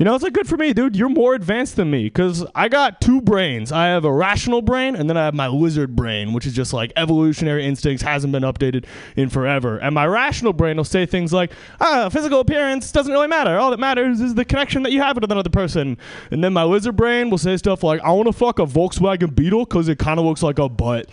[0.00, 0.96] You know, it's like good for me, dude.
[0.96, 3.70] You're more advanced than me because I got two brains.
[3.70, 6.72] I have a rational brain and then I have my lizard brain, which is just
[6.72, 9.76] like evolutionary instincts hasn't been updated in forever.
[9.76, 13.58] And my rational brain will say things like, ah, physical appearance doesn't really matter.
[13.58, 15.98] All that matters is the connection that you have with another person.
[16.30, 19.34] And then my lizard brain will say stuff like, I want to fuck a Volkswagen
[19.34, 21.10] Beetle because it kind of looks like a butt.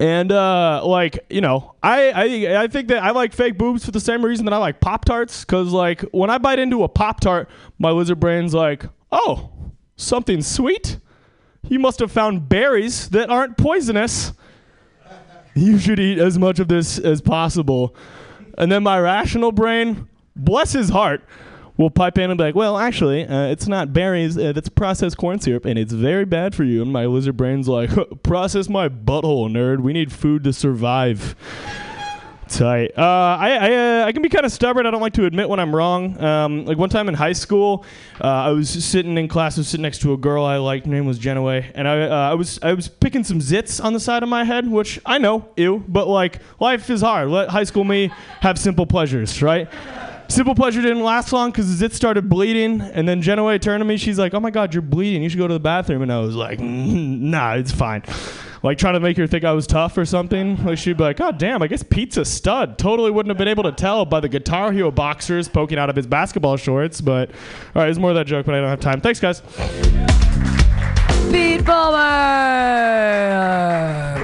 [0.00, 3.90] And uh, like you know, I, I I think that I like fake boobs for
[3.90, 5.44] the same reason that I like Pop Tarts.
[5.44, 9.50] Cause like when I bite into a Pop Tart, my lizard brain's like, oh,
[9.96, 10.98] something sweet.
[11.68, 14.32] You must have found berries that aren't poisonous.
[15.54, 17.96] You should eat as much of this as possible.
[18.56, 21.24] And then my rational brain, bless his heart,
[21.78, 25.16] will pipe in and be like, well, actually, uh, it's not berries, uh, that's processed
[25.16, 26.82] corn syrup, and it's very bad for you.
[26.82, 27.90] And my lizard brain's like,
[28.22, 29.80] process my butthole, nerd.
[29.80, 31.34] We need food to survive.
[32.48, 32.92] Tight.
[32.96, 34.86] Uh, I I, uh, I can be kind of stubborn.
[34.86, 36.18] I don't like to admit when I'm wrong.
[36.18, 37.84] Um, like one time in high school,
[38.22, 39.58] uh, I was sitting in class.
[39.58, 40.86] I was sitting next to a girl I liked.
[40.86, 43.92] Her name was Genoway, and I uh, I was I was picking some zits on
[43.92, 45.84] the side of my head, which I know, ew.
[45.86, 47.28] But like life is hard.
[47.28, 48.10] Let high school me
[48.40, 49.68] have simple pleasures, right?
[50.28, 53.96] Simple pleasure didn't last long because zit started bleeding, and then Genoway turned to me.
[53.96, 55.22] She's like, "Oh my God, you're bleeding.
[55.22, 58.02] You should go to the bathroom." And I was like, "Mm, "Nah, it's fine."
[58.62, 60.62] Like trying to make her think I was tough or something.
[60.64, 63.48] Like she'd be like, "God damn, I guess Pete's a stud." Totally wouldn't have been
[63.48, 67.00] able to tell by the Guitar Hero boxers poking out of his basketball shorts.
[67.00, 67.36] But all
[67.76, 69.00] right, there's more of that joke, but I don't have time.
[69.00, 69.42] Thanks, guys.
[71.30, 71.98] Pete Palmer!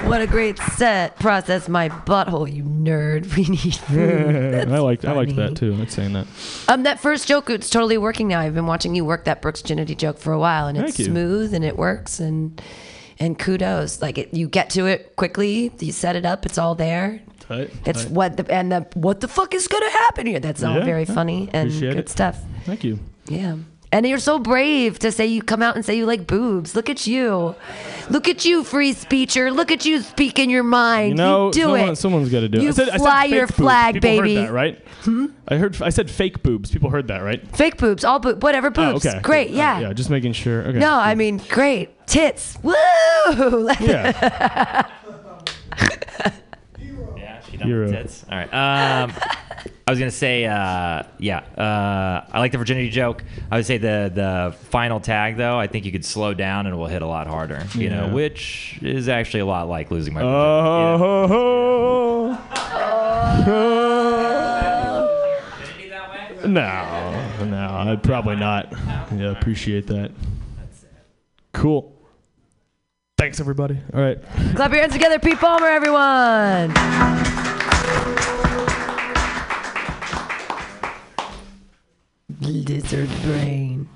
[0.09, 1.17] What a great set.
[1.19, 3.25] Process my butthole, you nerd.
[3.37, 4.69] We need food.
[4.71, 5.75] I liked I liked that too.
[5.77, 6.27] That's saying that.
[6.67, 8.39] Um, that first joke, it's totally working now.
[8.39, 11.53] I've been watching you work that Brooks Genity joke for a while, and it's smooth
[11.53, 12.19] and it works.
[12.19, 12.61] And
[13.19, 15.71] and kudos, like it, you get to it quickly.
[15.79, 16.45] You set it up.
[16.45, 17.21] It's all there.
[17.39, 18.11] Tight, It's tight.
[18.11, 20.39] what the and the what the fuck is gonna happen here?
[20.39, 21.13] That's all Yeah, very yeah.
[21.13, 22.09] funny and Appreciate good it.
[22.09, 22.39] stuff.
[22.65, 22.99] Thank you.
[23.27, 23.57] Yeah.
[23.95, 26.75] And you're so brave to say you come out and say you like boobs.
[26.75, 27.55] Look at you.
[28.09, 29.55] Look at you, free speecher.
[29.55, 31.11] Look at you speaking your mind.
[31.11, 31.95] You know, do someone, it.
[31.95, 32.63] Someone's got to do it.
[32.63, 33.55] You I said, I said fly fake your boobs.
[33.57, 34.35] flag, People baby.
[34.35, 34.85] Heard that, right?
[35.47, 35.81] I heard.
[35.81, 36.71] I said fake boobs.
[36.71, 37.47] People heard that, right?
[37.55, 39.05] Fake boobs, all boobs, whatever boobs.
[39.05, 39.21] Oh, okay.
[39.21, 39.55] Great, Cool.
[39.57, 39.67] yeah.
[39.69, 39.93] All right, yeah.
[39.93, 40.63] Just making sure.
[40.63, 40.77] Okay.
[40.77, 42.05] No, I mean, great.
[42.05, 42.57] Tits.
[42.63, 42.73] Woo!
[43.79, 44.87] Yeah.
[47.49, 47.89] She done Hero.
[47.89, 48.25] tits.
[48.29, 48.53] All right.
[48.53, 49.13] Um,
[49.87, 51.39] I was gonna say, uh, yeah.
[51.55, 53.23] Uh, I like the virginity joke.
[53.51, 55.59] I would say the the final tag though.
[55.59, 57.63] I think you could slow down and it will hit a lot harder.
[57.75, 61.03] You know, which is actually a lot like losing my virginity.
[63.45, 63.75] Oh.
[66.47, 68.71] No, no, I'd probably not.
[69.15, 70.11] Yeah, appreciate that.
[71.53, 71.91] Cool.
[73.17, 73.77] Thanks, everybody.
[73.93, 74.19] All right.
[74.55, 76.73] Clap your hands together, Pete Palmer, everyone.
[82.45, 83.89] Lizard brain.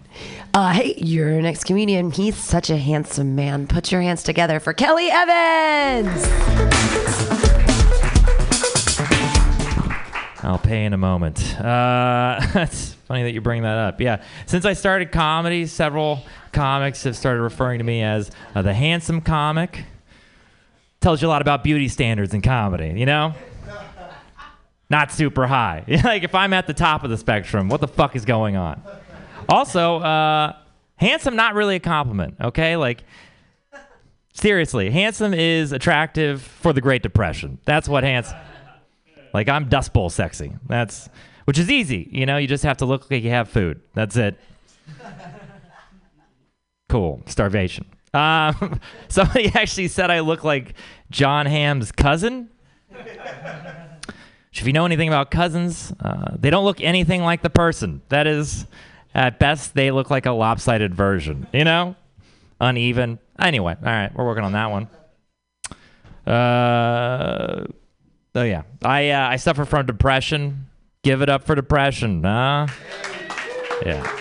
[0.53, 2.11] Uh, hey, your next comedian.
[2.11, 3.67] He's such a handsome man.
[3.67, 6.25] Put your hands together for Kelly Evans.
[10.41, 11.59] I'll pay in a moment.
[11.59, 14.01] Uh, it's funny that you bring that up.
[14.01, 18.73] Yeah, since I started comedy, several comics have started referring to me as uh, the
[18.73, 19.83] handsome comic.
[21.01, 23.33] Tells you a lot about beauty standards in comedy, you know?
[24.89, 25.83] Not super high.
[26.03, 28.81] like if I'm at the top of the spectrum, what the fuck is going on?
[29.47, 30.55] Also, uh,
[30.95, 32.35] handsome not really a compliment.
[32.41, 33.03] Okay, like
[34.33, 37.59] seriously, handsome is attractive for the Great Depression.
[37.65, 38.37] That's what handsome.
[39.33, 40.53] Like I'm Dust Bowl sexy.
[40.67, 41.09] That's
[41.45, 42.07] which is easy.
[42.11, 43.81] You know, you just have to look like you have food.
[43.93, 44.39] That's it.
[46.89, 47.21] Cool.
[47.27, 47.85] Starvation.
[48.13, 50.73] Um, somebody actually said I look like
[51.11, 52.49] Jon Hamm's cousin.
[54.51, 58.01] If you know anything about cousins, uh, they don't look anything like the person.
[58.09, 58.65] That is,
[59.13, 61.47] at best, they look like a lopsided version.
[61.53, 61.95] You know,
[62.59, 63.19] uneven.
[63.39, 64.87] Anyway, all right, we're working on that one.
[66.27, 67.65] Uh,
[68.35, 70.67] oh yeah, I uh, I suffer from depression.
[71.03, 72.67] Give it up for depression, huh?
[73.85, 74.17] Yeah.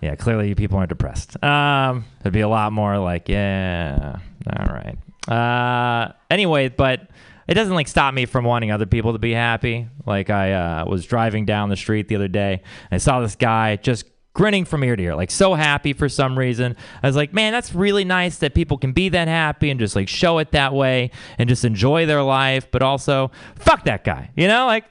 [0.00, 1.42] Yeah, clearly you people aren't depressed.
[1.42, 4.96] Um, there'd be a lot more like, yeah, all right.
[5.28, 7.08] Uh, anyway, but
[7.48, 9.88] it doesn't like stop me from wanting other people to be happy.
[10.06, 13.36] Like I uh, was driving down the street the other day and I saw this
[13.36, 16.76] guy just grinning from ear to ear, like so happy for some reason.
[17.02, 19.96] I was like, man, that's really nice that people can be that happy and just
[19.96, 24.30] like show it that way and just enjoy their life, but also fuck that guy,
[24.36, 24.84] you know, like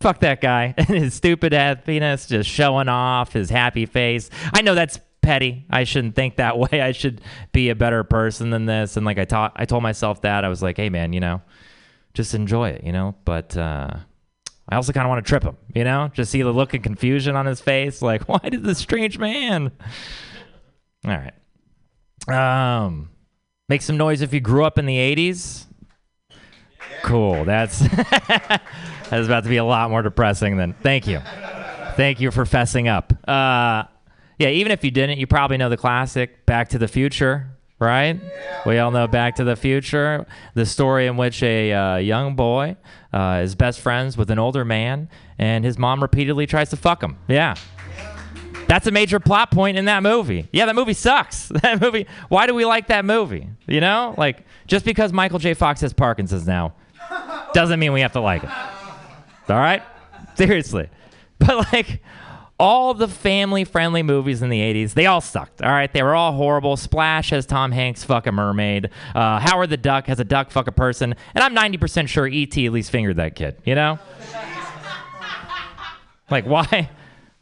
[0.00, 4.28] fuck that guy and his stupid happiness, just showing off his happy face.
[4.52, 5.64] I know that's petty.
[5.70, 6.80] I shouldn't think that way.
[6.82, 7.20] I should
[7.52, 8.96] be a better person than this.
[8.96, 11.40] And like I taught, I told myself that I was like, hey man, you know,
[12.16, 13.14] just enjoy it, you know.
[13.24, 13.90] But uh,
[14.68, 16.82] I also kind of want to trip him, you know, just see the look of
[16.82, 18.02] confusion on his face.
[18.02, 19.70] Like, why did this strange man?
[21.06, 21.32] All right.
[22.28, 23.10] Um,
[23.68, 25.66] make some noise if you grew up in the '80s.
[27.02, 27.44] Cool.
[27.44, 27.78] That's
[28.28, 30.72] that's about to be a lot more depressing than.
[30.72, 31.20] Thank you.
[31.94, 33.12] Thank you for fessing up.
[33.28, 33.84] Uh,
[34.38, 38.18] yeah, even if you didn't, you probably know the classic Back to the Future, right?
[38.64, 42.76] We all know Back to the Future, the story in which a uh, young boy
[43.12, 45.08] uh, is best friends with an older man,
[45.38, 47.18] and his mom repeatedly tries to fuck him.
[47.28, 47.54] Yeah.
[48.68, 50.48] That's a major plot point in that movie.
[50.52, 51.48] Yeah, that movie sucks.
[51.62, 52.06] That movie.
[52.28, 53.48] Why do we like that movie?
[53.66, 55.54] You know, like just because Michael J.
[55.54, 56.74] Fox has Parkinson's now,
[57.54, 58.50] doesn't mean we have to like it.
[59.48, 59.82] All right,
[60.34, 60.88] seriously.
[61.38, 62.02] But like
[62.58, 65.62] all the family-friendly movies in the '80s, they all sucked.
[65.62, 66.76] All right, they were all horrible.
[66.76, 68.90] Splash has Tom Hanks fuck a mermaid.
[69.14, 72.64] Uh, Howard the Duck has a duck fuck a person, and I'm 90% sure E.T.
[72.66, 73.56] at least fingered that kid.
[73.64, 73.98] You know,
[76.30, 76.90] like why?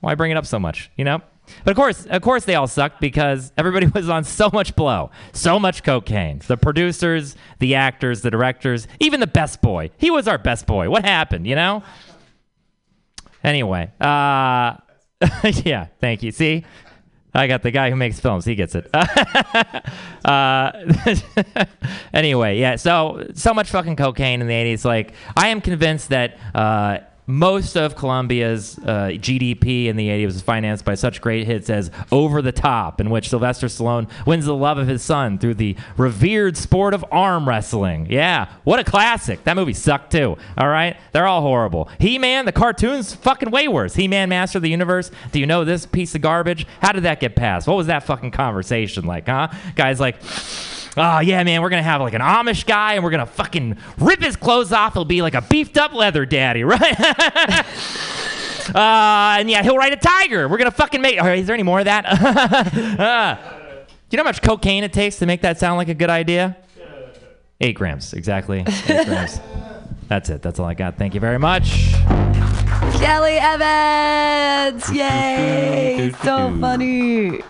[0.01, 0.91] Why bring it up so much?
[0.97, 1.21] You know.
[1.65, 5.11] But of course, of course, they all sucked because everybody was on so much blow,
[5.33, 6.41] so much cocaine.
[6.47, 9.91] The producers, the actors, the directors, even the best boy.
[9.99, 10.91] He was our best boy.
[10.91, 11.47] What happened?
[11.47, 11.83] You know.
[13.43, 14.77] Anyway, uh,
[15.65, 16.31] yeah, thank you.
[16.33, 16.65] See,
[17.35, 18.45] I got the guy who makes films.
[18.45, 18.89] He gets it.
[20.25, 20.73] uh,
[22.15, 22.77] anyway, yeah.
[22.77, 24.85] So so much fucking cocaine in the '80s.
[24.85, 26.39] Like, I am convinced that.
[26.55, 31.71] Uh, most of Colombia's uh, GDP in the 80s was financed by such great hits
[31.71, 35.55] as Over the Top, in which Sylvester Stallone wins the love of his son through
[35.55, 38.07] the revered sport of arm wrestling.
[38.11, 39.45] Yeah, what a classic.
[39.45, 40.97] That movie sucked too, all right?
[41.13, 41.89] They're all horrible.
[41.99, 43.95] He Man, the cartoon's fucking way worse.
[43.95, 45.11] He Man, Master of the Universe.
[45.33, 46.67] Do you know this piece of garbage?
[46.81, 47.67] How did that get passed?
[47.67, 49.49] What was that fucking conversation like, huh?
[49.77, 50.17] Guys like,
[50.97, 54.23] oh yeah, man, we're gonna have like an Amish guy and we're gonna fucking rip
[54.23, 54.95] his clothes off.
[54.95, 57.01] He'll be like a beefed up leather daddy, right?
[58.75, 60.49] uh, and yeah, he'll ride a tiger.
[60.49, 61.21] We're gonna fucking make.
[61.21, 62.05] All right, is there any more of that?
[62.07, 63.35] uh,
[64.09, 66.11] do you know how much cocaine it takes to make that sound like a good
[66.11, 66.57] idea?
[67.61, 68.65] Eight grams, exactly.
[68.67, 69.41] Eight grams.
[70.09, 70.43] That's it.
[70.43, 70.99] That's all I got.
[70.99, 71.93] Thank you very much.
[72.99, 74.93] Kelly Evans!
[74.93, 76.13] Yay!
[76.23, 77.41] so funny.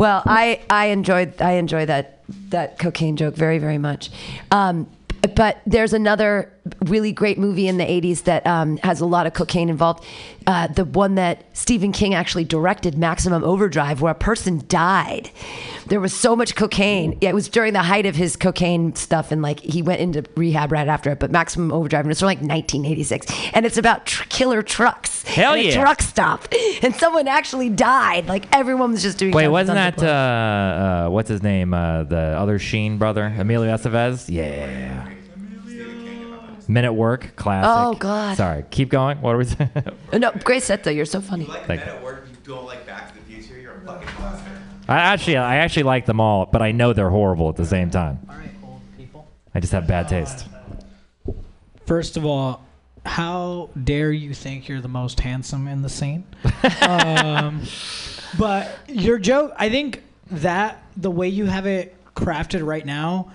[0.00, 4.10] Well, I I enjoyed I enjoyed that that cocaine joke very very much.
[4.50, 4.88] Um,
[5.36, 6.50] but there's another
[6.84, 10.04] really great movie in the 80s that um, has a lot of cocaine involved.
[10.46, 15.30] Uh, the one that Stephen King actually directed, Maximum Overdrive, where a person died.
[15.86, 17.18] There was so much cocaine.
[17.20, 20.24] Yeah, it was during the height of his cocaine stuff, and like he went into
[20.36, 21.18] rehab right after it.
[21.18, 25.22] But Maximum Overdrive, and it's from like 1986, and it's about tr- killer trucks.
[25.24, 25.80] Hell yeah.
[25.80, 26.48] truck stop,
[26.82, 28.26] and someone actually died.
[28.26, 29.32] Like everyone was just doing.
[29.32, 31.74] Wait, wasn't that uh, uh, what's his name?
[31.74, 34.28] Uh, the other Sheen brother, Emilio Estevez.
[34.28, 35.10] Yeah.
[36.70, 37.68] Men at Work, classic.
[37.68, 38.36] Oh, God.
[38.36, 39.20] Sorry, keep going.
[39.20, 39.70] What are we saying?
[40.12, 40.90] No, great set though.
[40.90, 41.44] You're so funny.
[41.66, 41.92] Thank you.
[42.04, 44.50] work, you don't like Back to the Future, you're a fucking monster.
[44.88, 47.90] I actually, I actually like them all, but I know they're horrible at the same
[47.90, 48.20] time.
[48.28, 49.26] All right, old people.
[49.52, 50.46] I just have bad taste.
[51.86, 52.64] First of all,
[53.04, 56.24] how dare you think you're the most handsome in the scene?
[56.82, 57.62] um,
[58.38, 63.32] but your joke, I think that the way you have it crafted right now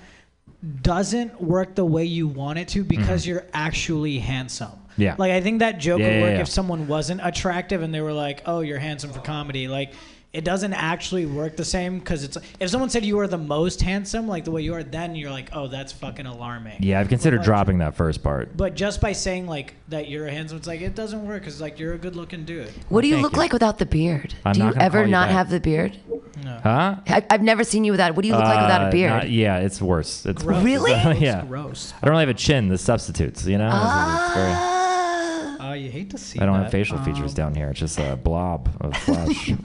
[0.81, 3.31] doesn't work the way you want it to because mm-hmm.
[3.31, 4.71] you're actually handsome.
[4.97, 5.15] Yeah.
[5.17, 6.41] Like I think that joke Yeah, would yeah, work yeah.
[6.41, 9.93] if someone wasn't attractive and they were like, "Oh, you're handsome for comedy." Like
[10.35, 13.81] it doesn't actually work the same because it's if someone said you were the most
[13.81, 17.07] handsome, like the way you are, then you're like, "Oh, that's fucking alarming." Yeah, I've
[17.07, 18.55] considered like, dropping that first part.
[18.57, 21.79] But just by saying like that you're handsome, it's like it doesn't work because like
[21.79, 22.69] you're a good-looking dude.
[22.89, 23.39] What do you look you.
[23.39, 24.33] like without the beard?
[24.43, 25.35] I'm do you ever you not back.
[25.37, 25.97] have the beard?
[26.43, 26.59] no.
[26.61, 26.95] Huh?
[27.07, 28.13] I, I've never seen you without.
[28.15, 29.11] What do you look like without Uh, a beard?
[29.11, 30.25] not- yeah, it's worse.
[30.25, 30.61] It's Gross.
[30.63, 30.91] Really?
[31.19, 31.45] yeah.
[31.45, 31.93] Gross.
[32.01, 32.67] I don't really have a chin.
[32.67, 33.67] The substitutes, you know.
[33.67, 35.57] It's- it's very- Ah.
[35.57, 36.39] Oh, you hate to see.
[36.39, 36.63] I don't that.
[36.63, 37.69] have facial features Um, down here.
[37.69, 39.51] It's just a blob of flesh.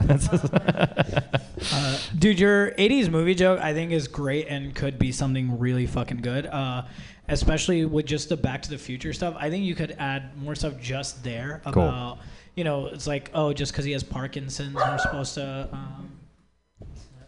[1.73, 5.85] Uh, dude, your 80s movie joke I think is great and could be something really
[5.85, 6.47] fucking good.
[6.47, 6.83] Uh,
[7.27, 9.35] especially with just the Back to the Future stuff.
[9.37, 11.83] I think you could add more stuff just there Cool.
[11.83, 12.17] about,
[12.55, 15.69] you know, it's like, oh, just because he has Parkinson's, we're supposed to.
[15.71, 16.11] Um,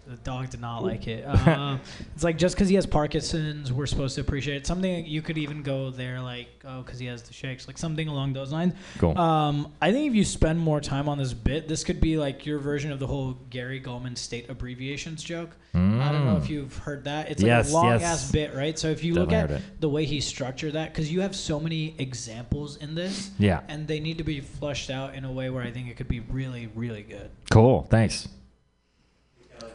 [0.05, 1.23] The dog did not like it.
[1.25, 1.77] Uh,
[2.15, 4.67] it's like just because he has Parkinson's, we're supposed to appreciate it.
[4.67, 8.07] Something you could even go there like, oh, because he has the shakes, like something
[8.09, 8.73] along those lines.
[8.97, 9.17] Cool.
[9.17, 12.45] Um, I think if you spend more time on this bit, this could be like
[12.45, 15.51] your version of the whole Gary Gulman state abbreviations joke.
[15.75, 15.77] I
[16.11, 16.43] don't know Mm.
[16.43, 17.31] if you've heard that.
[17.31, 18.03] It's like Yes, a long yes.
[18.03, 18.77] ass bit, right?
[18.77, 19.49] So if you look at
[19.79, 23.61] the way he structured that, because you have so many examples in this, Yeah.
[23.67, 26.07] and they need to be flushed out in a way where I think it could
[26.07, 27.31] be really, really good.
[27.49, 27.87] Cool.
[27.89, 28.27] Thanks.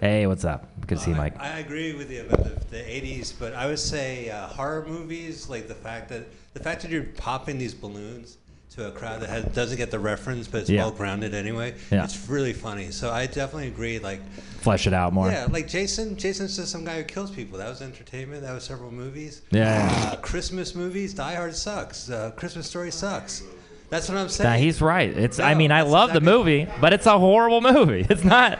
[0.00, 0.68] Hey, what's up?
[0.86, 1.38] Good to see you, Mike.
[1.40, 5.48] I agree with you about the, the 80s, but I would say uh, horror movies,
[5.48, 6.24] like the fact that
[6.54, 8.38] the fact that you're popping these balloons
[8.70, 10.82] to a crowd that has, doesn't get the reference, but it's Yeah.
[10.84, 11.74] well grounded anyway.
[11.90, 12.04] Yeah.
[12.04, 12.90] It's really funny.
[12.90, 13.98] So I definitely agree.
[13.98, 14.20] Like,
[14.60, 15.30] Flesh it out more.
[15.30, 16.16] yeah, like Jason.
[16.16, 17.58] Jason's just some guy who kills people.
[17.58, 18.42] That was entertainment.
[18.42, 19.42] That was several movies.
[19.50, 19.88] Yeah.
[20.12, 21.12] Uh, Christmas movies.
[21.14, 22.08] Die Hard sucks.
[22.10, 23.42] Uh, Christmas Story sucks.
[23.90, 24.62] That's what I'm Nah, saying.
[24.62, 25.10] he's right.
[25.16, 25.40] It's.
[25.40, 28.06] I No, mean, I that's love the exactly- movie, but it's a horrible movie.
[28.10, 28.58] It's not.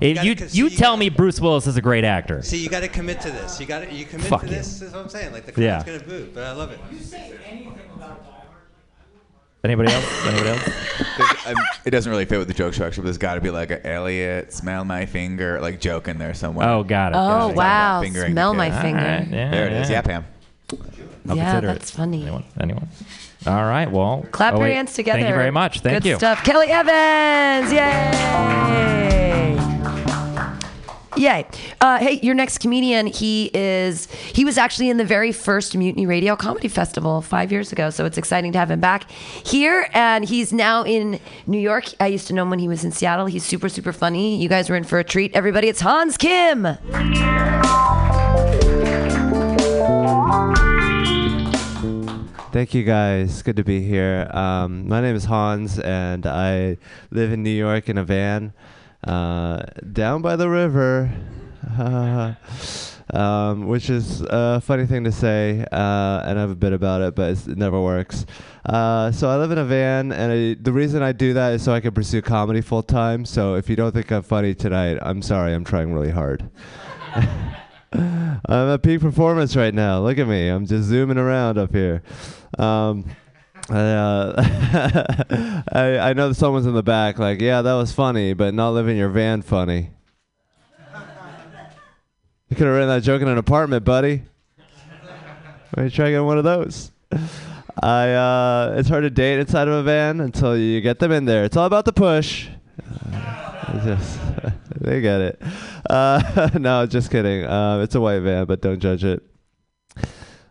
[0.00, 2.40] If gotta you cons- you you tell me Bruce Willis is a great actor.
[2.42, 3.60] See, you got to commit to this.
[3.60, 4.54] You got to you commit Fuck to you.
[4.54, 4.80] this.
[4.82, 5.32] Is what I'm saying.
[5.32, 5.82] Like the crowd's Yeah.
[5.84, 6.78] gonna boo, but I love it.
[9.62, 10.26] Anybody else?
[10.26, 10.70] Anybody else?
[11.84, 13.86] It doesn't really fit with the joke structure, but there's got to be like a
[13.86, 16.66] Elliot, smell my finger, like joke in there somewhere.
[16.66, 17.16] Oh, got it.
[17.16, 17.56] Oh, got it.
[17.56, 18.00] wow.
[18.00, 18.80] Fingering Smell my kid.
[18.80, 19.00] finger.
[19.00, 19.90] All right, yeah, There it is.
[19.90, 19.96] yeah.
[19.96, 20.24] Yeah, Pam.
[21.28, 21.94] I'll yeah, consider that's it.
[21.96, 22.22] funny.
[22.22, 22.44] Anyone?
[22.58, 22.88] Anyone?
[23.46, 23.90] All right.
[23.90, 25.18] Well, Clap oh, your hands together.
[25.18, 25.80] Thank you very much.
[25.80, 26.16] Thank Good you.
[26.16, 26.42] stuff.
[26.42, 27.70] Kelly Evans.
[27.70, 29.66] Yay.
[31.20, 31.46] Yay.
[31.82, 36.06] Uh, hey, your next comedian, he is, he was actually in the very first Mutiny
[36.06, 37.90] Radio Comedy Festival five years ago.
[37.90, 39.90] So it's exciting to have him back here.
[39.92, 41.92] And he's now in New York.
[42.00, 43.26] I used to know him when he was in Seattle.
[43.26, 44.40] He's super, super funny.
[44.40, 45.36] You guys were in for a treat.
[45.36, 46.62] Everybody, it's Hans Kim.
[52.50, 53.42] Thank you guys.
[53.42, 54.26] Good to be here.
[54.32, 56.78] Um, my name is Hans, and I
[57.10, 58.54] live in New York in a van
[59.04, 61.10] uh, down by the river,
[63.12, 67.00] um, which is a funny thing to say, uh, and I have a bit about
[67.02, 68.26] it, but it never works.
[68.64, 71.62] Uh, so I live in a van, and I, the reason I do that is
[71.62, 73.24] so I can pursue comedy full time.
[73.24, 75.54] So if you don't think I'm funny tonight, I'm sorry.
[75.54, 76.48] I'm trying really hard.
[77.92, 80.00] I'm at peak performance right now.
[80.00, 80.48] Look at me.
[80.48, 82.02] I'm just zooming around up here.
[82.58, 83.04] Um,
[83.68, 88.70] uh, I, I know someone's in the back, like, yeah, that was funny, but not
[88.70, 89.90] living your van funny.
[92.48, 94.22] You could have written that joke in an apartment, buddy.
[95.74, 96.90] Why you try to get one of those?
[97.80, 101.24] I uh, it's hard to date inside of a van until you get them in
[101.24, 101.44] there.
[101.44, 102.48] It's all about the push.
[103.12, 104.18] Uh, just
[104.80, 105.42] they get it.
[105.88, 107.44] Uh, no, just kidding.
[107.44, 109.22] Uh, it's a white van, but don't judge it.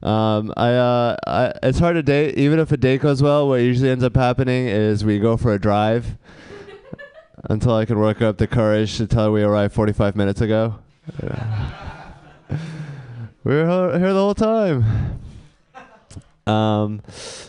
[0.01, 2.37] Um, I, uh, I, it's hard to date.
[2.37, 5.53] Even if a date goes well, what usually ends up happening is we go for
[5.53, 6.17] a drive
[7.49, 10.75] until I can work up the courage to tell her we arrived 45 minutes ago.
[13.43, 15.19] We were here the whole time.
[16.45, 17.01] Um,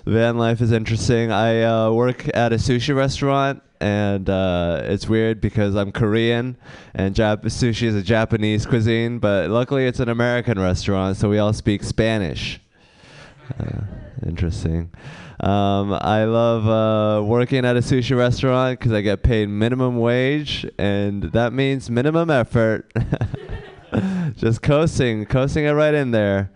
[0.04, 1.32] van life is interesting.
[1.32, 6.56] I uh, work at a sushi restaurant, and uh, it's weird because I'm Korean,
[6.94, 9.18] and Jap- sushi is a Japanese cuisine.
[9.18, 12.60] But luckily, it's an American restaurant, so we all speak Spanish.
[13.58, 13.82] Uh,
[14.26, 14.90] interesting.
[15.40, 20.66] Um, I love uh, working at a sushi restaurant because I get paid minimum wage,
[20.78, 22.92] and that means minimum effort.
[24.36, 26.50] Just coasting, coasting it right in there.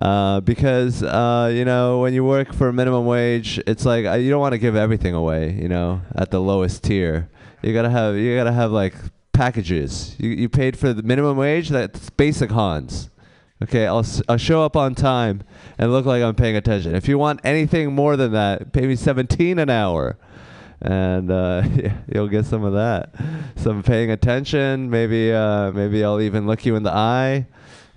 [0.00, 4.30] Uh, because uh, you know when you work for minimum wage, it's like uh, you
[4.30, 5.52] don't want to give everything away.
[5.52, 7.28] You know, at the lowest tier,
[7.62, 8.94] you gotta have you gotta have like
[9.32, 10.14] packages.
[10.18, 11.70] You you paid for the minimum wage.
[11.70, 13.10] That's basic Hans.
[13.62, 15.42] Okay, I'll I'll show up on time
[15.76, 16.94] and look like I'm paying attention.
[16.94, 20.16] If you want anything more than that, pay me 17 an hour,
[20.80, 21.62] and uh,
[22.14, 23.14] you'll get some of that.
[23.56, 24.88] Some paying attention.
[24.88, 27.46] Maybe uh, maybe I'll even look you in the eye.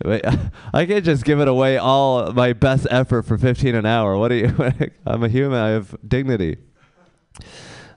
[0.74, 4.18] I can't just give it away all my best effort for 15 an hour.
[4.18, 4.90] What do you?
[5.06, 5.58] I'm a human.
[5.58, 6.58] I have dignity.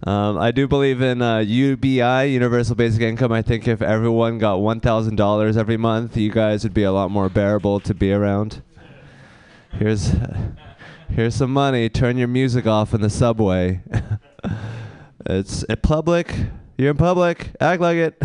[0.06, 3.32] Um, I do believe in uh, UBI, Universal Basic Income.
[3.32, 7.28] I think if everyone got $1,000 every month, you guys would be a lot more
[7.28, 8.62] bearable to be around.
[9.72, 10.12] Here's,
[11.10, 11.88] here's some money.
[11.88, 13.80] Turn your music off in the subway.
[15.26, 16.32] it's in public.
[16.78, 17.50] You're in public.
[17.60, 18.22] Act like it.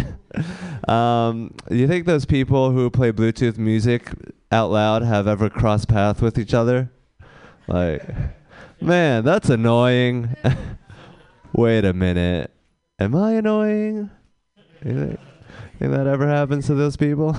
[0.88, 4.09] Um, do you think those people who play Bluetooth music
[4.51, 6.91] out loud have ever crossed paths with each other?
[7.67, 8.03] Like,
[8.82, 10.36] man, that's annoying.
[11.53, 12.51] Wait a minute.
[12.99, 14.09] Am I annoying?
[14.86, 15.19] You think,
[15.79, 17.36] think that ever happens to those people?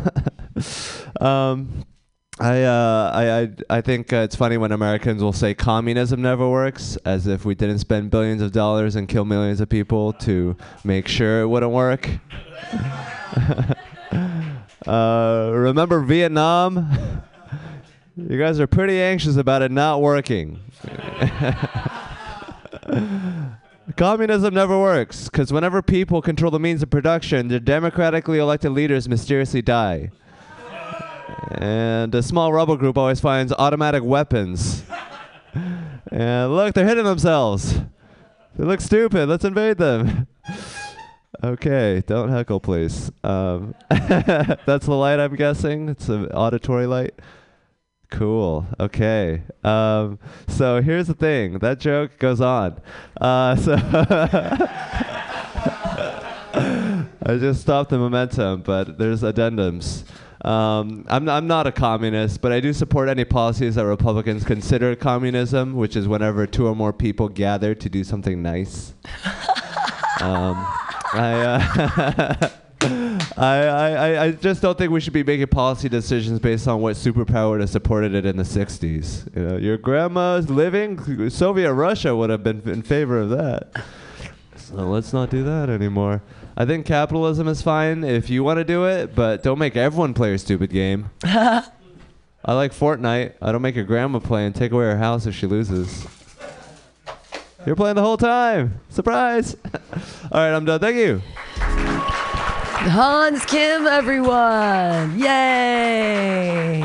[1.21, 1.85] um,
[2.41, 6.49] I, uh, I, I, I think uh, it's funny when Americans will say communism never
[6.49, 10.57] works, as if we didn't spend billions of dollars and kill millions of people to
[10.83, 12.09] make sure it wouldn't work.
[14.87, 17.23] Uh, remember Vietnam?
[18.17, 20.59] you guys are pretty anxious about it not working.
[23.97, 29.09] Communism never works because whenever people control the means of production, their democratically elected leaders
[29.09, 30.11] mysteriously die.
[31.51, 34.85] And a small rebel group always finds automatic weapons.
[36.11, 37.81] And look, they're hitting themselves.
[38.57, 39.29] They look stupid.
[39.29, 40.27] Let's invade them.
[41.43, 43.11] okay, don't heckle, please.
[43.25, 45.89] Um, that's the light, I'm guessing.
[45.89, 47.15] It's an auditory light.
[48.11, 48.67] Cool.
[48.79, 49.43] Okay.
[49.65, 51.61] Um, so here's the thing.
[51.61, 52.79] That joke goes on.
[53.19, 53.75] Uh, so
[57.25, 60.05] I just stopped the momentum, but there's addendums.
[60.45, 64.97] Um, I'm, I'm not a communist, but I do support any policies that Republicans consider
[64.97, 68.95] communism, which is whenever two or more people gather to do something nice.
[70.21, 70.67] um,
[71.15, 72.49] I, uh,
[73.37, 76.97] I, I, I just don't think we should be making policy decisions based on what
[76.97, 79.37] superpower would have supported it in the 60s.
[79.37, 83.85] You know, your grandma's living, Soviet Russia would have been in favor of that.
[84.57, 86.23] So let's not do that anymore.
[86.57, 90.13] I think capitalism is fine if you want to do it, but don't make everyone
[90.15, 91.11] play your stupid game.
[91.25, 91.65] I
[92.55, 93.35] like Fortnite.
[93.41, 96.07] I don't make your grandma play and take away her house if she loses.
[97.65, 98.81] You're playing the whole time.
[98.89, 99.57] Surprise.
[99.75, 100.81] All right, I'm done.
[100.81, 101.23] Thank you.
[102.91, 105.19] Hans Kim, everyone.
[105.19, 106.83] Yay.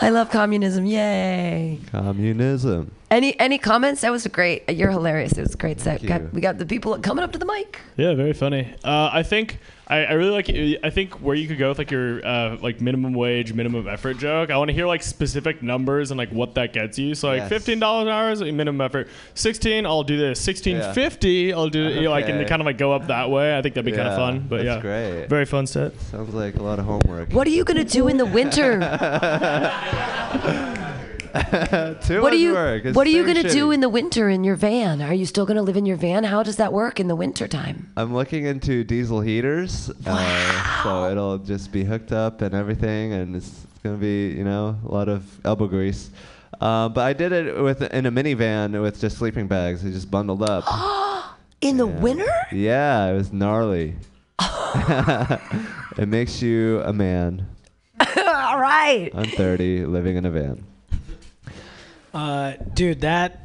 [0.00, 0.86] I love communism.
[0.86, 1.80] Yay.
[1.90, 2.92] Communism.
[3.10, 4.02] Any any comments?
[4.02, 4.68] That was great.
[4.70, 5.32] You're hilarious.
[5.32, 6.04] It was a great set.
[6.06, 7.80] Got, we got the people coming up to the mic.
[7.96, 8.72] Yeah, very funny.
[8.84, 9.58] Uh, I think
[9.90, 10.50] I, I really like.
[10.84, 14.18] I think where you could go with like your uh, like minimum wage, minimum effort
[14.18, 14.50] joke.
[14.50, 17.14] I want to hear like specific numbers and like what that gets you.
[17.14, 17.48] So like Yes.
[17.48, 19.08] fifteen dollars an hour is like, minimum effort.
[19.34, 20.38] Sixteen, I'll do this.
[20.40, 23.56] Sixteen fifty, I'll do you know, like and kind of like go up that way.
[23.56, 24.46] I think that'd be kind of fun.
[24.48, 25.26] But that's yeah, great.
[25.28, 25.98] Very fun set.
[26.02, 27.32] Sounds like a lot of homework.
[27.32, 28.78] What are you gonna do in the winter?
[32.02, 32.84] Too what are you work.
[32.84, 35.00] It's What are you so gonna do in the winter in your van?
[35.02, 36.24] Are you still gonna live in your van?
[36.24, 37.90] How does that work in the winter time?
[37.96, 43.36] I'm looking into diesel heaters, uh, so it'll just be hooked up and everything, and
[43.36, 46.10] it's gonna be, you know, a lot of elbow grease.
[46.60, 49.84] Uh, but I did it with in a minivan with just sleeping bags.
[49.84, 50.64] I just bundled up.
[51.60, 52.32] In the winter?
[52.52, 53.96] yeah, it was gnarly.
[55.98, 57.48] it makes you a man.
[58.00, 59.10] All right.
[59.14, 60.64] I'm 30, living in a van.
[62.14, 63.42] Uh, dude, that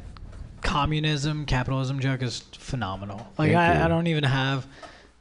[0.62, 3.26] communism, capitalism joke is phenomenal.
[3.38, 3.84] Like, I.
[3.84, 4.66] I don't even have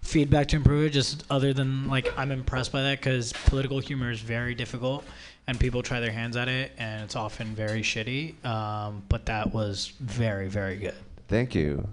[0.01, 4.11] feedback to improve it, just other than, like, I'm impressed by that because political humor
[4.11, 5.03] is very difficult
[5.47, 8.43] and people try their hands at it and it's often very shitty.
[8.45, 10.95] Um, but that was very, very good.
[11.27, 11.87] Thank you.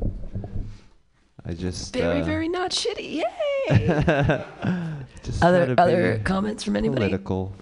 [1.47, 3.23] I just Very, uh, very not shitty.
[3.71, 4.45] Yay.
[5.23, 7.07] just other other comments from anybody?
[7.07, 7.53] Political.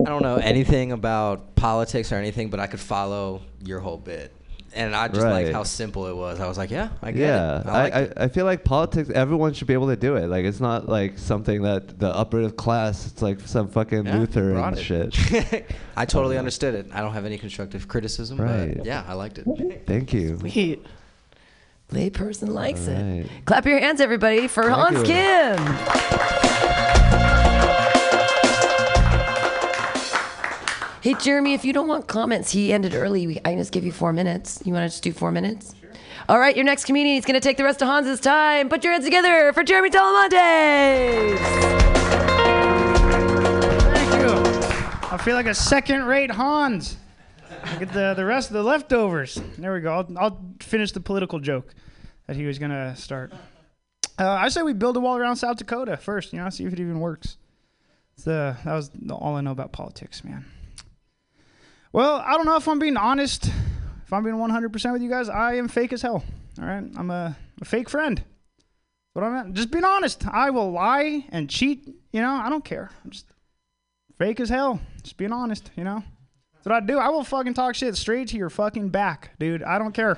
[0.00, 4.32] I don't know anything about politics or anything, but I could follow your whole bit.
[4.74, 5.54] And I just like Right.
[5.54, 6.40] how simple it was.
[6.40, 7.66] I was like, yeah, I get yeah, it.
[7.66, 8.12] I, I like I, it.
[8.18, 9.08] I feel like politics.
[9.10, 10.26] Everyone should be able to do it.
[10.28, 13.06] Like it's not like something that the upper class.
[13.06, 15.16] It's like some fucking Yeah, Luther and shit.
[15.96, 16.86] I totally understood it.
[16.92, 18.76] I don't have any constructive criticism, Right.
[18.76, 19.84] but yeah, I liked it.
[19.86, 20.38] Thank you.
[20.38, 20.84] Sweet.
[21.90, 23.26] Layperson likes All it.
[23.46, 25.14] Clap your hands, everybody, for Thank Hans you.
[25.14, 26.34] Kim.
[31.00, 33.26] Hey, Jeremy, if you don't want comments, he ended early.
[33.26, 34.60] We- I can just give you four minutes.
[34.64, 35.74] You want to just do four minutes?
[35.80, 35.90] Sure.
[36.28, 38.68] All right, your next comedian is going to take the rest of Hans's time.
[38.68, 41.38] Put your hands together for Jeremy Talamontes.
[43.94, 45.08] Thank you.
[45.10, 46.96] I feel like a second-rate Hans.
[47.64, 49.40] I get the the rest of the leftovers.
[49.58, 49.92] There we go.
[49.92, 51.74] I'll, I'll finish the political joke
[52.26, 53.32] that he was gonna start.
[54.18, 56.32] Uh, I say we build a wall around South Dakota first.
[56.32, 57.36] You know, see if it even works.
[58.16, 60.44] It's, uh, that was all I know about politics, man.
[61.98, 63.46] Well, I don't know if I'm being honest.
[63.46, 66.22] If I'm being 100% with you guys, I am fake as hell.
[66.60, 68.22] All right, I'm a, a fake friend.
[69.14, 70.24] What I meant, just being honest.
[70.28, 71.88] I will lie and cheat.
[72.12, 72.92] You know, I don't care.
[73.04, 73.26] I'm just
[74.16, 74.80] fake as hell.
[75.02, 75.72] Just being honest.
[75.74, 76.04] You know,
[76.54, 76.98] that's what I do.
[76.98, 79.64] I will fucking talk shit straight to your fucking back, dude.
[79.64, 80.16] I don't care.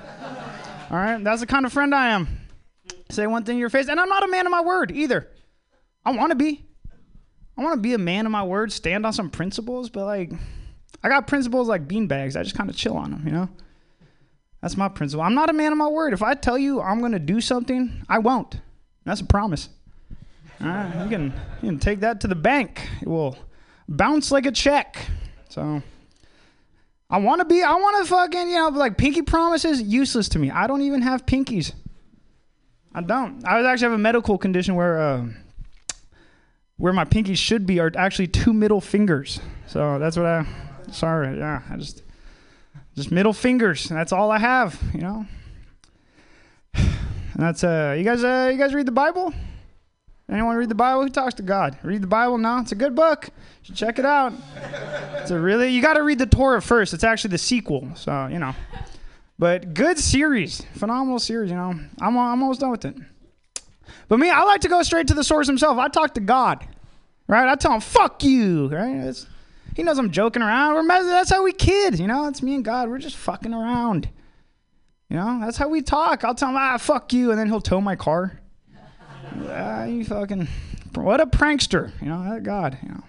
[0.91, 2.27] All right, that's the kind of friend I am.
[3.09, 5.31] Say one thing in your face, and I'm not a man of my word either.
[6.05, 6.63] I want to be.
[7.57, 10.31] I want to be a man of my word, stand on some principles, but like,
[11.03, 12.35] I got principles like beanbags.
[12.39, 13.49] I just kind of chill on them, you know?
[14.61, 15.23] That's my principle.
[15.23, 16.13] I'm not a man of my word.
[16.13, 18.59] If I tell you I'm going to do something, I won't.
[19.05, 19.69] That's a promise.
[20.61, 22.87] All right, you can, you can take that to the bank.
[23.01, 23.35] It will
[23.89, 24.97] bounce like a check.
[25.49, 25.81] So,
[27.09, 30.39] I want to be, I want to fucking, you know, like pinky promises, useless to
[30.39, 30.51] me.
[30.51, 31.73] I don't even have pinkies.
[32.93, 33.45] I don't.
[33.45, 35.25] I actually have a medical condition where, uh,
[36.77, 39.39] where my pinkies should be are actually two middle fingers.
[39.65, 40.45] So that's what I.
[40.91, 42.03] Sorry, yeah, I just
[42.95, 43.87] just middle fingers.
[43.89, 44.79] That's all I have.
[44.93, 45.25] You know.
[47.33, 48.25] And that's uh, you guys.
[48.25, 49.33] Uh, you guys read the Bible?
[50.29, 51.03] Anyone read the Bible?
[51.03, 51.77] Who talks to God?
[51.81, 52.37] Read the Bible?
[52.37, 53.29] No, it's a good book.
[53.73, 54.33] Check it out.
[55.15, 55.69] It's a really.
[55.69, 56.93] You got to read the Torah first.
[56.93, 57.87] It's actually the sequel.
[57.95, 58.53] So you know.
[59.39, 61.49] But good series, phenomenal series.
[61.49, 62.95] You know, I'm I'm almost done with it.
[64.07, 65.77] But me, I like to go straight to the source himself.
[65.77, 66.67] I talk to God,
[67.27, 67.49] right?
[67.49, 69.07] I tell him, "Fuck you," right?
[69.07, 69.25] It's,
[69.75, 70.75] he knows I'm joking around.
[70.75, 71.99] We're mess- that's how we kid.
[71.99, 72.27] you know.
[72.27, 72.89] It's me and God.
[72.89, 74.09] We're just fucking around.
[75.09, 76.23] You know, that's how we talk.
[76.23, 78.39] I'll tell him, "Ah, fuck you," and then he'll tow my car.
[79.47, 80.47] Ah, you fucking
[80.95, 82.23] what a prankster, you know.
[82.29, 83.03] That God, you know.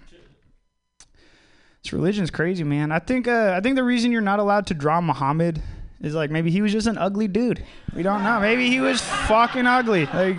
[1.83, 2.93] This religion's crazy, man.
[2.93, 5.61] I think uh, I think the reason you're not allowed to draw Muhammad
[6.01, 7.65] is like maybe he was just an ugly dude.
[7.95, 8.39] We don't know.
[8.41, 10.07] Maybe he was fucking ugly.
[10.07, 10.39] Like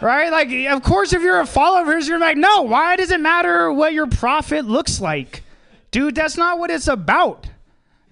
[0.00, 0.30] right?
[0.30, 3.92] Like of course if you're a follower you're like, no, why does it matter what
[3.92, 5.42] your prophet looks like?
[5.90, 7.46] Dude, that's not what it's about.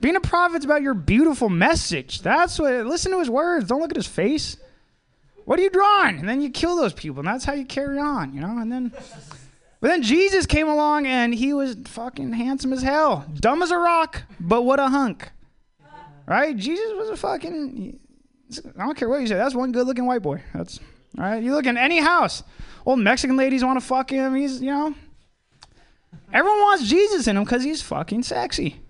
[0.00, 2.20] Being a prophet's about your beautiful message.
[2.22, 3.68] That's what listen to his words.
[3.68, 4.56] Don't look at his face.
[5.44, 6.18] What are you drawing?
[6.18, 8.58] And then you kill those people, and that's how you carry on, you know?
[8.58, 8.92] And then
[9.80, 13.26] but then Jesus came along and he was fucking handsome as hell.
[13.34, 15.30] Dumb as a rock, but what a hunk.
[16.26, 16.56] Right?
[16.56, 17.98] Jesus was a fucking.
[18.76, 19.34] I don't care what you say.
[19.34, 20.42] That's one good looking white boy.
[20.54, 20.80] That's.
[21.18, 21.42] All right?
[21.42, 22.42] You look in any house.
[22.84, 24.34] Old Mexican ladies want to fuck him.
[24.34, 24.94] He's, you know.
[26.32, 28.80] Everyone wants Jesus in him because he's fucking sexy.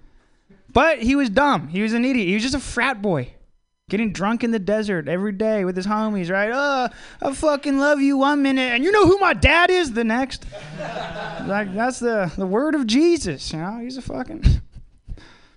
[0.73, 1.69] But he was dumb.
[1.69, 2.29] He was an idiot.
[2.29, 3.33] He was just a frat boy.
[3.89, 6.51] Getting drunk in the desert every day with his homies, right?
[6.53, 6.89] Oh,
[7.23, 10.45] I fucking love you one minute, and you know who my dad is the next.
[11.47, 13.79] like that's the the word of Jesus, you know.
[13.81, 14.43] He's a fucking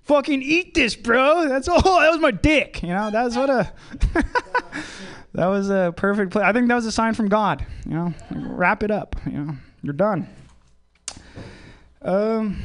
[0.10, 1.48] fucking eat this, bro.
[1.48, 1.80] That's all.
[2.00, 3.12] That was my dick, you know.
[3.12, 3.72] That's what a
[5.34, 6.44] that was a perfect play.
[6.44, 8.14] I think that was a sign from God, you know.
[8.32, 9.54] Wrap it up, you know.
[9.84, 10.28] You're done.
[12.02, 12.62] Um,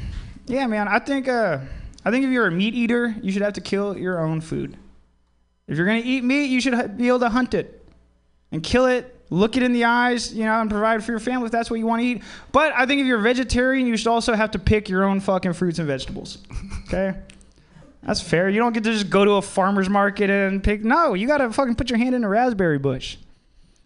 [0.47, 0.89] yeah, man.
[0.89, 1.59] I think uh,
[2.05, 4.77] I think if you're a meat eater, you should have to kill your own food.
[5.69, 7.87] If you're gonna eat meat, you should be able to hunt it
[8.53, 11.47] and kill it, look it in the eyes, you know, and provide for your family
[11.47, 12.23] if that's what you want to eat.
[12.53, 15.21] But I think if you're a vegetarian, you should also have to pick your own
[15.21, 16.39] fucking fruits and vegetables.
[16.87, 17.15] Okay.
[18.07, 18.49] That's fair.
[18.51, 20.85] You don't get to just go to a farmer's market and pick.
[20.85, 23.17] No, you gotta fucking put your hand in a raspberry bush.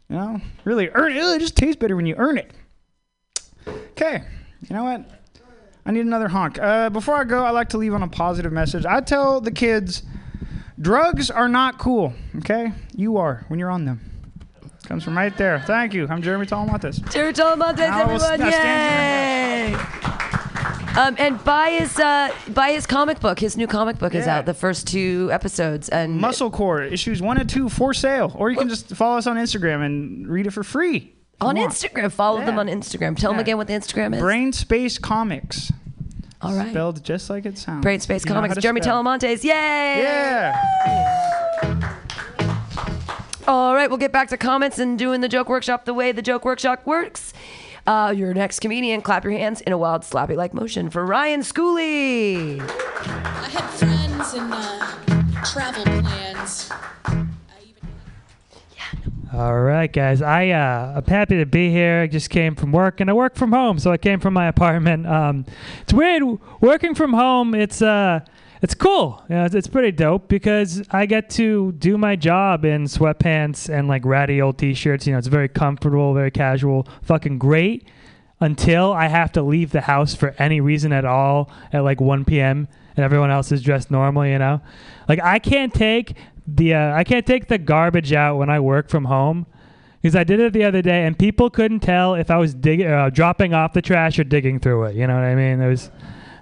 [0.08, 1.18] You know, really earn it.
[1.18, 2.50] It just tastes better when you earn it.
[3.92, 4.22] Okay,
[4.68, 5.08] you know what?
[5.86, 6.58] I need another honk.
[6.58, 8.84] Uh, before I go, I like to leave on a positive message.
[8.84, 10.02] I tell the kids,
[10.80, 12.12] drugs are not cool.
[12.38, 14.00] Okay, you are when you're on them.
[14.84, 15.60] Comes from right there.
[15.60, 16.06] Thank you.
[16.08, 17.12] I'm Jeremy Talamontes.
[17.12, 18.40] Jeremy Talamontes, everyone!
[18.50, 19.76] Yay!
[20.98, 23.38] Um, and buy his uh, buy his comic book.
[23.38, 24.38] His new comic book is Yeah.
[24.38, 24.46] out.
[24.46, 28.56] The first two episodes and Muscle Core issues one and two for sale, or you
[28.56, 31.12] can just follow us on Instagram and read it for free.
[31.40, 31.54] on.
[31.54, 32.10] Instagram.
[32.10, 32.60] Follow them Yeah.
[32.60, 33.16] on Instagram.
[33.16, 33.42] Tell them Yeah.
[33.42, 34.20] again what the Instagram is.
[34.20, 35.72] Brain Space Comics.
[36.42, 36.70] All right.
[36.70, 37.82] Spelled just like it sounds.
[37.82, 38.54] Brain Space You know how Comics.
[38.56, 39.04] to Jeremy spell.
[39.04, 39.44] Talamontes.
[39.44, 40.02] Yay!
[40.02, 40.60] Yeah.
[43.46, 46.20] All right, we'll get back to comments and doing the joke workshop the way the
[46.22, 47.32] joke workshop works.
[47.88, 51.40] Uh, your next comedian, clap your hands in a wild sloppy like motion for Ryan
[51.40, 52.60] Schooley.
[52.60, 56.70] I had friends and uh, travel plans.
[59.32, 60.20] All right, guys.
[60.20, 62.02] I uh, I'm happy to be here.
[62.02, 64.48] I just came from work, and I work from home, so I came from my
[64.48, 65.06] apartment.
[65.06, 65.46] Um,
[65.80, 66.22] it's weird
[66.60, 67.54] working from home.
[67.54, 68.20] It's uh,
[68.60, 69.22] it's cool.
[69.28, 73.88] Know, it's, it's pretty dope because I get to do my job in sweatpants and
[73.88, 75.06] like ratty old t-shirts.
[75.06, 77.86] You know, it's very comfortable, very casual, fucking great.
[78.40, 82.24] Until I have to leave the house for any reason at all at like 1
[82.24, 82.68] p.m.
[82.96, 84.24] and everyone else is dressed normal.
[84.24, 84.60] You know,
[85.08, 86.14] like I can't take
[86.46, 89.46] the uh, I can't take the garbage out when I work from home
[90.00, 92.86] because I did it the other day and people couldn't tell if I was digging,
[92.86, 94.94] uh, dropping off the trash or digging through it.
[94.94, 95.60] You know what I mean?
[95.60, 95.90] It was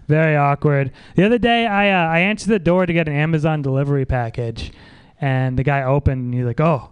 [0.07, 0.93] very awkward.
[1.15, 4.73] The other day, I uh, I answered the door to get an Amazon delivery package,
[5.21, 6.91] and the guy opened and he's like, "Oh,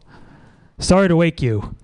[0.79, 1.77] sorry to wake you,"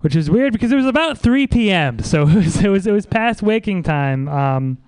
[0.00, 2.00] which is weird because it was about 3 p.m.
[2.00, 4.28] So it was it was, it was past waking time.
[4.28, 4.78] Um,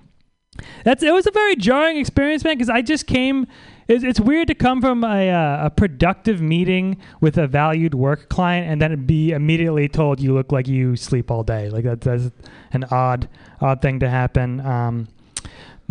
[0.85, 2.57] that's it was a very jarring experience, man.
[2.57, 3.47] Because I just came.
[3.89, 8.29] It's, it's weird to come from a uh, a productive meeting with a valued work
[8.29, 11.69] client and then be immediately told you look like you sleep all day.
[11.69, 12.31] Like that, that's
[12.73, 13.29] an odd
[13.61, 14.61] odd thing to happen.
[14.61, 15.09] Um,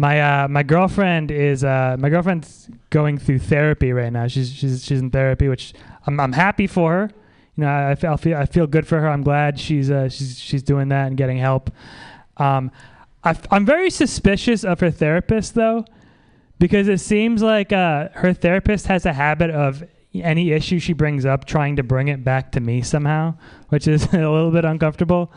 [0.02, 4.26] my uh, my girlfriend is uh, my girlfriend's going through therapy right now.
[4.26, 5.73] She's she's she's in therapy, which
[6.07, 7.11] I'm I'm happy for her.
[7.56, 9.07] You know, I, I feel I feel good for her.
[9.07, 11.69] I'm glad she's uh, she's she's doing that and getting help.
[12.38, 12.72] Um,
[13.23, 15.86] I, I'm very suspicious of her therapist though,
[16.57, 19.84] because it seems like uh, her therapist has a habit of
[20.15, 23.36] any issue she brings up trying to bring it back to me somehow,
[23.69, 25.32] which is a little bit uncomfortable.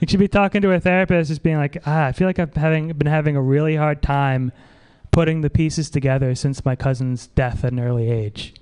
[0.00, 2.54] You should be talking to a therapist, just being like, ah, I feel like I've
[2.54, 4.50] having been having a really hard time
[5.10, 8.54] putting the pieces together since my cousin's death at an early age.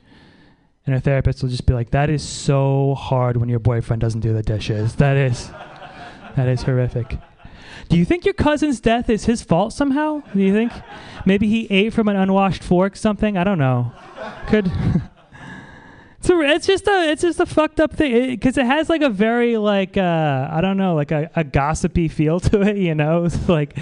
[0.84, 4.20] And her therapist will just be like, that is so hard when your boyfriend doesn't
[4.20, 4.96] do the dishes.
[4.96, 5.50] That is,
[6.34, 7.18] that is horrific.
[7.88, 10.22] Do you think your cousin's death is his fault somehow?
[10.34, 10.72] Do you think
[11.24, 12.96] maybe he ate from an unwashed fork?
[12.96, 13.92] Something I don't know.
[14.48, 14.72] Could.
[16.24, 18.30] A, it's just a it's just a fucked up thing.
[18.30, 22.08] Because it, has like a very like uh, I don't know like a, a gossipy
[22.08, 23.24] feel to it you know?
[23.24, 23.78] It's like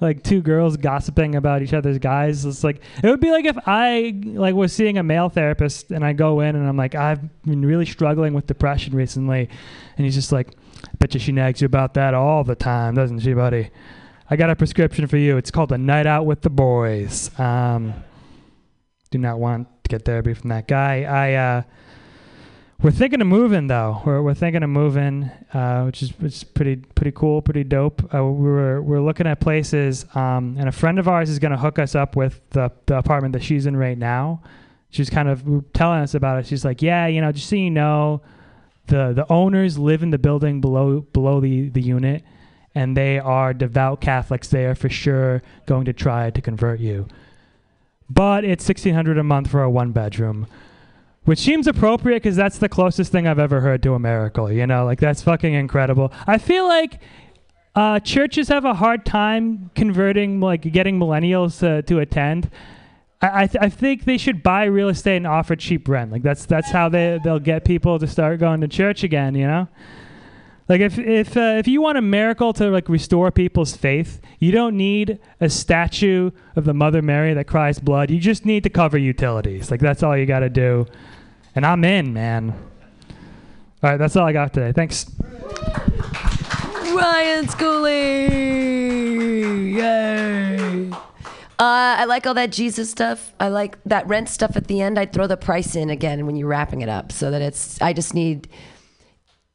[0.00, 2.44] like two girls gossiping about each other's guys.
[2.44, 6.04] It's like it would be like if I like was seeing a male therapist and
[6.04, 9.48] I go in and I'm like I've been really struggling with depression recently.
[9.96, 10.54] And he's just like
[10.98, 13.70] bet you she nags you about that all the time doesn't she buddy?
[14.28, 15.36] I got a prescription for you.
[15.36, 17.30] It's called a night out with the boys.
[17.38, 17.94] Um,
[19.10, 21.02] do not want to get therapy from that guy.
[21.02, 21.62] I uh,
[22.82, 24.02] we're thinking of moving though.
[24.04, 28.02] We're we're thinking of moving, uh, which is which is pretty pretty cool, pretty dope.
[28.14, 31.58] Uh, we're we're looking at places, um, and a friend of ours is going to
[31.58, 34.42] hook us up with the the apartment that she's in right now.
[34.90, 36.46] She's kind of telling us about it.
[36.46, 38.22] She's like, yeah, you know, just so you know,
[38.86, 42.24] the the owners live in the building below below the the unit,
[42.74, 44.48] and they are devout Catholics.
[44.48, 47.08] They are for sure going to try to convert you
[48.08, 50.46] but it's sixteen hundred a month for a one bedroom,
[51.24, 54.50] which seems appropriate because that's the closest thing I've ever heard to a miracle.
[54.50, 56.12] You know, like that's fucking incredible.
[56.26, 57.00] I feel like
[57.74, 62.50] uh, churches have a hard time converting, like getting millennials uh, to attend.
[63.20, 66.12] I I, th- I think they should buy real estate and offer cheap rent.
[66.12, 69.34] Like that's that's how they they'll get people to start going to church again.
[69.34, 69.68] You know.
[70.68, 74.50] Like if if uh, if you want a miracle to like restore people's faith, you
[74.50, 78.10] don't need a statue of the Mother Mary that cries blood.
[78.10, 79.70] You just need to cover utilities.
[79.70, 80.86] Like that's all you got to do.
[81.54, 82.50] And I'm in, man.
[83.82, 84.72] All right, that's all I got today.
[84.72, 85.06] Thanks.
[86.96, 88.28] Ryan Schooley!
[89.74, 90.90] Yay!
[90.90, 90.96] Uh,
[91.58, 93.34] I like all that Jesus stuff.
[93.38, 94.98] I like that rent stuff at the end.
[94.98, 97.80] I'd throw the price in again when you're wrapping it up, so that it's.
[97.80, 98.48] I just need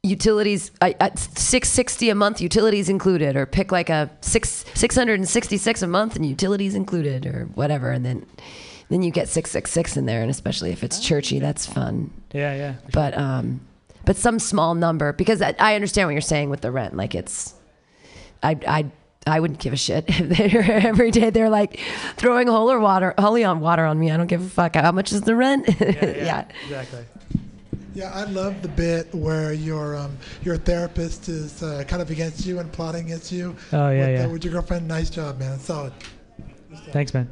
[0.04, 5.88] utilities uh, at 660 a month utilities included or pick like a 6 666 a
[5.88, 8.26] month and utilities included or whatever and then
[8.90, 12.74] then you get 666 in there and especially if it's churchy that's fun Yeah, yeah.
[12.92, 13.62] but um
[14.04, 17.14] but some small number because I, I understand what you're saying with the rent like
[17.14, 17.54] it's
[18.42, 18.86] I I
[19.28, 21.80] I wouldn't give a shit if they're every day they're like
[22.18, 24.10] throwing holy water holy on water on me.
[24.10, 24.74] I don't give a fuck.
[24.76, 25.68] How much is the rent?
[25.80, 26.48] yeah.
[26.64, 27.06] Exactly.
[27.94, 32.46] Yeah, I love the bit where your um, your therapist is uh, kind of against
[32.46, 33.56] you and plotting against you.
[33.74, 34.26] Oh, yeah, with, yeah.
[34.26, 34.88] Uh, with your girlfriend.
[34.88, 35.60] Nice job, man.
[35.60, 35.92] Solid.
[36.92, 37.30] Thanks, man.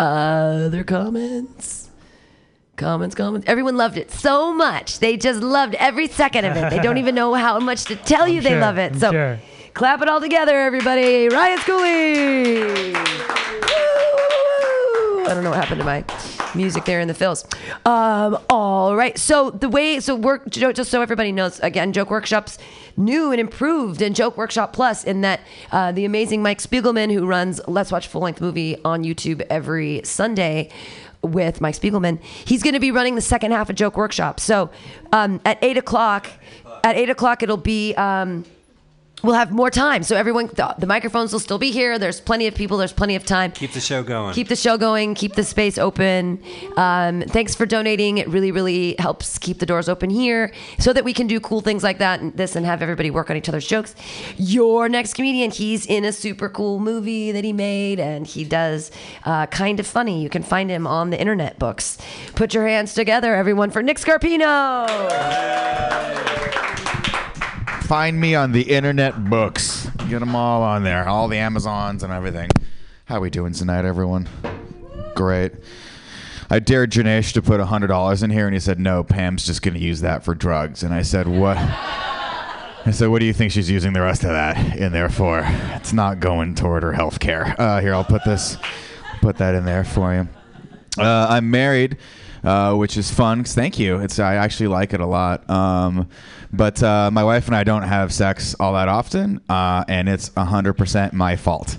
[0.00, 1.90] Other comments?
[2.76, 3.46] Comments, comments.
[3.46, 4.98] Everyone loved it so much.
[4.98, 6.70] They just loved every second of it.
[6.70, 8.94] They don't even know how much to tell you they sure, love it.
[8.94, 9.38] I'm so sure.
[9.74, 11.28] clap it all together, everybody.
[11.28, 12.94] Ryan Schooley.
[12.94, 13.00] Woo!
[15.26, 16.02] I don't know what happened to my
[16.54, 17.44] music there in the fills.
[17.84, 19.16] Um, all right.
[19.18, 22.58] So the way, so work, just so everybody knows, again, Joke Workshop's
[22.96, 27.26] new and improved and Joke Workshop Plus in that uh, the amazing Mike Spiegelman, who
[27.26, 30.70] runs Let's Watch Full Length Movie on YouTube every Sunday
[31.22, 34.40] with Mike Spiegelman, he's going to be running the second half of Joke Workshop.
[34.40, 34.70] So
[35.12, 36.28] um, at eight o'clock,
[36.84, 37.94] at eight o'clock, it'll be.
[37.94, 38.44] Um,
[39.22, 41.96] We'll have more time, so everyone, the, the microphones will still be here.
[41.96, 42.76] There's plenty of people.
[42.76, 43.52] There's plenty of time.
[43.52, 44.34] Keep the show going.
[44.34, 45.14] Keep the show going.
[45.14, 46.42] Keep the space open.
[46.76, 48.18] Um, thanks for donating.
[48.18, 51.60] It really, really helps keep the doors open here so that we can do cool
[51.60, 53.94] things like that and this and have everybody work on each other's jokes.
[54.36, 58.90] Your next comedian, he's in a super cool movie that he made and he does
[59.24, 60.20] uh, kind of funny.
[60.20, 61.96] You can find him on the internet books.
[62.34, 64.88] Put your hands together, everyone, for Nick Scarpino.
[67.92, 69.86] Find me on the internet books.
[70.08, 72.48] Get them all on there, all the Amazons and everything.
[73.04, 74.30] How we doing tonight, everyone?
[75.14, 75.52] Great.
[76.48, 79.60] I dared Janesh to put hundred dollars in here, and he said, "No, Pam's just
[79.60, 83.34] going to use that for drugs." And I said, "What?" I said, "What do you
[83.34, 85.42] think she's using the rest of that in there for?
[85.44, 88.56] It's not going toward her health care." Uh, here, I'll put this,
[89.20, 90.28] put that in there for you.
[90.98, 91.98] Uh, I'm married,
[92.44, 93.44] uh, which is fun.
[93.44, 93.98] thank you.
[93.98, 95.48] It's I actually like it a lot.
[95.48, 96.08] Um,
[96.52, 100.30] but uh, my wife and I don't have sex all that often, uh, and it's
[100.30, 101.78] 100% my fault.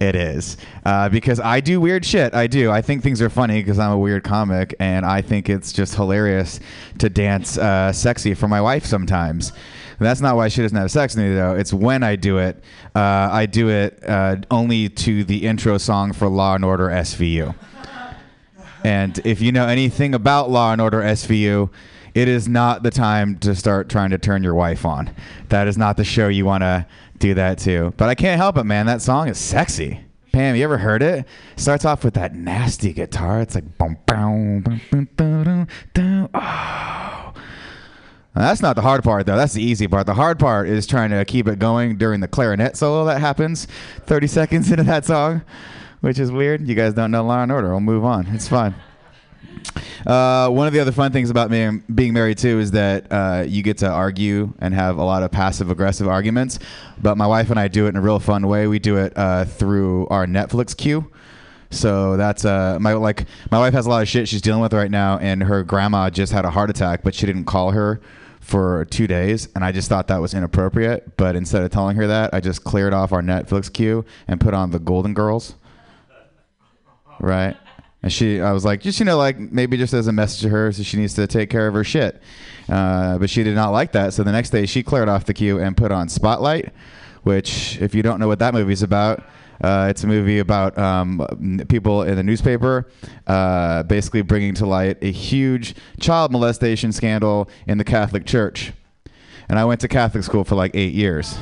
[0.00, 2.34] It is uh, because I do weird shit.
[2.34, 2.68] I do.
[2.70, 5.94] I think things are funny because I'm a weird comic, and I think it's just
[5.94, 6.58] hilarious
[6.98, 9.52] to dance uh, sexy for my wife sometimes.
[10.00, 11.54] That's not why she doesn't have sex with me though.
[11.54, 12.62] It's when I do it.
[12.94, 17.54] Uh, I do it uh, only to the intro song for Law and Order SVU.
[18.84, 21.70] And if you know anything about Law and Order SVU,
[22.14, 25.10] it is not the time to start trying to turn your wife on.
[25.48, 26.86] That is not the show you want to
[27.18, 27.92] do that to.
[27.96, 28.86] But I can't help it, man.
[28.86, 30.00] That song is sexy.
[30.32, 31.26] Pam, you ever heard it?
[31.56, 33.40] Starts off with that nasty guitar.
[33.40, 34.64] It's like boom.
[36.34, 37.32] Oh.
[38.34, 39.36] That's not the hard part, though.
[39.36, 40.06] That's the easy part.
[40.06, 43.68] The hard part is trying to keep it going during the clarinet solo that happens
[44.06, 45.42] 30 seconds into that song,
[46.04, 46.68] which is weird.
[46.68, 47.70] You guys don't know Law and Order.
[47.70, 48.26] We'll move on.
[48.26, 48.74] It's fine.
[50.06, 53.44] Uh, one of the other fun things about being, being married too is that uh,
[53.48, 56.58] you get to argue and have a lot of passive aggressive arguments.
[57.00, 58.66] But my wife and I do it in a real fun way.
[58.66, 61.10] We do it uh, through our Netflix queue.
[61.70, 64.72] So that's uh my like my wife has a lot of shit she's dealing with
[64.74, 68.00] right now, and her grandma just had a heart attack, but she didn't call her
[68.40, 71.16] for two days, and I just thought that was inappropriate.
[71.16, 74.54] But instead of telling her that, I just cleared off our Netflix queue and put
[74.54, 75.54] on the Golden Girls.
[77.24, 77.56] Right.
[78.02, 80.50] And she, I was like, just you know, like maybe just as a message to
[80.50, 82.20] her, so she needs to take care of her shit.
[82.68, 84.12] Uh, but she did not like that.
[84.12, 86.74] So the next day, she cleared off the queue and put on Spotlight,
[87.22, 89.24] which, if you don't know what that movie's about,
[89.62, 91.26] uh, it's a movie about um,
[91.70, 92.90] people in the newspaper,
[93.26, 98.74] uh, basically bringing to light a huge child molestation scandal in the Catholic Church.
[99.48, 101.38] And I went to Catholic school for like eight years.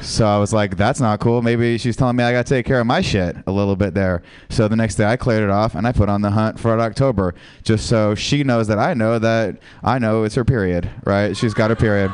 [0.00, 1.42] So I was like, that's not cool.
[1.42, 3.94] Maybe she's telling me I got to take care of my shit a little bit
[3.94, 4.22] there.
[4.50, 6.78] So the next day I cleared it off and I put on the hunt for
[6.78, 11.36] October just so she knows that I know that I know it's her period, right?
[11.36, 12.12] She's got her period,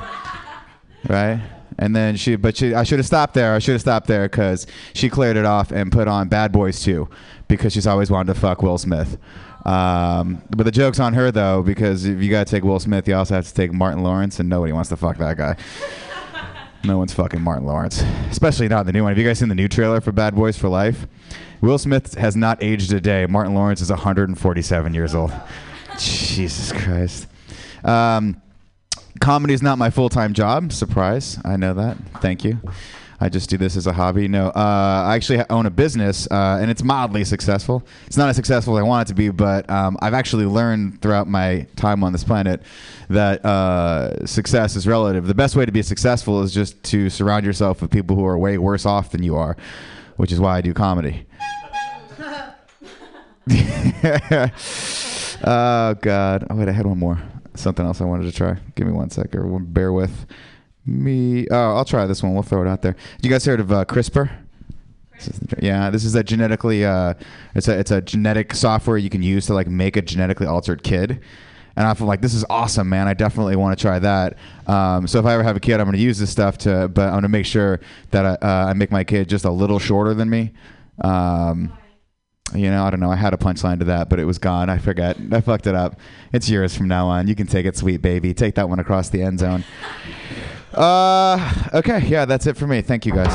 [1.09, 1.41] right?
[1.79, 3.55] And then she, but she, I should have stopped there.
[3.55, 6.83] I should have stopped there because she cleared it off and put on Bad Boys
[6.83, 7.09] 2
[7.49, 9.19] because she's always wanted to fuck Will Smith.
[9.65, 13.07] Um, but the joke's on her though because if you got to take Will Smith,
[13.07, 15.57] you also have to take Martin Lawrence, and nobody wants to fuck that guy.
[16.83, 19.11] No one's fucking Martin Lawrence, especially not the new one.
[19.11, 21.07] Have you guys seen the new trailer for Bad Boys for Life?
[21.61, 23.27] Will Smith has not aged a day.
[23.27, 25.31] Martin Lawrence is 147 years old.
[25.99, 27.27] Jesus Christ.
[27.85, 28.41] Um,
[29.21, 30.73] comedy is not my full time job.
[30.73, 31.39] Surprise.
[31.45, 31.99] I know that.
[32.23, 32.59] Thank you.
[33.23, 34.29] I just do this as a hobby.
[34.29, 37.87] No, uh, I actually own a business, uh, and it's mildly successful.
[38.07, 41.03] It's not as successful as I want it to be, but um, I've actually learned
[41.03, 42.63] throughout my time on this planet
[43.11, 45.27] that uh, success is relative.
[45.27, 48.39] The best way to be successful is just to surround yourself with people who are
[48.39, 49.55] way worse off than you are,
[50.17, 51.27] which is why I do comedy.
[55.45, 56.47] oh God!
[56.49, 57.21] Oh wait, I had one more.
[57.55, 58.57] Something else I wanted to try.
[58.77, 59.35] Give me one sec.
[59.35, 60.27] Everyone, bear with
[60.91, 61.47] me.
[61.51, 62.35] Oh, I'll try this one.
[62.35, 62.97] We'll throw it out there.
[63.23, 64.31] You guys heard of uh, CRISPR?
[65.61, 66.85] Yeah, this is a genetically.
[66.85, 67.15] Uh,
[67.55, 70.83] it's a it's a genetic software you can use to like make a genetically altered
[70.83, 71.21] kid.
[71.77, 73.07] And I feel like this is awesome, man.
[73.07, 74.37] I definitely want to try that.
[74.67, 76.89] Um, so if I ever have a kid, I'm going to use this stuff to,
[76.89, 77.81] but I'm going to make sure
[78.11, 80.53] that I, uh, I make my kid just a little shorter than me.
[81.03, 81.73] Um,
[82.55, 83.11] you know, I don't know.
[83.11, 84.69] I had a punchline to that, but it was gone.
[84.69, 85.17] I forget.
[85.31, 86.01] I fucked it up.
[86.33, 87.29] It's yours from now on.
[87.29, 88.35] You can take it, sweet baby.
[88.35, 89.65] Take that one across the end zone.
[90.75, 92.01] Uh, okay.
[92.07, 92.83] Yeah, that's it for me.
[92.83, 93.29] Thank you, guys.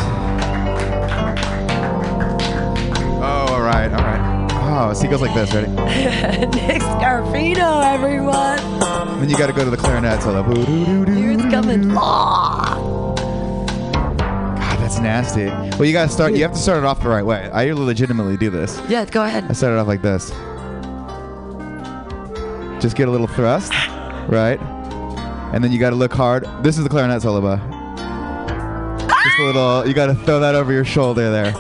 [3.21, 3.91] Oh, all right.
[3.91, 4.49] All right.
[4.77, 5.67] Oh, so he goes like this, ready?
[5.71, 8.57] Nick Scarpino, everyone.
[9.19, 10.43] Then you got to go to the clarinet solo.
[10.65, 11.89] Here it's coming.
[11.93, 13.17] God,
[14.79, 15.45] that's nasty.
[15.77, 16.33] Well, you got to start.
[16.33, 17.49] You have to start it off the right way.
[17.51, 18.81] I legitimately do this.
[18.89, 19.45] Yeah, go ahead.
[19.49, 20.31] I started off like this.
[22.81, 23.71] Just get a little thrust,
[24.27, 24.59] right?
[25.53, 26.45] And then you got to look hard.
[26.63, 27.59] This is the clarinet solo, bud.
[29.25, 29.87] Just a little.
[29.87, 31.51] You got to throw that over your shoulder there.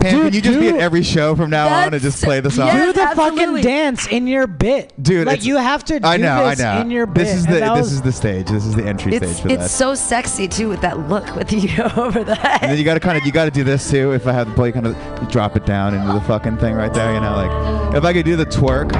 [0.00, 2.50] Pam, can you just be at every show from now on and just play the
[2.50, 2.70] song?
[2.76, 6.46] do the fucking dance in your bit, Dude, Like you have to do I know,
[6.50, 6.80] this I know.
[6.82, 7.24] in your bit.
[7.24, 8.46] This is and the this was- is the stage.
[8.48, 9.68] This is the entry It's stage for it's that.
[9.70, 12.58] so sexy too with that look with you over the head.
[12.60, 14.12] and then you got to kind of you got to do this too.
[14.12, 14.94] If I have the play, kind of
[15.30, 17.14] drop it down into the fucking thing right there.
[17.14, 18.92] You know, like if I could do the twerk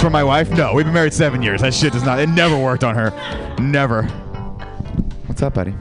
[0.00, 0.50] for my wife.
[0.50, 1.60] No, we've been married seven years.
[1.60, 2.18] That shit does not.
[2.18, 3.10] It never worked on her.
[3.60, 4.04] Never.
[5.26, 5.74] What's up, buddy?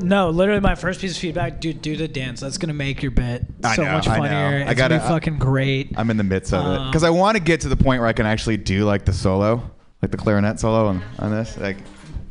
[0.00, 2.40] No, literally, my first piece of feedback, dude, do the dance.
[2.40, 4.22] That's gonna make your bit I so know, much I know.
[4.22, 4.36] funnier.
[4.66, 5.92] I It's gotta- gonna be fucking great.
[5.96, 8.00] I'm in the midst of it Um, because I want to get to the point
[8.00, 9.62] where I can actually do like the solo,
[10.02, 11.56] like the clarinet solo on, on this.
[11.58, 11.78] Like,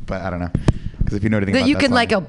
[0.05, 0.51] but I don't know
[0.99, 2.27] because if you know anything that about you that can song- like a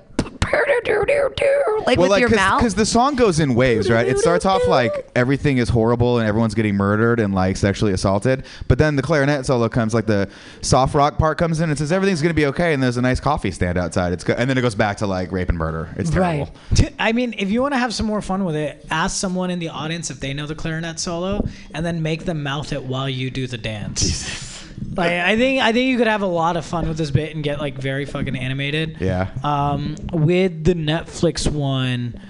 [1.86, 2.60] like well, with your cause, mouth.
[2.60, 4.06] Because the song goes in waves, right?
[4.06, 8.44] It starts off like everything is horrible and everyone's getting murdered and like sexually assaulted.
[8.68, 10.28] But then the clarinet solo comes, like the
[10.62, 12.72] soft rock part comes in and says everything's gonna be okay.
[12.74, 14.12] And there's a nice coffee stand outside.
[14.12, 15.88] It's go- and then it goes back to like rape and murder.
[15.96, 16.52] It's terrible.
[16.72, 16.92] Right.
[16.98, 19.58] I mean, if you want to have some more fun with it, ask someone in
[19.58, 23.08] the audience if they know the clarinet solo, and then make them mouth it while
[23.08, 24.52] you do the dance.
[24.96, 27.34] Like, I think I think you could have a lot of fun with this bit
[27.34, 28.96] and get like very fucking animated.
[29.00, 29.30] Yeah.
[29.44, 32.20] Um, with the Netflix one,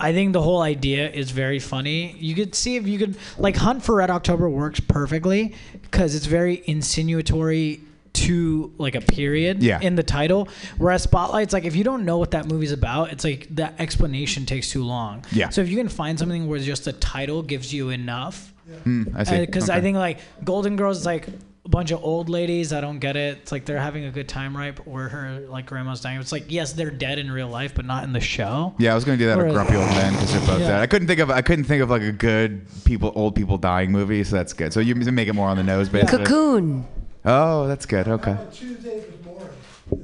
[0.00, 2.12] I think the whole idea is very funny.
[2.18, 6.26] You could see if you could like Hunt for Red October works perfectly because it's
[6.26, 7.80] very insinuatory
[8.14, 9.78] to like a period Yeah.
[9.80, 10.48] in the title.
[10.76, 14.44] Whereas Spotlight's like if you don't know what that movie's about, it's like that explanation
[14.44, 15.24] takes too long.
[15.32, 15.48] Yeah.
[15.48, 18.52] So if you can find something where just the title gives you enough,
[18.84, 19.40] Hmm, I see.
[19.40, 21.26] because I think like Golden Girls is like
[21.64, 22.72] a bunch of old ladies.
[22.72, 23.38] I don't get it.
[23.42, 24.76] It's like they're having a good time, right?
[24.86, 26.18] Or her like grandma's dying.
[26.20, 28.74] It's like yes, they're dead in real life, but not in the show.
[28.78, 30.68] Yeah, I was gonna do that Whereas- with Grumpy Old man because they're both Yeah.
[30.68, 30.80] dead.
[30.80, 33.92] I couldn't think of I couldn't think of like a good people old people dying
[33.92, 34.72] movie, so that's good.
[34.72, 36.24] So you make it more on the nose, but basically.
[36.26, 36.86] Cocoon.
[37.24, 38.08] Oh, that's good.
[38.08, 38.36] Okay.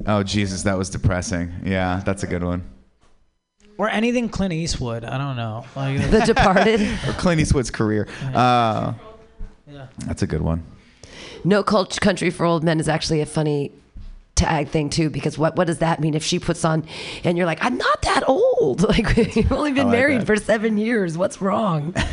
[0.06, 1.52] Oh Jesus, that was depressing.
[1.64, 2.62] Yeah, that's a good one.
[3.78, 5.04] Or anything Clint Eastwood.
[5.04, 5.64] I don't know.
[5.76, 6.80] Like, The Departed.
[7.06, 8.08] or Clint Eastwood's career.
[8.34, 8.94] Uh,
[10.06, 10.64] That's a good one.
[11.48, 13.72] No Cult- Country for Old Men is actually a funny
[14.34, 16.84] tag thing too because what what does that mean if she puts on
[17.24, 18.82] and you're like I'm not that old.
[18.88, 20.26] Like we've only been like married that.
[20.26, 21.16] for seven years.
[21.16, 21.94] What's wrong?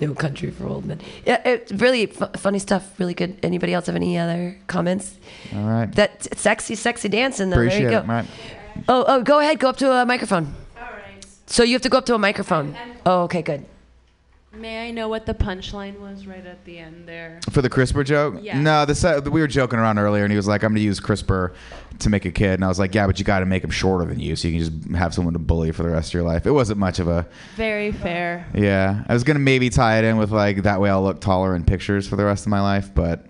[0.00, 1.00] No Country for Old Men.
[1.26, 2.98] Yeah it's really f- funny stuff.
[2.98, 3.36] Really good.
[3.44, 5.16] Anybody else have any other comments?
[5.54, 5.92] All right.
[5.94, 7.56] that sexy sexy dancing though.
[7.58, 8.04] Appreciate there you go.
[8.04, 8.26] it, Matt.
[8.88, 9.58] oh oh go ahead.
[9.60, 10.52] Go up to a microphone.
[10.78, 11.24] All right.
[11.46, 12.74] So you have to go up to a microphone.
[13.06, 13.66] Oh okay good
[14.56, 17.40] May I know what the punchline was right at the end there?
[17.50, 18.36] For the CRISPR joke?
[18.40, 18.60] Yeah.
[18.60, 20.82] No, the set, we were joking around earlier, and he was like, "I'm going to
[20.82, 21.52] use CRISPR
[22.00, 23.70] to make a kid," and I was like, "Yeah, but you got to make him
[23.70, 26.14] shorter than you, so you can just have someone to bully for the rest of
[26.14, 27.26] your life." It wasn't much of a.
[27.56, 28.46] Very fair.
[28.54, 31.54] Yeah, I was gonna maybe tie it in with like that way I'll look taller
[31.56, 33.26] in pictures for the rest of my life, but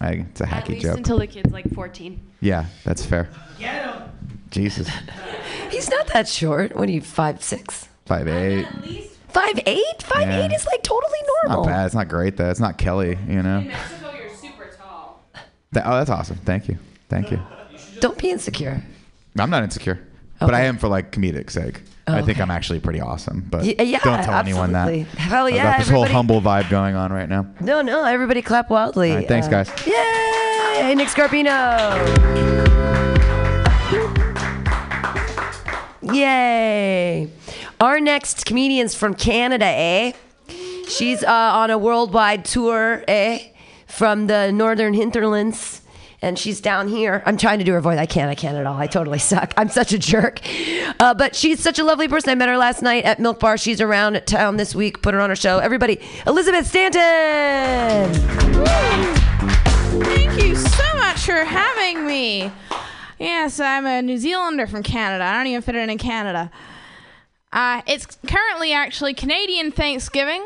[0.00, 0.96] I, it's a hacky At least joke.
[0.98, 2.20] until the kid's like 14.
[2.40, 3.28] yeah, that's fair.
[3.58, 4.02] Get him!
[4.50, 4.88] Jesus,
[5.70, 8.66] he's not that short what are you five six five eight.
[9.34, 10.56] Five eight five eight Yeah.
[10.56, 11.86] is like totally normal Not bad.
[11.86, 12.48] It's not great though.
[12.50, 13.58] It's not Kelly, you know.
[13.58, 15.22] In Mexico, you're super tall.
[15.72, 16.36] That- oh, that's awesome.
[16.38, 16.78] Thank you.
[17.10, 17.40] Thank you.
[18.00, 18.82] don't be insecure
[19.38, 19.98] I'm not insecure,
[20.40, 21.82] but I am for like comedic sake.
[22.06, 22.42] Oh, I think okay.
[22.42, 24.88] I'm actually pretty awesome, but Y- yeah, don't tell anyone that.
[24.88, 25.02] absolutely.
[25.20, 27.46] Hell I've yeah, got this whole humble vibe going on right now.
[27.60, 29.10] No, no, everybody clap wildly.
[29.10, 29.70] All right, thanks, Uh, guys.
[29.86, 30.94] Yay!
[30.94, 31.54] Nick Scarpino.
[36.02, 37.30] Yay!
[37.84, 40.12] Our next comedian's from Canada, eh?
[40.88, 43.40] She's uh, on a worldwide tour, eh?
[43.86, 45.82] From the northern hinterlands.
[46.22, 47.22] And she's down here.
[47.26, 47.98] I'm trying to do her voice.
[47.98, 48.30] I can't.
[48.30, 48.78] I can't at all.
[48.78, 49.52] I totally suck.
[49.58, 50.40] I'm such a jerk.
[50.98, 52.30] Uh, but she's such a lovely person.
[52.30, 53.58] I met her last night at Milk Bar.
[53.58, 55.02] She's around town this week.
[55.02, 55.58] Put her on her show.
[55.58, 58.14] Everybody, Elizabeth Stanton.
[60.04, 62.50] Thank you so much for having me.
[63.18, 65.22] Yes, I'm a New Zealander from Canada.
[65.22, 66.50] I don't even fit in in Canada.
[67.54, 70.44] Uh, it's currently actually Canadian Thanksgiving.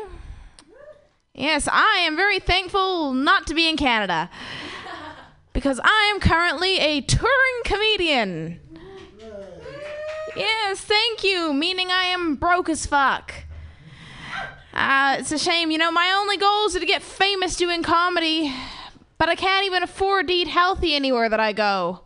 [1.33, 4.29] Yes, I am very thankful not to be in Canada
[5.53, 8.59] because I am currently a touring comedian.
[10.35, 13.33] Yes, thank you, meaning I am broke as fuck.
[14.71, 18.53] Uh, it's a shame, you know, my only goals are to get famous doing comedy,
[19.17, 22.01] but I can't even afford to eat healthy anywhere that I go.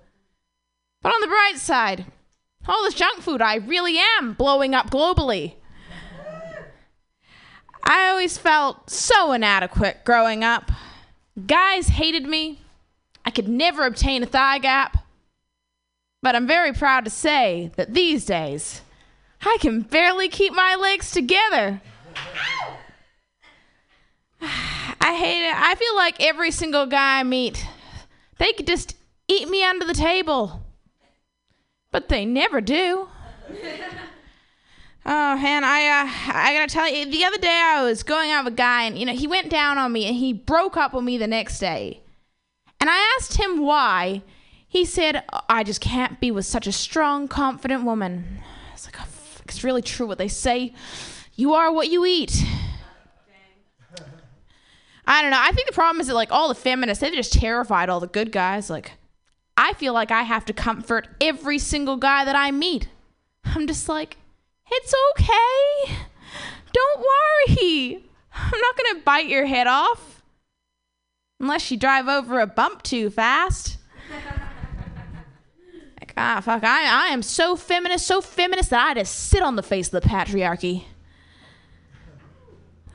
[1.02, 2.06] But on the bright side,
[2.68, 5.56] all this junk food, I really am blowing up globally.
[7.84, 10.72] I always felt so inadequate growing up.
[11.46, 12.60] Guys hated me.
[13.26, 14.98] I could never obtain a thigh gap.
[16.22, 18.82] But I'm very proud to say that these days,
[19.42, 21.82] I can barely keep my legs together.
[24.42, 25.56] I hate it.
[25.56, 27.68] I feel like every single guy I meet,
[28.38, 28.96] they could just
[29.28, 30.63] eat me under the table.
[31.94, 33.08] But they never do.
[35.06, 38.46] Oh man, I uh, I gotta tell you, the other day I was going out
[38.46, 40.94] with a guy, and you know he went down on me, and he broke up
[40.94, 42.00] with me the next day.
[42.80, 44.22] And I asked him why.
[44.66, 48.40] He said, "I just can't be with such a strong, confident woman."
[48.72, 50.74] It's like, oh, fuck, it's really true what they say.
[51.36, 52.42] You are what you eat.
[55.06, 55.42] I don't know.
[55.42, 58.08] I think the problem is that like all the feminists, they've just terrified all the
[58.08, 58.70] good guys.
[58.70, 58.94] Like,
[59.56, 62.88] I feel like I have to comfort every single guy that I meet.
[63.46, 64.18] I'm just like,
[64.72, 65.96] it's okay.
[66.72, 68.04] Don't worry.
[68.34, 70.24] I'm not gonna bite your head off.
[71.40, 73.78] Unless you drive over a bump too fast.
[76.00, 76.64] like, ah, fuck.
[76.64, 80.02] I, I am so feminist, so feminist that I just sit on the face of
[80.02, 80.86] the patriarchy.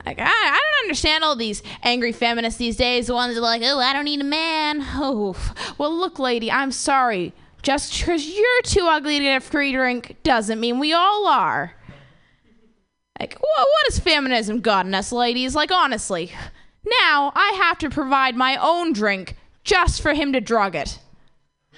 [0.09, 3.05] Like, I, I don't understand all these angry feminists these days.
[3.05, 4.83] The ones that are like, oh, I don't need a man.
[4.95, 5.35] Oh,
[5.77, 7.31] well, look, lady, I'm sorry.
[7.61, 11.75] Just because you're too ugly to get a free drink doesn't mean we all are.
[13.19, 15.53] Like, wha- what has feminism gotten us, ladies?
[15.53, 16.31] Like, honestly,
[16.83, 20.97] now I have to provide my own drink just for him to drug it.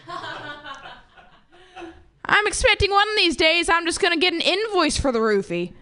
[2.24, 5.74] I'm expecting one of these days I'm just gonna get an invoice for the roofie.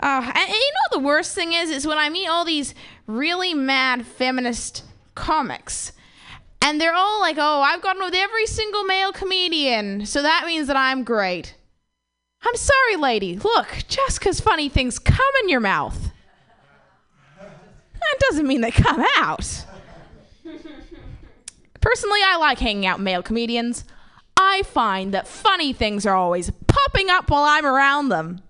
[0.00, 2.74] Uh, and, and you know the worst thing is is when I meet all these
[3.06, 5.92] really mad feminist comics.
[6.62, 10.66] And they're all like, oh, I've gotten with every single male comedian, so that means
[10.66, 11.54] that I'm great.
[12.42, 13.36] I'm sorry, lady.
[13.36, 16.10] Look, just 'cause funny things come in your mouth,
[17.38, 19.64] that doesn't mean they come out.
[21.80, 23.84] Personally, I like hanging out with male comedians.
[24.36, 28.40] I find that funny things are always popping up while I'm around them.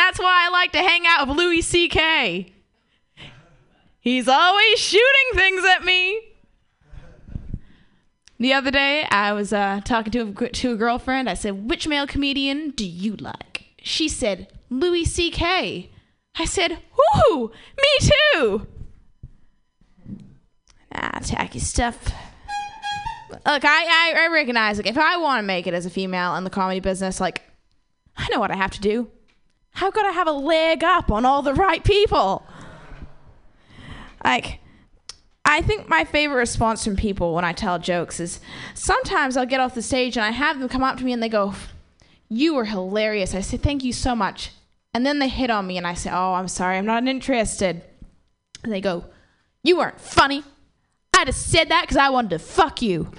[0.00, 2.54] That's why I like to hang out with Louis C.K.
[4.00, 6.18] He's always shooting things at me.
[8.38, 11.28] The other day, I was uh, talking to a, to a girlfriend.
[11.28, 13.66] I said, Which male comedian do you like?
[13.82, 15.90] She said, Louis C.K.
[16.36, 16.78] I said,
[17.28, 18.66] Ooh, me too.
[20.94, 22.10] Ah, tacky stuff.
[23.30, 26.36] Look, I, I, I recognize, like, if I want to make it as a female
[26.36, 27.42] in the comedy business, like,
[28.16, 29.10] I know what I have to do.
[29.74, 32.46] I've I have a leg up on all the right people.
[34.24, 34.60] Like,
[35.44, 38.40] I think my favorite response from people when I tell jokes is
[38.74, 41.22] sometimes I'll get off the stage and I have them come up to me and
[41.22, 41.54] they go,
[42.28, 43.34] You were hilarious.
[43.34, 44.50] I say, Thank you so much.
[44.92, 47.82] And then they hit on me and I say, Oh, I'm sorry, I'm not interested.
[48.62, 49.06] And they go,
[49.62, 50.44] You weren't funny.
[51.16, 53.10] I just said that because I wanted to fuck you.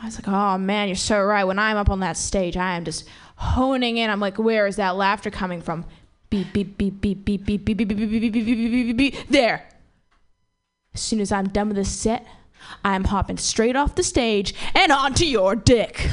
[0.00, 1.44] I was like, Oh man, you're so right.
[1.44, 3.04] When I'm up on that stage, I am just
[3.38, 4.10] honing in.
[4.10, 5.84] I'm like, Where is that laughter coming from?
[6.30, 8.96] Beep, beep, beep, beep, beep, beep, beep, beep, beep, beep, beep, beep, beep, beep, beep,
[8.96, 9.28] beep.
[9.28, 9.66] There.
[10.94, 12.26] As soon as I'm done with this set,
[12.84, 16.08] I'm hopping straight off the stage and onto your dick.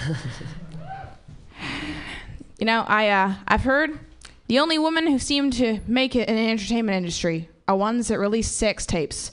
[2.59, 3.99] you know, I uh, I've heard
[4.47, 8.19] the only women who seem to make it in the entertainment industry are ones that
[8.19, 9.31] release sex tapes.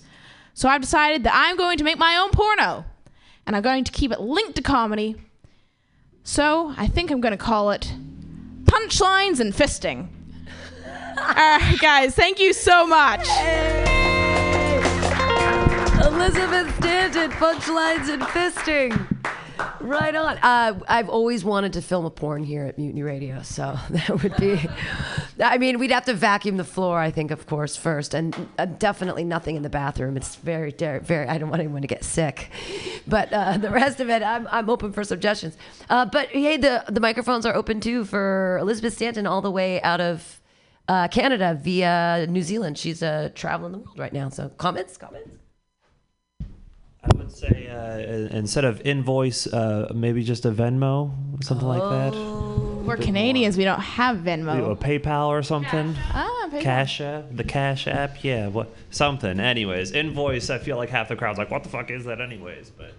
[0.54, 2.84] So I've decided that I'm going to make my own porno,
[3.46, 5.16] and I'm going to keep it linked to comedy.
[6.24, 7.92] So I think I'm going to call it
[8.64, 10.08] punchlines and fisting.
[11.18, 13.26] All right, uh, guys, thank you so much.
[16.04, 18.92] Elizabeth Stanton, punchlines and fisting.
[19.82, 20.38] Right on.
[20.38, 24.36] Uh, I've always wanted to film a porn here at Mutiny Radio, so that would
[24.36, 24.60] be.
[25.42, 28.66] I mean, we'd have to vacuum the floor, I think, of course, first, and uh,
[28.66, 30.16] definitely nothing in the bathroom.
[30.16, 31.26] It's very, very.
[31.26, 32.50] I don't want anyone to get sick,
[33.08, 35.56] but uh, the rest of it, I'm, I'm open for suggestions.
[35.90, 39.82] Uh, but hey, the the microphones are open too for Elizabeth Stanton, all the way
[39.82, 40.40] out of
[40.86, 42.78] uh, Canada via New Zealand.
[42.78, 44.28] She's uh, traveling the world right now.
[44.28, 45.41] So comments, comments.
[47.04, 51.12] I would say uh, instead of invoice, uh, maybe just a Venmo,
[51.42, 52.14] something like that.
[52.86, 53.56] We're Canadians.
[53.56, 54.70] We don't have Venmo.
[54.70, 55.96] A PayPal or something.
[55.98, 56.60] Ah, PayPal.
[56.60, 59.40] Cash app, the Cash app, yeah, what something.
[59.40, 60.48] Anyways, invoice.
[60.48, 62.92] I feel like half the crowd's like, "What the fuck is that?" Anyways, but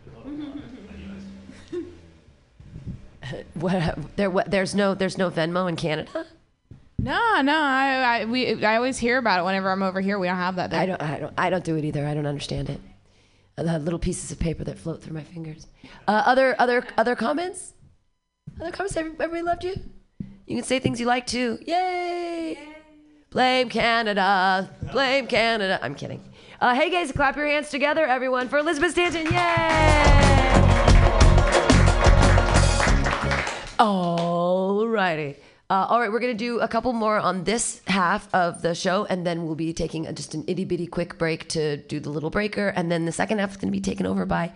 [3.54, 6.26] What, there, what, there's no, there's no Venmo in Canada.
[7.00, 7.58] No, no.
[7.58, 10.20] I, I we I always hear about it whenever I'm over here.
[10.20, 10.72] We don't have that.
[10.72, 10.80] There.
[10.80, 12.06] I don't, I don't, I don't do it either.
[12.06, 12.80] I don't understand it.
[13.56, 15.68] The little pieces of paper that float through my fingers.
[16.08, 17.74] Uh, other, other, other comments.
[18.60, 18.98] Other comments.
[18.98, 19.76] Every- Everybody loved you.
[20.48, 21.60] You can say things you like too.
[21.66, 22.58] Yay!
[23.30, 24.70] Blame Canada.
[24.92, 25.80] Blame Canada.
[25.82, 26.22] I'm kidding.
[26.60, 29.26] Uh, hey guys, clap your hands together, everyone, for Elizabeth Stanton.
[29.32, 30.44] Yay!
[33.80, 35.36] Alrighty.
[35.74, 38.76] Uh, all right, we're going to do a couple more on this half of the
[38.76, 42.00] show, and then we'll be taking a, just an itty bitty quick break to do
[42.00, 42.68] the little breaker.
[42.76, 44.54] And then the second half is going to be taken over by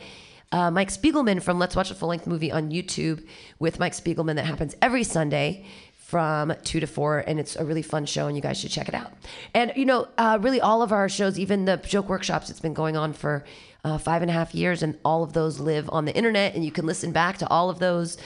[0.52, 3.28] uh, Mike Spiegelman from Let's Watch a Full Length Movie on YouTube
[3.58, 5.66] with Mike Spiegelman that happens every Sunday
[6.08, 8.88] from 2 to 4 and it's a really fun show and you guys should check
[8.88, 9.12] it out
[9.54, 12.74] and you know uh, really all of our shows even the joke workshops it's been
[12.74, 13.44] going on for
[13.84, 16.64] uh, five and a half years and all of those live on the internet and
[16.64, 18.18] you can listen back to all of those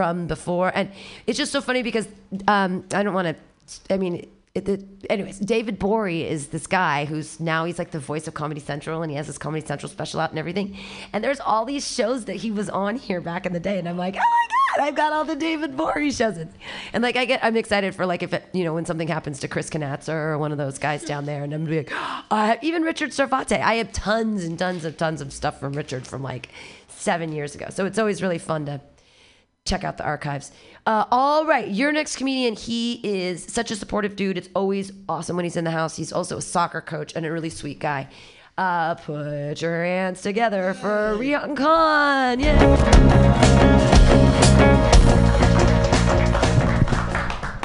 [0.00, 0.90] from before and
[1.26, 2.08] it's just so funny because
[2.48, 7.04] um, i don't want to i mean it, it, anyways, David Bory is this guy
[7.04, 9.88] who's now he's like the voice of Comedy Central and he has this Comedy Central
[9.88, 10.76] special out and everything.
[11.12, 13.88] And there's all these shows that he was on here back in the day, and
[13.88, 16.36] I'm like, oh my god, I've got all the David Bory shows.
[16.36, 16.52] And,
[16.92, 19.38] and like I get, I'm excited for like if it, you know, when something happens
[19.40, 21.92] to Chris Knatzer or one of those guys down there, and I'm gonna be like,
[22.32, 23.60] uh, even Richard Sarvate.
[23.60, 26.48] I have tons and tons of tons of stuff from Richard from like
[26.88, 27.66] seven years ago.
[27.70, 28.80] So it's always really fun to
[29.70, 30.50] check out the archives.
[30.84, 32.56] Uh, all right, your next comedian.
[32.56, 34.36] He is such a supportive dude.
[34.36, 35.96] It's always awesome when he's in the house.
[35.96, 38.08] He's also a soccer coach and a really sweet guy.
[38.58, 42.40] Uh, put your hands together for Rian Khan.
[42.40, 42.58] Yeah.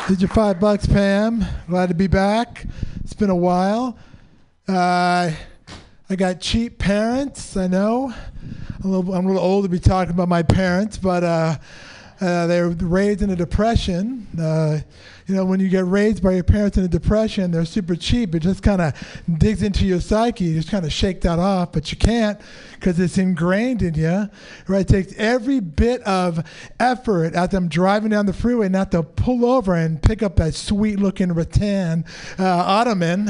[0.08, 1.44] Did your five bucks, Pam?
[1.68, 2.66] Glad to be back.
[3.04, 3.98] It's been a while.
[4.68, 5.32] Uh,
[6.08, 7.58] I got cheap parents.
[7.58, 8.14] I know.
[8.84, 11.58] I'm a, little, I'm a little old to be talking about my parents, but uh,
[12.22, 14.28] Uh, they were raised in a depression.
[14.40, 14.80] Uh,
[15.28, 18.36] you know, when you get raised by your parents in a depression, they're super cheap.
[18.36, 18.94] It just kind of
[19.38, 20.46] digs into your psyche.
[20.46, 22.40] You just kind of shake that off, but you can't
[22.74, 24.30] because it's ingrained in you.
[24.68, 24.82] Right?
[24.82, 26.48] It takes every bit of
[26.80, 30.54] effort at them driving down the freeway not to pull over and pick up that
[30.54, 32.06] sweet-looking rattan
[32.38, 33.30] uh, ottoman.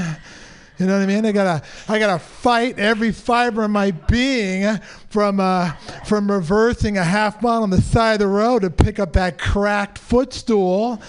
[0.77, 1.25] You know what I mean?
[1.25, 4.77] I gotta, I gotta fight every fiber of my being
[5.09, 5.71] from, uh,
[6.05, 9.39] from reversing a half mile on the side of the road to pick up that
[9.39, 11.01] cracked footstool.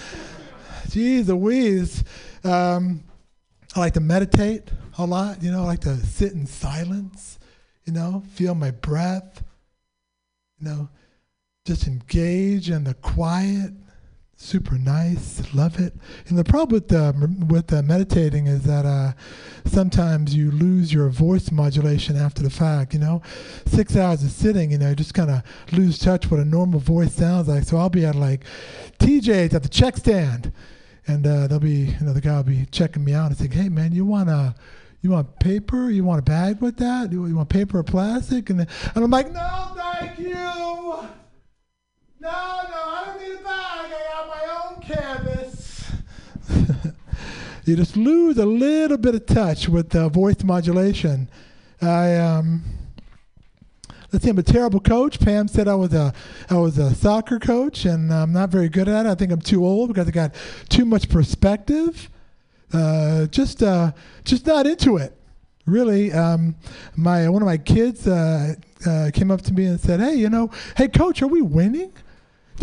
[0.88, 2.04] Jeez Louise.
[2.44, 3.02] Um,
[3.74, 5.42] I like to meditate a lot.
[5.42, 7.38] You know, I like to sit in silence.
[7.84, 9.42] You know, feel my breath.
[10.58, 10.88] You know,
[11.64, 13.72] just engage in the quiet
[14.46, 15.42] super nice.
[15.52, 15.92] Love it.
[16.28, 19.12] And the problem with m- with uh, meditating is that uh,
[19.64, 22.94] sometimes you lose your voice modulation after the fact.
[22.94, 23.22] You know,
[23.66, 25.42] six hours of sitting, you know, you just kind of
[25.72, 27.64] lose touch what a normal voice sounds like.
[27.64, 28.44] So I'll be at like
[28.98, 30.52] TJ's at the check stand,
[31.06, 33.50] and uh, they'll be, you know, the guy will be checking me out and saying,
[33.50, 34.54] "Hey, man, you want a
[35.00, 35.90] you want paper?
[35.90, 37.12] You want a bag with that?
[37.12, 41.08] You, you want paper or plastic?" And, then, and I'm like, "No, thank you."
[42.26, 43.92] No, no, I don't need a bag.
[43.92, 45.92] I got my own canvas.
[47.64, 51.28] you just lose a little bit of touch with uh, voice modulation.
[51.80, 52.64] I um,
[54.10, 55.20] let's see, I'm a terrible coach.
[55.20, 56.12] Pam said I was a
[56.50, 59.08] I was a soccer coach, and I'm not very good at it.
[59.08, 60.34] I think I'm too old because I got
[60.68, 62.10] too much perspective.
[62.72, 63.92] Uh, just uh,
[64.24, 65.16] just not into it.
[65.64, 66.56] Really, um,
[66.96, 68.54] my one of my kids uh,
[68.84, 71.92] uh, came up to me and said, "Hey, you know, hey coach, are we winning?"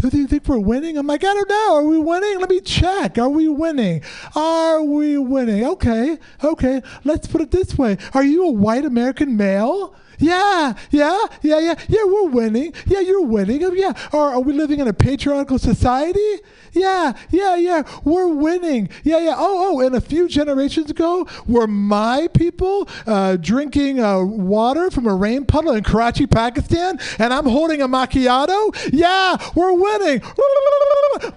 [0.01, 0.97] Do you think we're winning?
[0.97, 1.75] I'm like, I don't know.
[1.75, 2.39] Are we winning?
[2.39, 3.17] Let me check.
[3.17, 4.01] Are we winning?
[4.35, 5.65] Are we winning?
[5.65, 6.81] Okay, okay.
[7.03, 7.97] Let's put it this way.
[8.13, 9.95] Are you a white American male?
[10.19, 12.03] Yeah, yeah, yeah, yeah, yeah.
[12.03, 12.73] We're winning.
[12.85, 13.63] Yeah, you're winning.
[13.63, 13.93] Oh, yeah.
[14.11, 16.39] Or are we living in a patriarchal society?
[16.73, 17.83] Yeah, yeah, yeah.
[18.03, 18.89] We're winning.
[19.03, 19.35] Yeah, yeah.
[19.37, 19.79] Oh, oh.
[19.79, 25.45] And a few generations ago, were my people uh, drinking uh, water from a rain
[25.45, 28.75] puddle in Karachi, Pakistan, and I'm holding a macchiato?
[28.91, 30.21] Yeah, we're winning.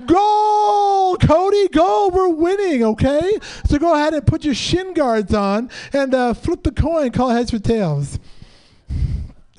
[0.06, 2.10] Goal, Cody, goal.
[2.10, 2.82] We're winning.
[2.84, 3.38] Okay.
[3.66, 7.10] So go ahead and put your shin guards on and uh, flip the coin.
[7.12, 8.18] Call heads or tails.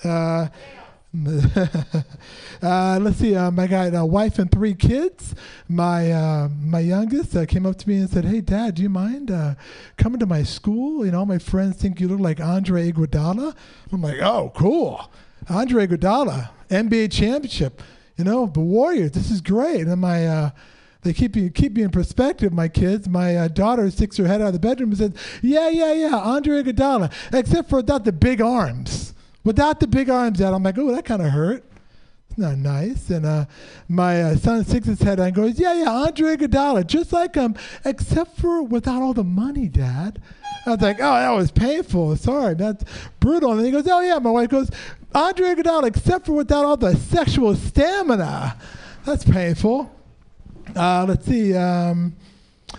[0.07, 0.47] Uh,
[2.61, 3.35] uh, let's see.
[3.35, 5.33] Um, I got a wife and three kids.
[5.67, 8.89] My uh, my youngest uh, came up to me and said, "Hey, Dad, do you
[8.89, 9.55] mind uh,
[9.97, 11.05] coming to my school?
[11.05, 13.55] You know, my friends think you look like Andre Iguodala."
[13.91, 15.11] I'm like, "Oh, cool,
[15.49, 17.81] Andre Iguodala, NBA championship.
[18.17, 19.11] You know, the Warriors.
[19.11, 20.49] This is great." And my uh,
[21.01, 22.51] they keep me keep me in perspective.
[22.53, 25.69] My kids, my uh, daughter sticks her head out of the bedroom and says, "Yeah,
[25.69, 29.13] yeah, yeah, Andre Iguodala, except for without the big arms.
[29.47, 31.63] Without the big arms out." I'm like, "Oh, that kind of hurt."
[32.29, 33.09] It's not nice.
[33.09, 33.45] And uh,
[33.87, 37.35] my uh, son sticks his head out and goes, "Yeah, yeah, Andre Iguodala, just like
[37.35, 37.55] him,
[37.85, 40.21] except for without all the money, Dad."
[40.65, 42.17] I was like, "Oh, that was painful.
[42.17, 42.83] Sorry, that's
[43.21, 44.69] brutal." And he goes, "Oh yeah." My wife goes,
[45.15, 48.57] "Andre Iguodala, except for without all the sexual stamina.
[49.05, 49.89] That's painful."
[50.75, 51.55] Uh, let's see.
[51.55, 52.17] Um,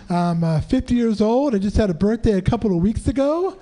[0.07, 1.55] I'm uh, 50 years old.
[1.55, 3.57] I just had a birthday a couple of weeks ago.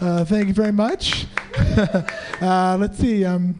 [0.00, 1.26] Uh, thank you very much.
[2.40, 3.24] uh, let's see.
[3.24, 3.58] Um,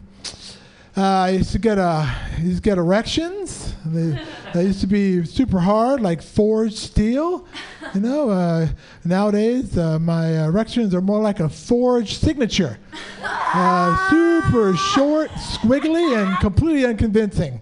[0.95, 3.75] uh, I used to get uh, I used to get erections.
[3.85, 4.19] They,
[4.53, 7.47] they used to be super hard, like forged steel.
[7.93, 8.29] You know.
[8.29, 8.67] Uh,
[9.03, 12.77] nowadays, uh, my erections are more like a forged signature.
[13.23, 17.59] Uh, super short, squiggly, and completely unconvincing.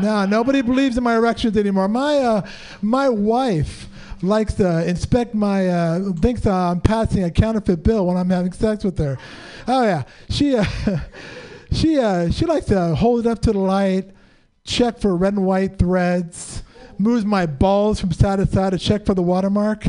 [0.00, 1.88] No, nobody believes in my erections anymore.
[1.88, 2.48] My uh,
[2.82, 3.88] my wife
[4.22, 8.52] likes to inspect my uh, thinks uh, I'm passing a counterfeit bill when I'm having
[8.52, 9.18] sex with her.
[9.66, 10.64] Oh yeah, she uh,
[11.72, 14.10] she uh, she likes to hold it up to the light,
[14.64, 16.62] check for red and white threads.
[17.00, 19.86] Moves my balls from side to side to check for the watermark.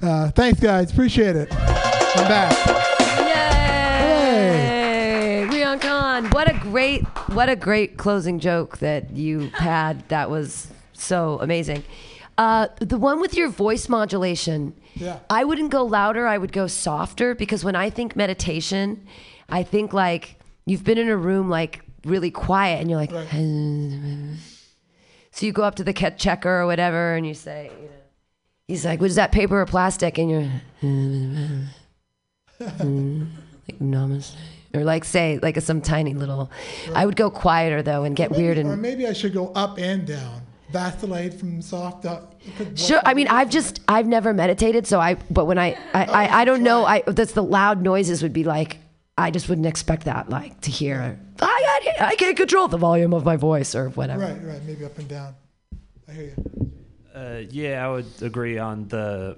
[0.00, 0.92] Uh, thanks, guys.
[0.92, 1.48] Appreciate it.
[1.52, 2.56] I'm back.
[3.18, 5.44] Yay!
[5.46, 6.26] Rion Khan.
[6.26, 10.08] What a great, what a great closing joke that you had.
[10.08, 11.82] That was so amazing.
[12.38, 14.74] Uh, the one with your voice modulation.
[14.94, 15.18] Yeah.
[15.28, 16.26] I wouldn't go louder.
[16.26, 19.06] I would go softer because when I think meditation,
[19.48, 20.36] I think like
[20.66, 23.10] you've been in a room like really quiet and you're like,
[25.30, 27.92] so you go up to the cat checker or whatever and you say, you know,
[28.68, 30.18] he's like, was that paper or plastic?
[30.18, 30.40] And you're
[32.60, 34.34] like, namaste.
[34.74, 36.50] Or like say like a, some tiny little.
[36.94, 39.78] I would go quieter though and get weird Or and maybe I should go up
[39.78, 40.41] and down.
[40.72, 42.40] Vacillate from soft up.
[42.74, 43.00] Sure.
[43.04, 45.14] I mean, I've just I've never meditated, so I.
[45.30, 46.84] But when I I, I, I don't know.
[46.84, 48.78] I that's the loud noises would be like.
[49.18, 51.18] I just wouldn't expect that, like to hear.
[51.38, 54.22] I, I, I can't control the volume of my voice or whatever.
[54.22, 54.64] Right, right.
[54.64, 55.34] Maybe up and down.
[56.08, 56.72] I hear you.
[57.14, 59.36] Uh, yeah, I would agree on the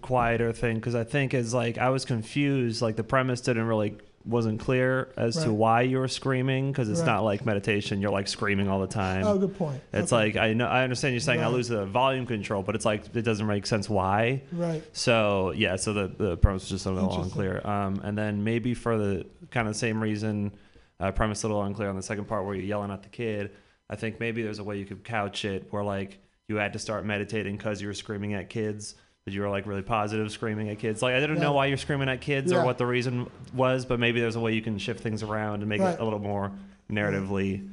[0.00, 2.80] quieter thing because I think it's like I was confused.
[2.80, 7.00] Like the premise didn't really wasn't clear as to why you were screaming because it's
[7.00, 7.06] Right.
[7.06, 8.00] not like meditation.
[8.02, 9.24] You're like screaming all the time.
[9.24, 9.80] Oh, good point.
[9.94, 10.24] It's Okay.
[10.34, 13.14] like I know I understand you're saying I lose the volume control, but it's like
[13.16, 14.42] it doesn't make sense why.
[14.52, 14.82] Right.
[14.92, 17.66] So yeah, so the the premise was just a little unclear.
[17.66, 20.52] Um, and then maybe for the kind of same reason,
[21.00, 23.52] uh, premise a little unclear on the second part where you're yelling at the kid.
[23.88, 26.78] I think maybe there's a way you could couch it where like you had to
[26.78, 28.96] start meditating because you were screaming at kids.
[29.24, 31.02] But you were like really positive screaming at kids.
[31.02, 32.62] Like I didn't know why you're screaming at kids Yeah.
[32.62, 35.60] or what the reason was, but maybe there's a way you can shift things around
[35.60, 35.94] and make Right.
[35.94, 36.50] it a little more
[36.90, 37.68] narratively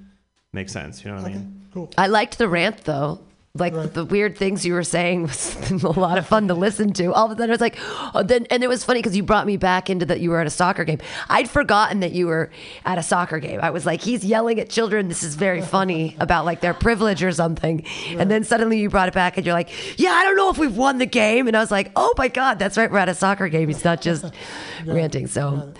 [0.53, 1.03] make sense.
[1.05, 1.61] You know what I mean?
[1.73, 1.89] Cool.
[1.97, 3.19] I liked the rant though.
[3.59, 7.13] Like the weird things you were saying was a lot of fun to listen to.
[7.13, 7.77] All of a sudden, I was like,
[8.13, 10.39] oh, then, and it was funny because you brought me back into that you were
[10.39, 10.99] at a soccer game.
[11.29, 12.51] I'd forgotten that you were
[12.85, 13.59] at a soccer game.
[13.61, 15.07] I was like, he's yelling at children.
[15.09, 17.85] This is very funny about like their privilege or something.
[18.09, 19.69] And then suddenly you brought it back and you're like,
[19.99, 21.47] yeah, I don't know if we've won the game.
[21.47, 23.67] And I was like, oh my god, that's right, we're at a soccer game.
[23.67, 24.25] He's not just
[24.85, 25.27] ranting.
[25.27, 25.73] So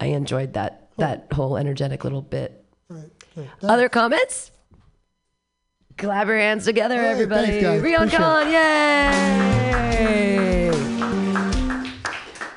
[0.00, 2.64] I enjoyed that that whole energetic little bit.
[3.62, 4.51] Other comments?
[5.98, 7.46] Clap your hands together, Hey, everybody.
[7.46, 7.80] thanks, guys.
[7.82, 9.82] Rion Appreciate Khan, yay!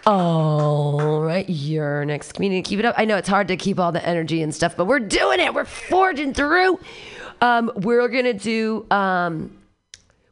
[0.07, 2.63] All right, your next comedian.
[2.63, 2.95] Keep it up.
[2.97, 5.53] I know it's hard to keep all the energy and stuff, but we're doing it.
[5.53, 6.79] We're forging through.
[7.41, 8.85] Um, we're gonna do.
[8.91, 9.57] Um,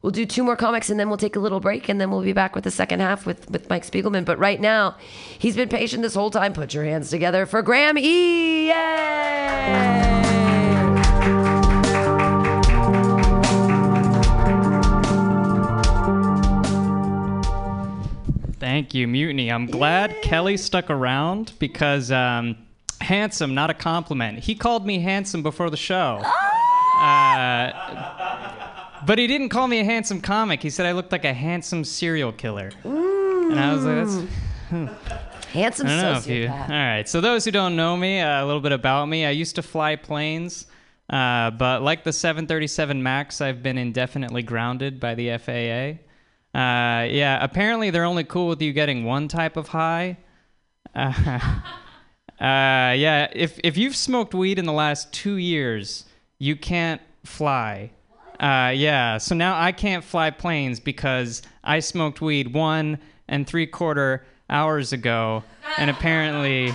[0.01, 2.21] we'll do two more comics and then we'll take a little break and then we'll
[2.21, 4.25] be back with the second half with with Mike Spiegelman.
[4.25, 4.95] But right now,
[5.39, 6.53] he's been patient this whole time.
[6.53, 8.67] Put your hands together for Graham E.
[8.69, 10.19] Yay!
[18.63, 19.51] Thank you, Mutiny.
[19.51, 22.55] I'm glad Kelly stuck around because um,
[23.01, 24.39] handsome, not a compliment.
[24.39, 26.21] He called me handsome before the show.
[26.97, 27.73] Uh,
[29.05, 30.63] but he didn't call me a handsome comic.
[30.63, 32.71] He said I looked like a handsome serial killer.
[32.85, 34.31] And I was like, that's.
[34.69, 34.87] hmm.
[35.51, 36.47] Handsome I don't know if you.
[36.47, 36.69] All sociopath.
[36.69, 37.09] right.
[37.09, 39.25] So those who don't know me, uh, a little bit about me.
[39.25, 40.67] I used to fly planes,
[41.09, 45.99] uh, but like the 737 Max, I've been indefinitely grounded by the FAA.
[46.53, 47.39] Uh, yeah.
[47.41, 50.17] Apparently, they're only cool with you getting one type of high.
[50.93, 51.13] Uh,
[52.39, 53.31] uh, yeah.
[53.33, 56.05] If if you've smoked weed in the last two years,
[56.39, 57.91] you can't fly.
[58.39, 59.17] Uh, yeah.
[59.17, 64.93] So now I can't fly planes because I smoked weed one and three quarter hours
[64.93, 65.43] ago,
[65.77, 66.73] and apparently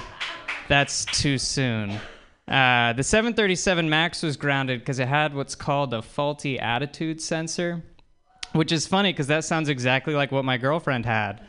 [0.69, 1.99] that's too soon.
[2.49, 7.83] Uh, the 737 MAX was grounded because it had what's called a faulty attitude sensor,
[8.53, 11.41] which is funny because that sounds exactly like what my girlfriend had.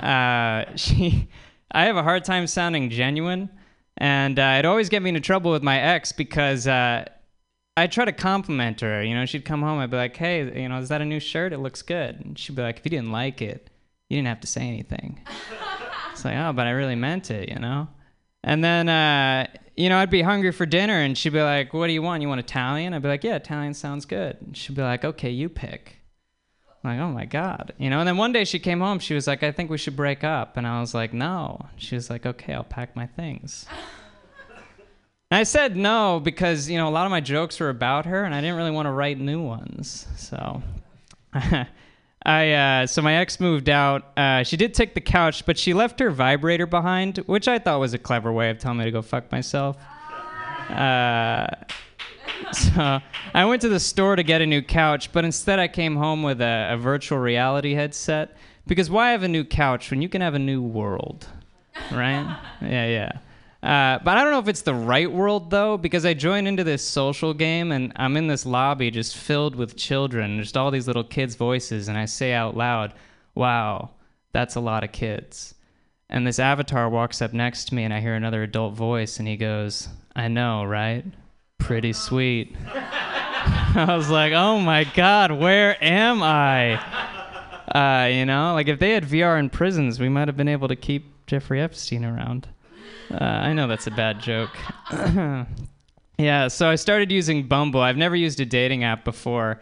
[0.00, 1.28] Uh, she,
[1.70, 3.50] I have a hard time sounding genuine,
[3.96, 7.04] and uh, it always get me into trouble with my ex because uh,
[7.76, 9.02] I'd try to compliment her.
[9.02, 11.20] You know, she'd come home, I'd be like, "Hey, you know, is that a new
[11.20, 11.52] shirt?
[11.52, 13.70] It looks good." And she'd be like, "If you didn't like it,
[14.08, 15.20] you didn't have to say anything."
[16.12, 17.86] It's like, "Oh, but I really meant it," you know.
[18.42, 19.46] And then, uh,
[19.76, 22.22] you know, I'd be hungry for dinner, and she'd be like, "What do you want?
[22.22, 25.30] You want Italian?" I'd be like, "Yeah, Italian sounds good." And she'd be like, "Okay,
[25.30, 25.97] you pick."
[26.82, 27.98] I'm like, oh my god, you know.
[27.98, 29.00] And then one day she came home.
[29.00, 31.96] She was like, "I think we should break up," and I was like, "No." She
[31.96, 33.66] was like, "Okay, I'll pack my things."
[35.30, 38.24] And I said no because you know a lot of my jokes were about her,
[38.24, 40.06] and I didn't really want to write new ones.
[40.16, 40.62] So,
[41.34, 44.16] I uh, so my ex moved out.
[44.16, 47.78] Uh, she did take the couch, but she left her vibrator behind, which I thought
[47.78, 49.76] was a clever way of telling me to go fuck myself.
[50.68, 51.46] Uh,
[52.52, 53.00] so
[53.34, 56.22] I went to the store to get a new couch, but instead I came home
[56.22, 58.36] with a, a virtual reality headset.
[58.66, 61.26] Because why have a new couch when you can have a new world,
[61.90, 62.38] right?
[62.62, 63.12] yeah, yeah.
[63.62, 66.62] Uh, but I don't know if it's the right world though, because I join into
[66.62, 70.86] this social game and I'm in this lobby just filled with children, just all these
[70.86, 72.92] little kids' voices, and I say out loud,
[73.34, 73.90] "Wow,
[74.32, 75.54] that's a lot of kids."
[76.10, 79.26] And this avatar walks up next to me, and I hear another adult voice, and
[79.26, 81.04] he goes, "I know, right?
[81.58, 86.76] Pretty sweet." I was like, "Oh my God, where am I?"
[87.74, 90.68] Uh, you know, like if they had VR in prisons, we might have been able
[90.68, 92.48] to keep Jeffrey Epstein around.
[93.10, 94.50] Uh, I know that's a bad joke.
[96.18, 97.80] yeah, so I started using Bumble.
[97.80, 99.60] I've never used a dating app before.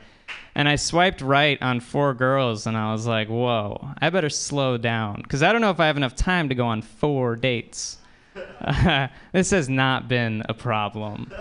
[0.54, 4.78] And I swiped right on four girls, and I was like, whoa, I better slow
[4.78, 5.20] down.
[5.22, 7.98] Because I don't know if I have enough time to go on four dates.
[9.32, 11.32] this has not been a problem.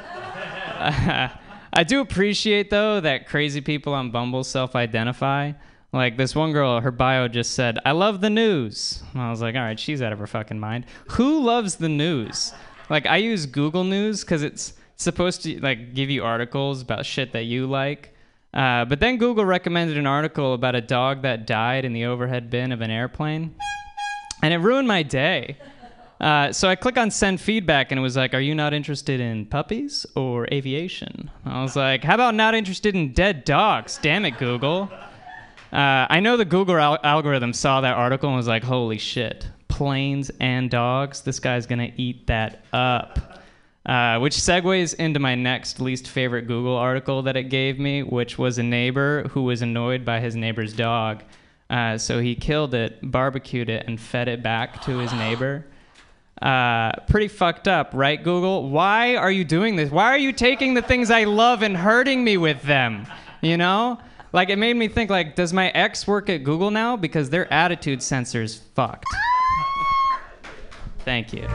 [1.78, 5.54] I do appreciate, though, that crazy people on Bumble self identify.
[5.92, 9.42] Like this one girl, her bio just said, "I love the news." And I was
[9.42, 10.86] like, "All right, she's out of her fucking mind.
[11.12, 12.54] Who loves the news?"
[12.90, 17.32] Like I use Google News because it's supposed to like give you articles about shit
[17.32, 18.14] that you like.
[18.54, 22.50] Uh, but then Google recommended an article about a dog that died in the overhead
[22.50, 23.56] bin of an airplane,
[24.42, 25.58] and it ruined my day.
[26.20, 29.20] Uh, so I click on send feedback, and it was like, "Are you not interested
[29.20, 34.26] in puppies or aviation?" I was like, "How about not interested in dead dogs?" Damn
[34.26, 34.90] it, Google.
[35.74, 39.50] Uh, I know the Google al- algorithm saw that article and was like, "Holy shit,
[39.68, 41.22] planes and dogs!
[41.22, 43.42] This guy's gonna eat that up."
[43.86, 48.36] Uh, which segues into my next least favorite Google article that it gave me, which
[48.40, 51.22] was a neighbor who was annoyed by his neighbor's dog.
[51.70, 55.66] Uh, so he killed it, barbecued it, and fed it back to his neighbor.
[56.42, 58.70] Uh, pretty fucked up, right, Google?
[58.70, 59.90] Why are you doing this?
[59.90, 63.08] Why are you taking the things I love and hurting me with them?
[63.42, 64.00] You know?
[64.34, 66.98] Like, it made me think, like, does my ex work at Google now?
[66.98, 69.06] Because their attitude sensor's fucked.
[71.06, 71.48] Thank you.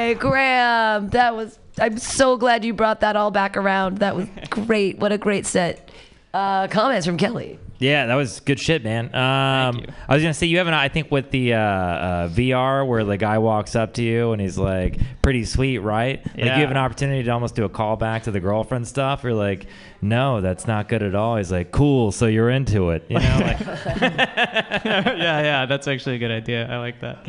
[0.00, 1.08] Yay, Graham!
[1.10, 1.58] That was.
[1.78, 3.98] I'm so glad you brought that all back around.
[3.98, 4.98] That was great.
[4.98, 5.90] What a great set.
[6.32, 7.58] Uh, comments from Kelly.
[7.80, 9.06] Yeah, that was good shit, man.
[9.06, 12.86] Um, I was gonna say you have an I think with the uh, uh, VR
[12.86, 16.56] where the guy walks up to you and he's like, "Pretty sweet, right?" Like Yeah.
[16.56, 19.24] you have an opportunity to almost do a callback to the girlfriend stuff.
[19.24, 19.64] You're like,
[20.02, 23.38] "No, that's not good at all." He's like, "Cool, so you're into it," you know?
[23.40, 23.60] Like,
[24.02, 26.68] yeah, yeah, that's actually a good idea.
[26.70, 27.26] I like that.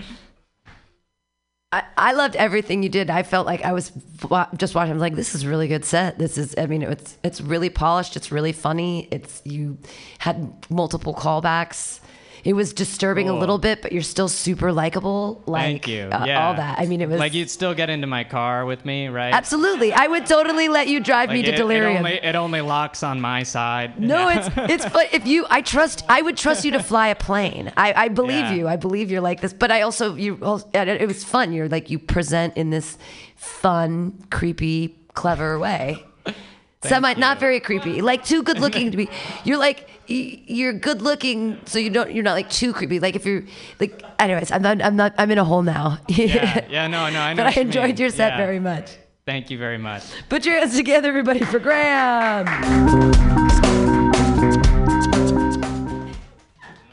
[1.74, 3.10] I, loved everything you did.
[3.10, 3.94] I felt like I was
[4.30, 4.92] wa- just watching.
[4.92, 6.20] I was like, this is a really good set.
[6.20, 6.54] This is.
[6.58, 8.18] I mean, it's it's really polished.
[8.18, 9.08] It's really funny.
[9.10, 9.78] It's you
[10.20, 12.02] had multiple callbacks.
[12.44, 15.44] It was disturbing a little bit, but you're still super likable.
[15.46, 16.04] Like Thank you.
[16.12, 16.48] uh, yeah.
[16.48, 16.80] all that.
[16.80, 19.34] I mean, it was like you'd still get into my car with me, right?
[19.34, 19.94] absolutely.
[19.94, 21.98] I would totally let you drive me to it- delirium.
[21.98, 24.00] It only, it only locks on my side.
[24.00, 27.16] No, it's it's but if you I trust I would trust you to fly a
[27.16, 27.72] plane.
[27.78, 28.54] I, I believe Yeah.
[28.54, 28.68] you.
[28.68, 29.54] I believe you're like this.
[29.54, 30.34] But I also you
[30.74, 31.54] it was fun.
[31.54, 32.98] You're like you present in this
[33.36, 36.04] fun, creepy, clever way.
[36.84, 38.02] Semi not very creepy.
[38.02, 39.10] Like too good looking to be.
[39.44, 42.12] You're like you're good looking, so you don't.
[42.14, 43.00] You're not like too creepy.
[43.00, 43.44] Like if you're
[43.80, 44.04] like.
[44.20, 44.82] Anyways, I'm not.
[44.82, 45.14] I'm not.
[45.18, 45.98] I'm in a hole now.
[46.08, 47.44] yeah, yeah, no, no, I know.
[47.44, 48.38] But I enjoyed your set Yeah.
[48.38, 48.92] very much.
[49.26, 50.04] Thank you very much.
[50.30, 52.48] Put your hands together, everybody, for Graham.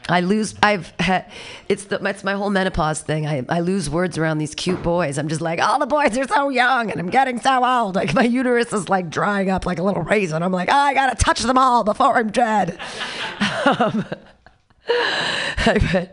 [0.09, 0.55] I lose.
[0.61, 1.31] I've had.
[1.67, 2.03] It's the.
[2.05, 3.27] It's my whole menopause thing.
[3.27, 5.17] I I lose words around these cute boys.
[5.17, 7.95] I'm just like, all the boys are so young, and I'm getting so old.
[7.95, 10.43] Like my uterus is like drying up like a little raisin.
[10.43, 12.77] I'm like, oh, I gotta touch them all before I'm dead.
[13.65, 14.05] Um,
[14.91, 16.09] I,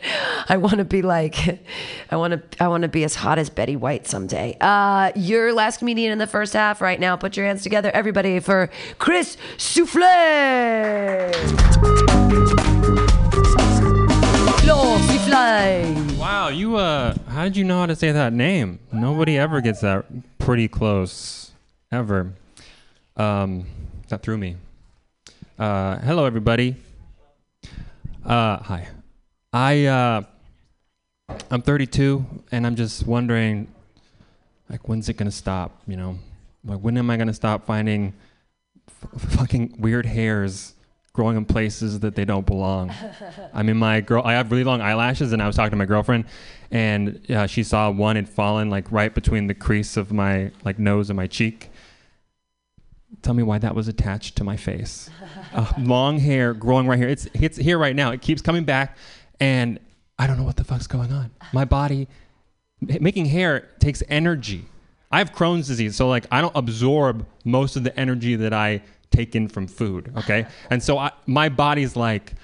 [0.48, 1.60] I want to be like,
[2.10, 4.56] I want to, I want to be as hot as Betty White someday.
[4.60, 7.16] Uh, your last comedian in the first half right now.
[7.16, 8.68] Put your hands together, everybody, for
[8.98, 10.02] Chris Souffle.
[14.66, 16.18] Flore Souffle.
[16.18, 18.80] Wow, you uh how did you know how to say that name?
[18.92, 20.06] Nobody ever gets that
[20.40, 21.52] pretty close.
[21.92, 22.32] Ever.
[23.16, 23.66] Um
[24.08, 24.56] that threw me.
[25.56, 26.74] Uh hello everybody.
[28.24, 28.88] Uh hi.
[29.52, 30.22] I uh
[31.48, 33.68] I'm 32 and I'm just wondering
[34.68, 36.18] like when's it to stop, you know?
[36.64, 38.14] Like when am I to stop finding
[38.88, 40.74] f- fucking weird hairs
[41.16, 42.92] growing in places that they don't belong?
[43.54, 45.86] I mean, my girl, I have really long eyelashes, and I was talking to my
[45.86, 46.26] girlfriend,
[46.70, 50.78] and uh, she saw one had fallen like right between the crease of my like
[50.78, 51.70] nose and my cheek.
[53.22, 55.10] Tell me why that was attached to my face.
[55.54, 57.08] Uh, long hair growing right here.
[57.08, 58.10] It's it's here right now.
[58.12, 58.96] It keeps coming back,
[59.40, 59.80] and
[60.18, 61.30] I don't know what the fuck's going on.
[61.52, 62.08] My body
[62.80, 64.66] making hair takes energy.
[65.10, 68.82] I have Crohn's disease, so like I don't absorb most of the energy that I
[69.10, 70.12] take in from food.
[70.18, 72.34] Okay, and so I, my body's like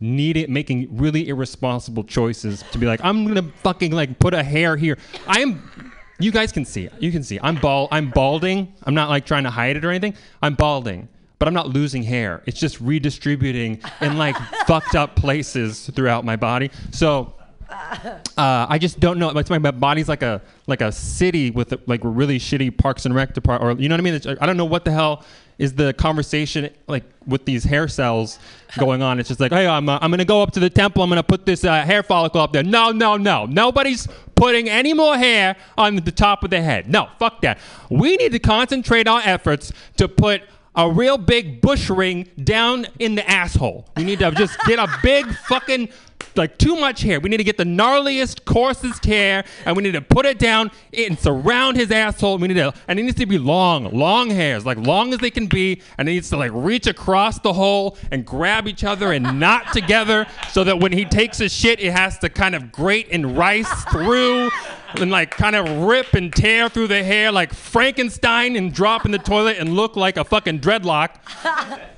[0.00, 4.76] needing making really irresponsible choices to be like I'm gonna fucking like put a hair
[4.76, 4.98] here.
[5.26, 5.92] I'm.
[6.18, 6.88] You guys can see.
[6.98, 7.38] You can see.
[7.42, 7.90] I'm bald.
[7.92, 8.72] I'm balding.
[8.84, 10.14] I'm not like trying to hide it or anything.
[10.40, 12.42] I'm balding, but I'm not losing hair.
[12.46, 14.34] It's just redistributing in like
[14.66, 16.70] fucked up places throughout my body.
[16.90, 17.34] So
[17.68, 19.30] uh, I just don't know.
[19.30, 23.14] It's my, my body's like a like a city with like really shitty Parks and
[23.14, 24.14] Rec department, or you know what I mean?
[24.14, 25.24] It's, I don't know what the hell
[25.58, 28.38] is the conversation like with these hair cells
[28.78, 29.18] going on.
[29.18, 31.02] It's just like, hey, I'm uh, I'm gonna go up to the temple.
[31.02, 32.62] I'm gonna put this uh, hair follicle up there.
[32.62, 33.46] No, no, no.
[33.46, 36.90] Nobody's putting any more hair on the top of the head.
[36.90, 37.58] No, fuck that.
[37.90, 40.42] We need to concentrate our efforts to put
[40.76, 43.88] a real big bush ring down in the asshole.
[43.96, 45.88] We need to just get a big fucking
[46.38, 47.20] like too much hair.
[47.20, 50.70] We need to get the gnarliest, coarsest hair, and we need to put it down
[50.96, 52.38] and surround his asshole.
[52.38, 55.30] We need to, and it needs to be long, long hairs, like long as they
[55.30, 59.12] can be, and it needs to like reach across the hole and grab each other
[59.12, 62.72] and knot together, so that when he takes a shit, it has to kind of
[62.72, 64.50] grate and rice through.
[64.98, 69.10] And like kind of rip and tear through the hair like Frankenstein and drop in
[69.10, 71.10] the toilet and look like a fucking dreadlock.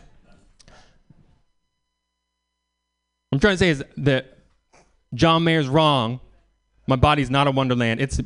[3.38, 4.36] I'm trying to say is that
[5.14, 6.18] John Mayer's wrong.
[6.88, 8.00] My body's not a wonderland.
[8.00, 8.20] It's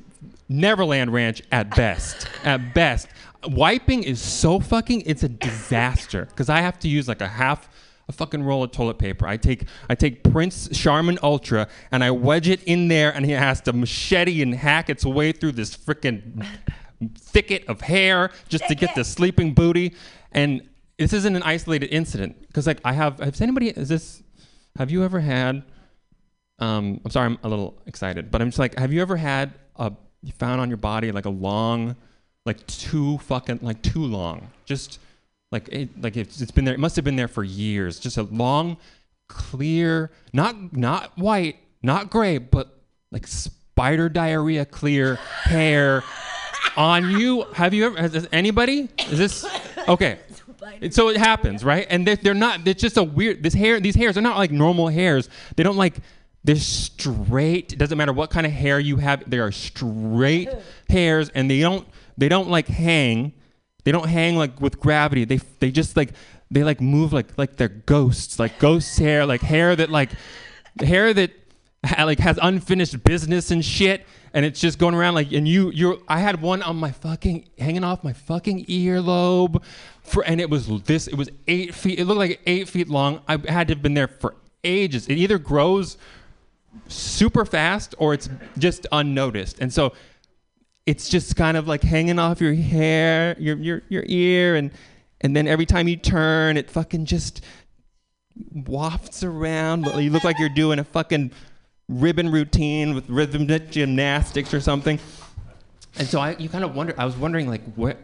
[0.48, 2.26] Neverland Ranch at best.
[2.44, 3.08] at best.
[3.46, 7.68] Wiping is so fucking it's a disaster because I have to use like a half
[8.08, 9.26] a fucking roll of toilet paper.
[9.26, 13.32] I take I take Prince Charmin Ultra and I wedge it in there and he
[13.32, 16.42] has to machete and hack its way through this freaking
[17.18, 19.94] thicket of hair just to get the sleeping booty.
[20.30, 20.66] And
[20.96, 24.22] this isn't an isolated incident because like I have has anybody is this
[24.76, 25.62] have you ever had
[26.58, 29.52] um I'm sorry I'm a little excited but I'm just like have you ever had
[29.76, 29.92] a
[30.22, 31.96] you found on your body like a long
[32.46, 34.50] like too fucking like too long?
[34.64, 34.98] Just
[35.50, 37.98] like it, like it's, it's been there it must have been there for years.
[37.98, 38.76] Just a long
[39.28, 42.78] clear not not white not gray but
[43.10, 46.02] like spider diarrhea clear hair
[46.76, 47.42] on you.
[47.54, 48.88] Have you ever has, has anybody?
[49.10, 49.44] Is this
[49.88, 50.18] okay
[50.94, 51.86] so it happens right?
[51.90, 54.50] And they're, they're not it's just a weird this hair these hairs are not like
[54.50, 55.28] normal hairs.
[55.56, 55.96] They don't like
[56.44, 60.48] they're straight it doesn't matter what kind of hair you have they are straight
[60.88, 61.86] hairs and they don't
[62.16, 63.32] they don't like hang.
[63.84, 65.24] They don't hang like with gravity.
[65.24, 66.10] They they just like
[66.50, 70.10] they like move like like they're ghosts like ghost hair like hair that like
[70.80, 71.32] hair that
[71.98, 75.98] like has unfinished business and shit and it's just going around like and you you're
[76.08, 79.62] i had one on my fucking hanging off my fucking earlobe
[80.02, 83.20] for and it was this it was eight feet it looked like eight feet long.
[83.28, 84.34] I had to have been there for
[84.64, 85.08] ages.
[85.08, 85.96] It either grows
[86.88, 88.28] super fast or it's
[88.58, 89.58] just unnoticed.
[89.60, 89.92] And so
[90.86, 94.70] it's just kind of like hanging off your hair your your, your ear and
[95.20, 97.42] and then every time you turn it fucking just
[98.52, 99.86] wafts around.
[99.86, 101.30] You look like you're doing a fucking
[101.88, 104.98] ribbon routine with rhythmic gymnastics or something
[105.98, 107.96] and so I, you kind of wonder i was wondering like where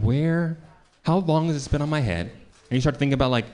[0.00, 0.56] where
[1.04, 3.46] how long has this been on my head and you start thinking about like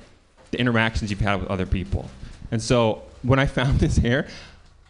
[0.51, 2.11] the interactions you've had with other people
[2.51, 4.27] and so when i found this hair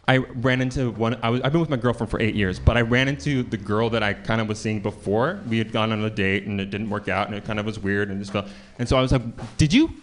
[0.07, 1.19] I ran into one.
[1.23, 3.57] I was, I've been with my girlfriend for eight years, but I ran into the
[3.57, 5.41] girl that I kind of was seeing before.
[5.49, 7.65] We had gone on a date and it didn't work out, and it kind of
[7.65, 8.47] was weird and just felt.
[8.78, 9.95] And so I was like, "Did you?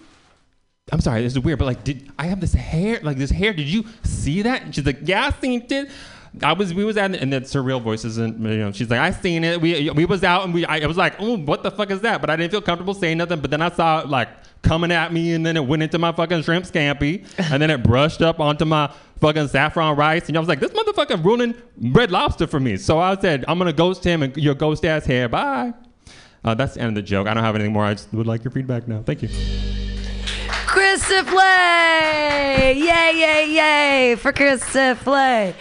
[0.92, 3.00] I'm sorry, this is weird, but like, did I have this hair?
[3.02, 3.54] Like this hair?
[3.54, 5.90] Did you see that?" And she's like, "Yeah, I seen it."
[6.42, 9.00] I was, we was at, and that's surreal real voice isn't, you know, she's like,
[9.02, 9.60] I seen it.
[9.60, 12.02] We, we was out and we, I, I was like, oh, what the fuck is
[12.02, 12.22] that?
[12.22, 13.42] But I didn't feel comfortable saying nothing.
[13.42, 14.30] But then I saw it like
[14.62, 17.84] coming at me and then it went into my fucking shrimp scampi and then it
[17.84, 20.30] brushed up onto my fucking saffron rice.
[20.30, 22.78] And I was like, this motherfucker ruining red lobster for me.
[22.78, 25.28] So I said, I'm going to ghost him and your ghost ass hair.
[25.28, 25.74] Bye.
[26.46, 27.28] Uh, that's the end of the joke.
[27.28, 27.84] I don't have anything more.
[27.84, 29.04] I just would like your feedback now.
[29.04, 29.81] Thank you.
[31.04, 32.74] Flay!
[32.78, 35.56] Yay, yay, yay for Chris Flay.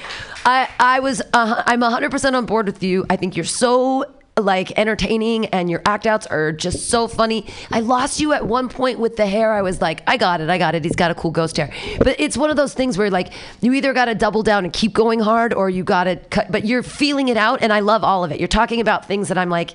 [0.44, 3.04] I, I was, uh, I'm 100% on board with you.
[3.10, 4.04] I think you're so
[4.38, 7.46] like entertaining and your act outs are just so funny.
[7.70, 9.52] I lost you at one point with the hair.
[9.52, 10.84] I was like, I got it, I got it.
[10.84, 11.72] He's got a cool ghost hair.
[11.98, 14.72] But it's one of those things where like you either got to double down and
[14.72, 17.80] keep going hard or you got to cut, but you're feeling it out and I
[17.80, 18.38] love all of it.
[18.38, 19.74] You're talking about things that I'm like,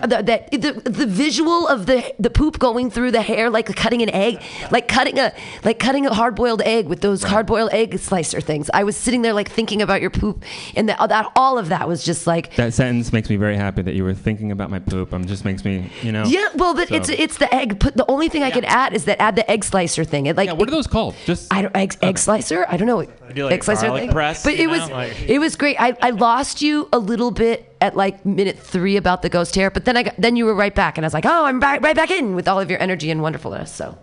[0.00, 4.02] the, that the, the visual of the the poop going through the hair like cutting
[4.02, 4.40] an egg
[4.70, 5.32] like cutting a
[5.64, 8.96] like cutting a hard boiled egg with those hard boiled egg slicer things i was
[8.96, 10.44] sitting there like thinking about your poop
[10.76, 13.82] and that, that all of that was just like That sentence makes me very happy
[13.82, 15.12] that you were thinking about my poop.
[15.12, 16.24] Um, just makes me, you know.
[16.24, 18.94] yeah well but So- it's it's the egg put the only thing i can add
[18.94, 21.14] is that add the egg slicer thing it like Yeah, what are those called?
[21.24, 22.64] Just I don't egg, egg slicer.
[22.68, 23.02] I don't know.
[23.34, 24.10] do like egg slicer garlic thing.
[24.12, 25.76] press, but you it was like- it was great.
[25.80, 29.70] I, I lost you a little bit at like minute three about the ghost hair,
[29.70, 31.58] but then I got, then you were right back, and I was like, oh, I'm
[31.58, 33.70] back right back in with all of your energy and wonderfulness.
[33.70, 33.98] So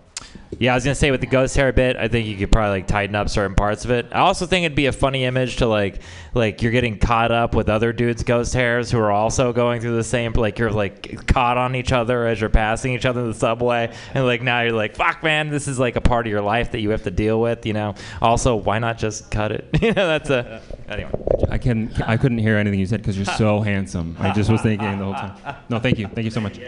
[0.58, 2.80] Yeah, I was gonna say with the ghost hair bit, I think you could probably
[2.80, 4.08] like tighten up certain parts of it.
[4.12, 6.02] I also think it'd be a funny image to like,
[6.34, 9.96] like you're getting caught up with other dudes' ghost hairs who are also going through
[9.96, 10.34] the same.
[10.34, 13.94] Like you're like caught on each other as you're passing each other in the subway,
[14.14, 16.72] and like now you're like, fuck, man, this is like a part of your life
[16.72, 17.66] that you have to deal with.
[17.66, 17.96] You know.
[18.22, 19.70] Also, why not just cut it?
[19.82, 21.12] you know, that's a anyway.
[21.50, 24.18] I can I couldn't hear anything you said because you're so handsome.
[24.20, 25.56] I just was thinking the whole time.
[25.70, 26.60] No, thank you, thank you so much.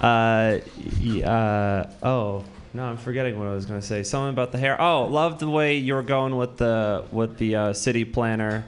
[0.00, 0.58] Uh,
[1.24, 4.02] uh, oh no, I'm forgetting what I was gonna say.
[4.02, 4.80] Something about the hair.
[4.80, 8.64] Oh, love the way you were going with the with the uh, city planner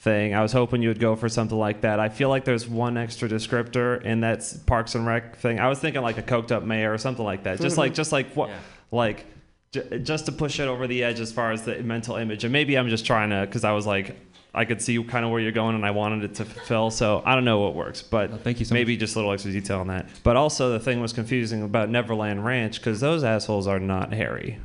[0.00, 0.34] thing.
[0.34, 2.00] I was hoping you would go for something like that.
[2.00, 5.60] I feel like there's one extra descriptor in that Parks and Rec thing.
[5.60, 7.60] I was thinking like a coked up mayor or something like that.
[7.60, 8.50] Just like just like what
[8.90, 9.26] like
[9.72, 12.44] j- just to push it over the edge as far as the mental image.
[12.44, 14.16] And maybe I'm just trying to because I was like.
[14.54, 16.90] I could see kind of where you're going, and I wanted it to fulfill.
[16.90, 19.52] So I don't know what works, but thank you so maybe just a little extra
[19.52, 20.08] detail on that.
[20.22, 24.58] But also, the thing was confusing about Neverland Ranch because those assholes are not hairy.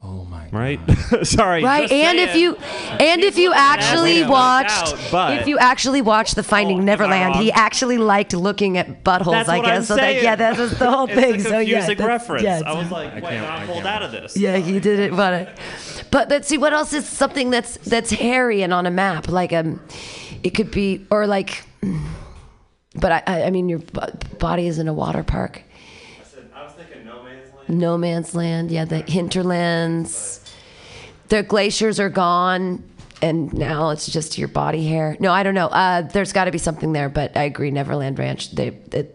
[0.00, 0.48] Oh my!
[0.50, 0.78] Right?
[1.24, 1.64] Sorry.
[1.64, 5.58] Right, just and if you and if you actually watched doubt, but- Oh, if you
[5.58, 9.32] actually watched the Finding oh, Neverland, he actually liked looking at buttholes.
[9.32, 9.96] That's I guess I'm so.
[9.96, 11.34] That, yeah, that was the whole It's thing.
[11.34, 12.44] a so yeah, confusing that's- reference.
[12.44, 14.36] yeah, I was like, wait, I'm pulled out of this.
[14.36, 15.58] Yeah, he did it, but
[16.10, 19.28] but let's see what else is something that's that's hairy and on a map.
[19.28, 19.80] Like um,
[20.42, 21.64] it could be or like,
[22.94, 25.62] but I I, I mean your bo- body is in a water park.
[26.20, 27.68] I, said, I was thinking no man's land.
[27.80, 28.70] No man's land.
[28.70, 30.44] Yeah, the hinterlands.
[31.28, 32.82] The glaciers are gone,
[33.20, 35.16] and now it's just your body hair.
[35.20, 35.66] No, I don't know.
[35.66, 37.70] Uh, there's got to be something there, but I agree.
[37.70, 38.52] Neverland Ranch.
[38.52, 39.08] They, they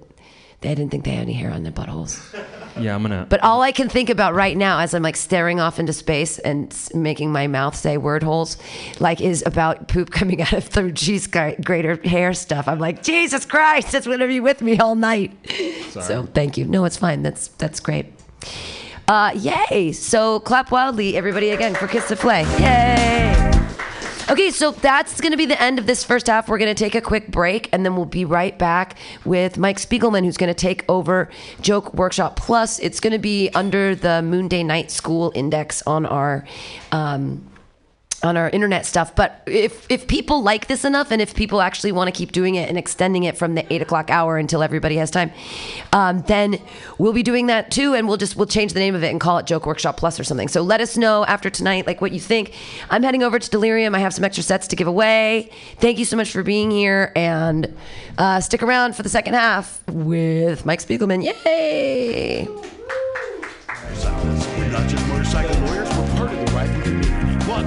[0.63, 2.19] they didn't think they had any hair on their buttholes.
[2.75, 3.27] Yeah, I'm gonna.
[3.29, 6.39] But all I can think about right now, as I'm like staring off into space
[6.39, 8.57] and s- making my mouth say word holes,
[8.99, 12.67] like is about poop coming out of cheese gra- grater hair stuff.
[12.67, 15.37] I'm like, Jesus Christ, it's gonna be with me all night.
[15.91, 16.03] Sorry.
[16.03, 16.65] So thank you.
[16.65, 17.21] No, it's fine.
[17.21, 18.07] That's that's great.
[19.07, 19.91] Uh, yay!
[19.91, 22.41] So clap wildly, everybody, again for Kiss play.
[22.59, 23.42] Yay!
[24.33, 26.49] Okay, so that's going to be the end of this first half.
[26.49, 29.77] We're going to take a quick break and then we'll be right back with Mike
[29.77, 31.29] Spiegelman, who's going to take over
[31.61, 32.79] Joke Workshop Plus.
[32.79, 36.47] It's going to be under the Moon Day Night School Index on our.
[36.91, 37.47] Um,
[38.23, 41.91] on our internet stuff, but if if people like this enough, and if people actually
[41.91, 44.95] want to keep doing it and extending it from the eight o'clock hour until everybody
[44.95, 45.31] has time,
[45.91, 46.57] um, then
[46.97, 49.19] we'll be doing that too, and we'll just we'll change the name of it and
[49.19, 50.47] call it Joke Workshop Plus or something.
[50.47, 52.53] So let us know after tonight, like what you think.
[52.89, 53.93] I'm heading over to Delirium.
[53.93, 55.49] I have some extra sets to give away.
[55.79, 57.75] Thank you so much for being here, and
[58.17, 61.23] uh, stick around for the second half with Mike Spiegelman.
[61.23, 62.47] Yay!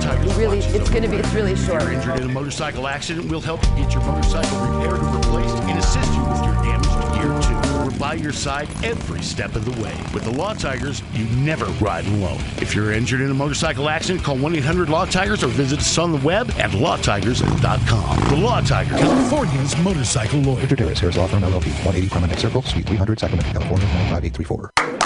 [0.01, 1.83] Tigers really, it's gonna be it's really short.
[1.83, 5.17] If you're injured in a motorcycle accident, we'll help you get your motorcycle repaired or
[5.17, 7.85] replaced and assist you with your damaged gear too.
[7.85, 9.95] We're by your side every step of the way.
[10.13, 12.41] With the Law Tigers, you never ride alone.
[12.59, 16.19] If you're injured in a motorcycle accident, call 1-800-LAW TIGERS or visit us on the
[16.19, 18.29] web at lawtigers.com.
[18.29, 20.61] The Law Tigers, California's motorcycle lawyer.
[20.61, 25.06] Victor Terrace, Harris Law Firm LLP, 180 Promenade Circle, Suite 300, Sacramento, California, 95834.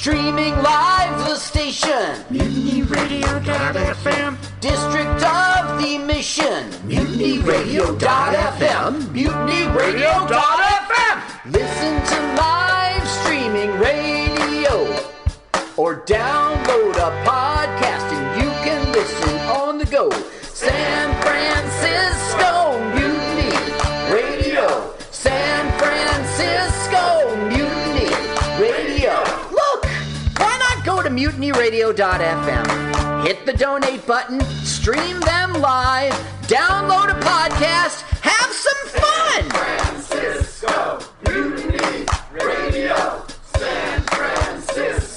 [0.00, 2.16] Streaming live the station.
[2.30, 4.38] MutinyRadio.fm.
[4.58, 6.70] District of the Mission.
[6.88, 8.92] MutinyRadio.fm.
[9.12, 11.20] MutinyRadio.fm.
[11.52, 14.88] Listen to live streaming radio
[15.76, 17.59] or download a podcast
[31.20, 32.66] mutinyradio.fm?
[33.26, 36.14] Hit the donate button, stream them live,
[36.46, 39.50] download a podcast, have some fun.
[39.50, 40.98] San Francisco
[41.28, 43.22] Mutiny Radio.
[43.54, 45.09] San Francisco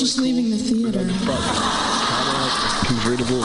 [0.00, 1.00] was just leaving the theater.
[2.86, 3.40] convertible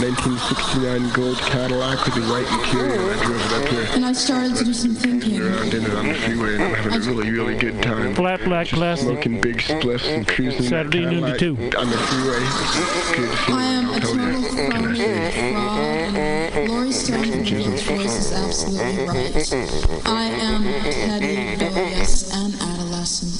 [0.00, 3.12] 1969 gold Cadillac with the white interior.
[3.12, 3.86] I drove it up here.
[3.92, 5.42] And I started to do some thinking.
[5.42, 8.14] Around in it on the freeway and I'm having a really, really good time.
[8.14, 9.08] Flat black classic.
[9.08, 11.54] Smoking big spliffs and cruising Saturday that noon to two.
[11.76, 12.40] on the freeway.
[13.16, 14.00] Good to I am a you.
[14.00, 14.98] total phony,
[15.52, 20.06] fraud, and Laurie Stone's voice is absolutely right.
[20.06, 23.39] I am petty, rebellious, and adolescent.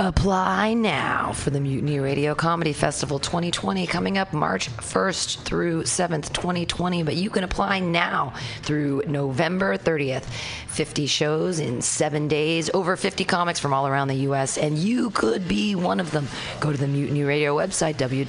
[0.00, 6.32] Apply now for the Mutiny Radio Comedy Festival 2020 coming up March 1st through 7th,
[6.32, 7.02] 2020.
[7.02, 8.32] But you can apply now
[8.62, 10.24] through November 30th.
[10.68, 15.10] 50 shows in seven days, over 50 comics from all around the U.S., and you
[15.10, 16.28] could be one of them.
[16.60, 18.26] Go to the Mutiny Radio website, www